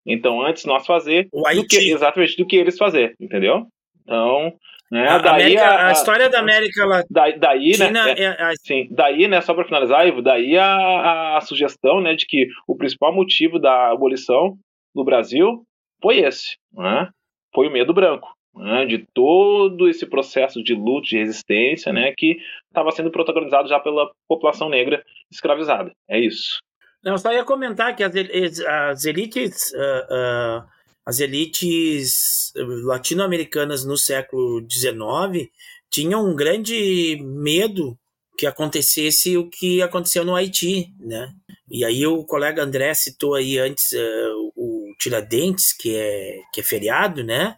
[0.05, 3.65] Então, antes nós fazer do que, exatamente do que eles fazer, entendeu?
[4.03, 4.53] Então,
[4.91, 8.87] né, a, daí América, a, a, história da América Latina, daí, né, é, é, sim,
[8.91, 13.11] daí, né, só para finalizar, Ivo, daí a, a, sugestão, né, de que o principal
[13.11, 14.55] motivo da abolição
[14.93, 15.63] no Brasil
[15.99, 17.09] foi esse, né,
[17.53, 22.37] foi o medo branco, né, de todo esse processo de luta, de resistência, né, que
[22.67, 25.91] estava sendo protagonizado já pela população negra escravizada.
[26.07, 26.59] É isso.
[27.05, 30.75] Não, só ia comentar que as, elites uh, uh
[31.05, 35.47] as elites latino-americanas no século XIX
[35.87, 37.95] tinham um grande medo
[38.37, 41.31] que acontecesse o que aconteceu no Haiti, né?
[41.69, 46.63] E aí o colega André citou aí antes uh, o Tiradentes, que é, que é
[46.63, 47.55] feriado, né?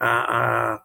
[0.00, 0.84] A, a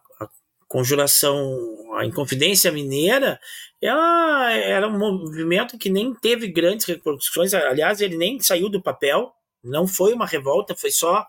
[0.74, 1.56] conjuração,
[1.96, 3.38] a Inconfidência Mineira,
[3.80, 9.32] ela era um movimento que nem teve grandes repercussões, aliás, ele nem saiu do papel,
[9.62, 11.24] não foi uma revolta, foi só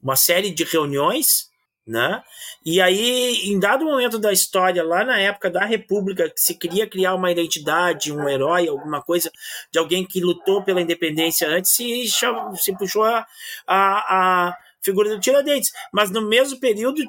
[0.00, 1.26] uma série de reuniões,
[1.84, 2.22] né?
[2.64, 6.88] E aí, em dado momento da história, lá na época da República, que se queria
[6.88, 9.32] criar uma identidade, um herói, alguma coisa
[9.72, 13.26] de alguém que lutou pela independência antes, se, se puxou a,
[13.66, 15.72] a, a figura do Tiradentes.
[15.92, 17.04] Mas no mesmo período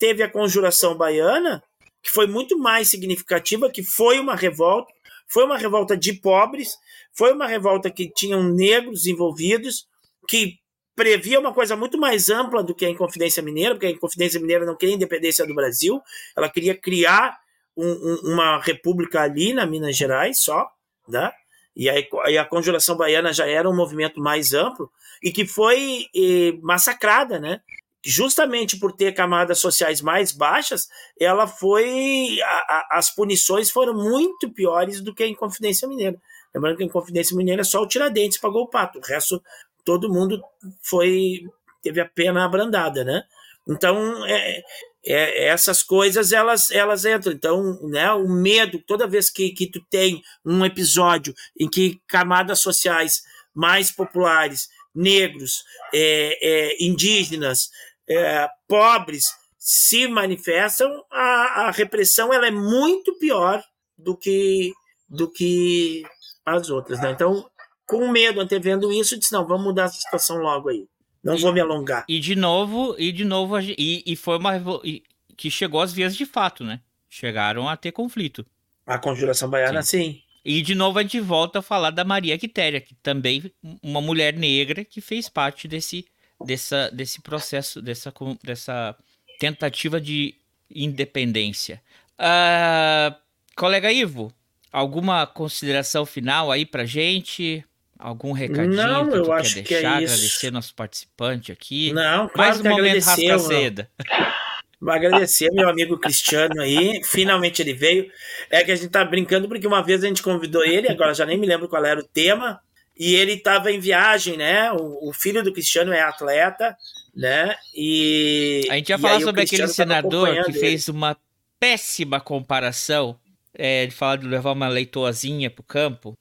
[0.00, 1.62] teve a Conjuração Baiana,
[2.02, 4.90] que foi muito mais significativa, que foi uma revolta,
[5.28, 6.70] foi uma revolta de pobres,
[7.12, 9.86] foi uma revolta que tinham negros envolvidos,
[10.26, 10.58] que
[10.96, 14.64] previa uma coisa muito mais ampla do que a Inconfidência Mineira, porque a Inconfidência Mineira
[14.64, 16.00] não queria a independência do Brasil,
[16.34, 17.38] ela queria criar
[17.76, 20.66] um, um, uma república ali na Minas Gerais só,
[21.06, 21.30] né?
[21.76, 24.90] E aí, aí, a Conjuração Baiana já era um movimento mais amplo
[25.22, 27.60] e que foi eh, massacrada, né?
[28.04, 32.38] Justamente por ter camadas sociais mais baixas, ela foi.
[32.42, 36.16] A, a, as punições foram muito piores do que a Inconfidência Mineira.
[36.54, 39.42] Lembrando que a Inconfidência Mineira só o Tiradentes pagou o pato, o resto
[39.84, 40.42] todo mundo
[40.82, 41.40] foi
[41.82, 43.22] teve a pena abrandada, né?
[43.68, 44.62] Então, é,
[45.04, 47.32] é, essas coisas elas elas entram.
[47.32, 52.60] Então, né, o medo, toda vez que, que tu tem um episódio em que camadas
[52.60, 53.22] sociais
[53.54, 55.64] mais populares, negros,
[55.94, 57.70] é, é, indígenas,
[58.08, 59.24] é, pobres
[59.58, 63.62] se manifestam, a, a repressão ela é muito pior
[63.96, 64.72] do que
[65.08, 66.04] do que
[66.46, 67.10] as outras, né?
[67.10, 67.48] Então,
[67.86, 70.86] com medo, antevendo isso, disse: não, vamos mudar a situação logo aí.
[71.22, 72.04] Não e, vou me alongar.
[72.08, 75.02] E de novo, e de novo, e, e foi uma e,
[75.36, 76.80] que chegou às vias de fato, né?
[77.08, 78.46] Chegaram a ter conflito.
[78.86, 80.12] A conjuração baiana, sim.
[80.12, 80.22] sim.
[80.44, 83.52] E de novo a gente volta a falar da Maria Quitéria, que também
[83.82, 86.06] uma mulher negra que fez parte desse,
[86.44, 88.12] dessa, desse processo, dessa,
[88.42, 88.96] dessa
[89.38, 90.34] tentativa de
[90.70, 91.80] independência.
[92.18, 93.14] Uh,
[93.56, 94.32] colega Ivo,
[94.72, 97.64] alguma consideração final aí pra gente?
[97.98, 100.00] Algum recadinho não, que eu acho quer que deixar?
[100.00, 100.14] é isso.
[100.14, 101.92] agradecer nosso participante aqui.
[101.92, 103.90] Não, claro Mais um momento rasca seda.
[104.88, 108.10] Agradecer meu amigo Cristiano aí, finalmente ele veio.
[108.48, 111.26] É que a gente tá brincando porque uma vez a gente convidou ele, agora já
[111.26, 112.58] nem me lembro qual era o tema,
[113.00, 114.70] e ele estava em viagem, né?
[114.72, 116.76] O, o, filho do Cristiano é atleta,
[117.16, 117.56] né?
[117.74, 121.16] E a gente ia falar sobre aquele senador que fez uma
[121.58, 123.18] péssima comparação
[123.54, 126.12] é, de falar de levar uma leitoazinha pro campo.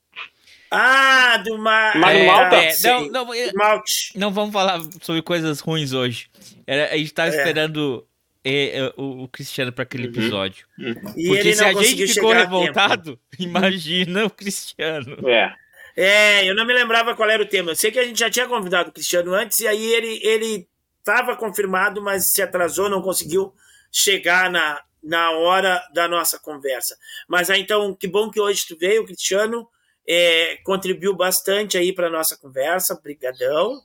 [0.71, 1.95] Ah, do ma...
[1.95, 2.55] Magno é, Malta?
[2.55, 3.25] É, não, não,
[3.55, 4.11] Malte.
[4.15, 6.29] não vamos falar sobre coisas ruins hoje.
[6.65, 7.35] Era, a gente tava é.
[7.35, 8.07] esperando
[8.41, 10.13] é, é, o, o, Cristiano para aquele uhum.
[10.13, 10.65] episódio.
[10.77, 10.93] Uhum.
[10.93, 15.27] Porque se a gente ficou revoltado, imagina o Cristiano.
[15.27, 15.53] É.
[15.95, 17.71] É, eu não me lembrava qual era o tema.
[17.71, 20.67] Eu sei que a gente já tinha convidado o Cristiano antes, e aí ele, ele
[20.99, 23.53] estava confirmado, mas se atrasou, não conseguiu
[23.91, 26.95] chegar na, na hora da nossa conversa.
[27.27, 29.67] Mas aí, então, que bom que hoje tu veio, Cristiano.
[30.07, 33.79] É, contribuiu bastante aí para nossa conversa, brigadão.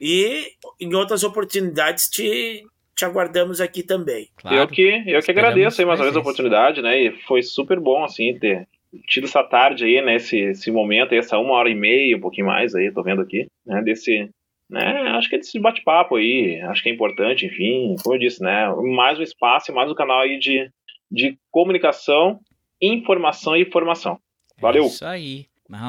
[0.00, 2.62] E em outras oportunidades te,
[2.94, 4.28] te aguardamos aqui também.
[4.36, 4.56] Claro.
[4.56, 7.00] Eu que, eu que agradeço aí mais uma vez a oportunidade, né?
[7.00, 8.68] E foi super bom, assim, ter
[9.06, 10.16] tido essa tarde aí, né?
[10.16, 13.46] Esse, esse momento, essa uma hora e meia, um pouquinho mais aí, tô vendo aqui,
[13.64, 13.82] né?
[13.82, 14.28] Desse,
[14.68, 15.10] né?
[15.10, 18.68] Acho que é desse bate-papo aí, acho que é importante, enfim, como eu disse, né?
[18.94, 20.70] Mais um espaço, mais um canal aí de,
[21.10, 22.40] de comunicação,
[22.80, 24.18] informação e formação.
[24.58, 24.84] Valeu.
[24.84, 25.46] É isso aí.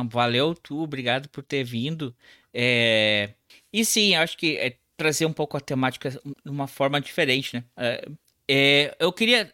[0.09, 2.15] valeu tu, obrigado por ter vindo.
[2.53, 3.33] É...
[3.73, 7.63] E sim, acho que é trazer um pouco a temática de uma forma diferente, né?
[7.75, 8.05] É,
[8.47, 9.51] é, eu queria,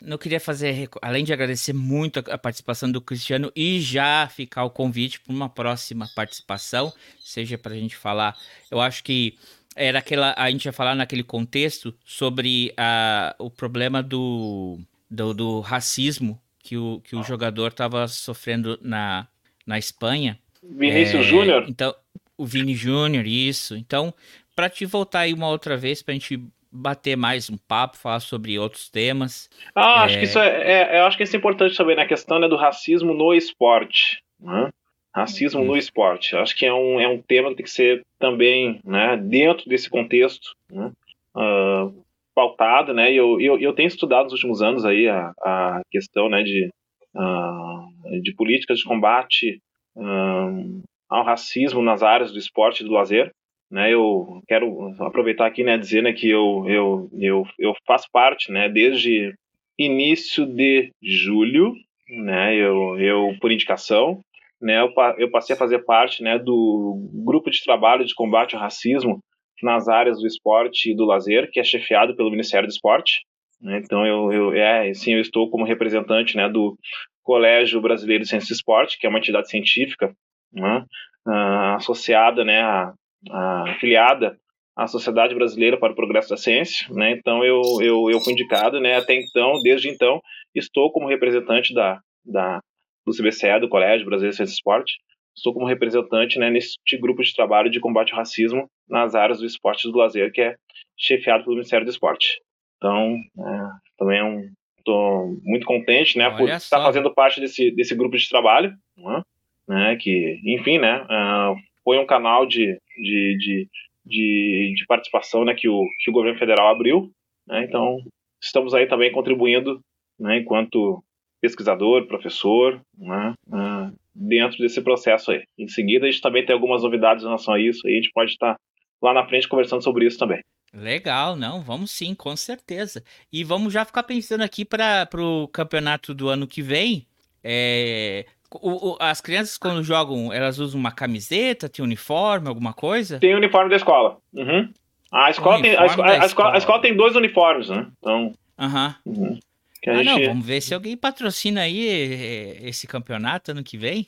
[0.00, 4.64] não queria fazer, além de agradecer muito a, a, participação do Cristiano e já ficar
[4.64, 8.36] o convite para uma próxima participação, seja para a gente falar,
[8.70, 9.36] eu acho que
[9.76, 14.78] era aquela, a gente ia falar naquele contexto sobre a, o problema do,
[15.10, 19.26] do, do racismo que o, que o jogador estava sofrendo na,
[19.66, 20.38] na Espanha.
[20.62, 21.64] Vinícius é, Júnior?
[21.68, 21.94] Então,
[22.36, 23.76] o Vini Júnior, isso.
[23.76, 24.12] Então,
[24.54, 28.20] para te voltar aí uma outra vez, para a gente bater mais um papo, falar
[28.20, 29.48] sobre outros temas.
[29.74, 30.04] Ah, é...
[30.04, 32.48] acho que isso é, é, eu acho que isso é importante também na questão né,
[32.48, 34.22] do racismo no esporte.
[34.38, 34.70] Né?
[35.14, 36.36] Racismo no esporte.
[36.36, 39.90] Acho que é um, é um tema que tem que ser também, né, dentro desse
[39.90, 40.92] contexto, né,
[41.36, 43.12] uh, pautado, né?
[43.12, 46.70] E eu, eu, eu tenho estudado nos últimos anos aí a, a questão, né, de,
[47.14, 49.60] uh, de políticas de combate
[49.96, 53.32] uh, ao racismo nas áreas do esporte e do lazer.
[53.70, 58.50] Né, eu quero aproveitar aqui, né, dizer né, que eu, eu, eu, eu faço parte,
[58.50, 59.32] né, desde
[59.78, 61.72] início de julho,
[62.08, 64.20] né, eu, eu por indicação,
[64.60, 68.60] né, eu, eu passei a fazer parte, né, do grupo de trabalho de combate ao
[68.60, 69.20] racismo
[69.62, 73.20] nas áreas do esporte e do lazer, que é chefiado pelo Ministério do Esporte.
[73.60, 76.76] Né, então eu, eu, é, sim, eu estou como representante, né, do
[77.22, 80.12] Colégio Brasileiro de Ciência e Esporte, que é uma entidade científica,
[80.52, 80.84] né,
[81.28, 82.92] uh, associada, né, a,
[83.30, 84.38] afiliada
[84.76, 87.12] à Sociedade Brasileira para o Progresso da Ciência, né?
[87.12, 88.96] Então eu, eu, eu fui indicado, né?
[88.96, 90.20] Até então, desde então,
[90.54, 92.60] estou como representante da, da
[93.06, 94.94] do CBCE, do Colégio Brasileiro de Ciência e Esporte,
[95.36, 99.46] estou como representante, né, nesse grupo de trabalho de combate ao racismo nas áreas do
[99.46, 100.54] esporte e do lazer, que é
[100.96, 102.40] chefiado pelo Ministério do Esporte.
[102.76, 103.68] Então, é,
[103.98, 108.16] também é um, estou muito contente, né, Olha por estar fazendo parte desse, desse grupo
[108.16, 109.22] de trabalho, né,
[109.68, 113.68] né que, enfim, né, uh, foi um canal de, de, de,
[114.04, 117.10] de, de participação né, que, o, que o governo federal abriu.
[117.46, 117.98] Né, então,
[118.42, 119.80] estamos aí também contribuindo
[120.18, 121.02] né, enquanto
[121.40, 125.42] pesquisador, professor, né, uh, dentro desse processo aí.
[125.58, 128.10] Em seguida, a gente também tem algumas novidades em relação a isso, e a gente
[128.12, 128.56] pode estar
[129.02, 130.42] lá na frente conversando sobre isso também.
[130.72, 133.02] Legal, não, vamos sim, com certeza.
[133.32, 137.06] E vamos já ficar pensando aqui para o campeonato do ano que vem.
[137.42, 143.18] É, o, o, as crianças, quando jogam, elas usam uma camiseta, tem uniforme, alguma coisa?
[143.18, 144.18] Tem uniforme da escola.
[144.32, 144.72] Uhum.
[145.12, 147.86] A, escola tem, a, escola, a, escola, a, escola, tem dois uniformes, né?
[147.98, 148.32] Então.
[148.58, 148.94] Aham.
[149.04, 149.38] Uhum.
[149.86, 150.04] ah, gente...
[150.04, 154.06] não, vamos ver se alguém patrocina aí eh, esse campeonato ano que vem.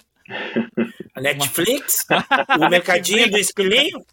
[1.15, 2.07] A Netflix?
[2.59, 4.05] o mercadinho do esquilinho?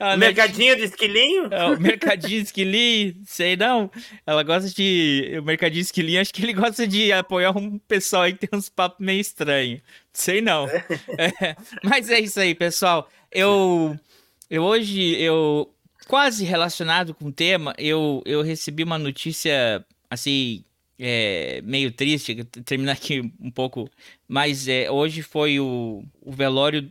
[0.00, 1.48] o mercadinho do esquilinho?
[1.50, 3.90] É, o mercadinho do esquilinho, sei não.
[4.26, 5.36] Ela gosta de.
[5.40, 8.58] O mercadinho do esquilinho, acho que ele gosta de apoiar um pessoal aí que tem
[8.58, 9.80] uns papos meio estranhos.
[10.12, 10.66] Sei não.
[11.18, 13.08] É, mas é isso aí, pessoal.
[13.32, 13.98] Eu.
[14.48, 15.72] Eu hoje, eu.
[16.06, 20.64] Quase relacionado com o tema, eu, eu recebi uma notícia assim
[20.98, 23.88] é, meio triste, terminar aqui um pouco,
[24.26, 26.90] mas é, hoje foi o, o velório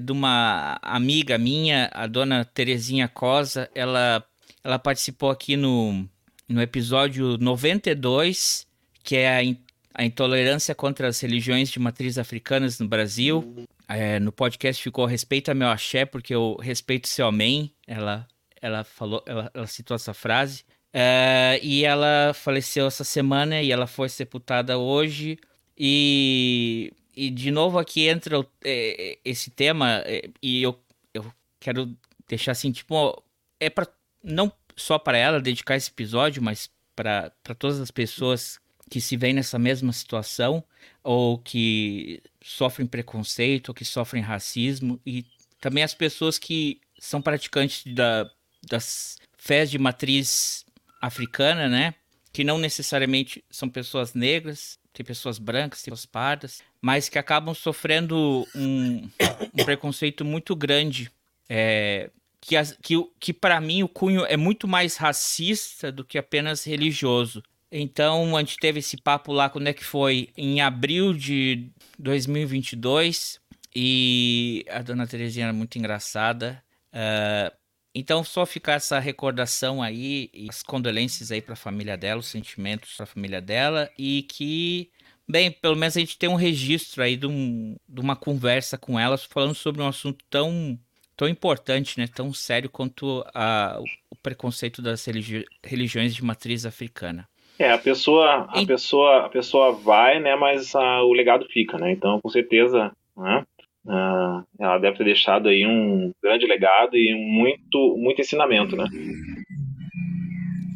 [0.00, 4.24] de uma amiga minha, a dona Terezinha Cosa, ela,
[4.62, 6.08] ela participou aqui no,
[6.48, 8.66] no episódio 92,
[9.04, 9.56] que é a,
[9.94, 13.66] a intolerância contra as religiões de matriz africanas no Brasil.
[13.88, 17.72] É, no podcast ficou Respeita meu axé, porque eu respeito seu amém.
[17.86, 18.26] Ela,
[18.60, 20.64] ela falou, ela, ela citou essa frase.
[20.94, 25.38] Uh, e ela faleceu essa semana e ela foi sepultada hoje.
[25.76, 30.78] E, e de novo aqui entra é, esse tema, é, e eu,
[31.14, 31.96] eu quero
[32.28, 33.22] deixar assim, tipo,
[33.60, 33.86] é para
[34.22, 38.58] não só para ela dedicar esse episódio, mas para todas as pessoas
[38.90, 40.64] que se veem nessa mesma situação,
[41.04, 45.26] ou que sofrem preconceito, ou que sofrem racismo, e
[45.60, 48.30] também as pessoas que são praticantes da,
[48.68, 50.64] das fés de matriz
[51.00, 51.94] africana, né?
[52.32, 57.54] Que não necessariamente são pessoas negras, tem pessoas brancas, tem pessoas pardas, mas que acabam
[57.54, 59.08] sofrendo um,
[59.54, 61.10] um preconceito muito grande.
[61.48, 62.10] É,
[62.40, 67.42] que, que, que para mim o cunho é muito mais racista do que apenas religioso.
[67.70, 70.30] Então, a gente teve esse papo lá, quando é que foi?
[70.36, 73.40] Em abril de 2022.
[73.74, 76.62] E a dona Terezinha era muito engraçada.
[76.92, 77.54] Uh,
[77.98, 82.28] então, só ficar essa recordação aí, e as condolências aí para a família dela, os
[82.28, 84.88] sentimentos para a família dela, e que,
[85.26, 88.98] bem, pelo menos a gente tem um registro aí de, um, de uma conversa com
[88.98, 90.78] ela falando sobre um assunto tão,
[91.16, 93.80] tão importante, né, tão sério quanto a,
[94.10, 97.28] o preconceito das religi religiões de matriz africana.
[97.58, 101.90] É, a pessoa, a pessoa, a pessoa vai, né, mas a, o legado fica, né?
[101.90, 103.44] Então, com certeza, né,
[103.88, 108.84] uh, ela deve ter deixado aí um grande legado e muito, muito ensinamento, né?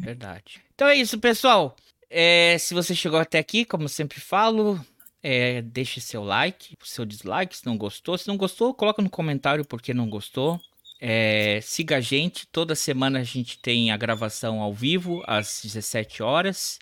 [0.01, 0.61] Verdade.
[0.73, 1.75] Então é isso, pessoal.
[2.09, 4.79] É, se você chegou até aqui, como sempre falo,
[5.21, 8.17] é, deixe seu like, seu dislike se não gostou.
[8.17, 10.59] Se não gostou, coloca no comentário porque não gostou.
[10.99, 16.23] É, siga a gente, toda semana a gente tem a gravação ao vivo, às 17
[16.23, 16.79] horas.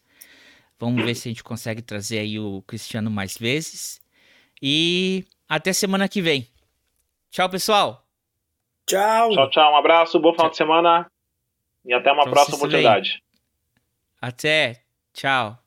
[0.80, 4.02] Vamos ver se a gente consegue trazer aí o Cristiano mais vezes.
[4.62, 6.48] E até semana que vem.
[7.30, 8.08] Tchau, pessoal.
[8.88, 9.32] Tchau.
[9.32, 9.74] Tchau, tchau.
[9.74, 10.52] Um abraço, bom final tchau.
[10.52, 11.12] de semana.
[11.84, 13.22] E até uma então, próxima oportunidade.
[14.22, 14.82] Até.
[15.14, 15.61] Tchau.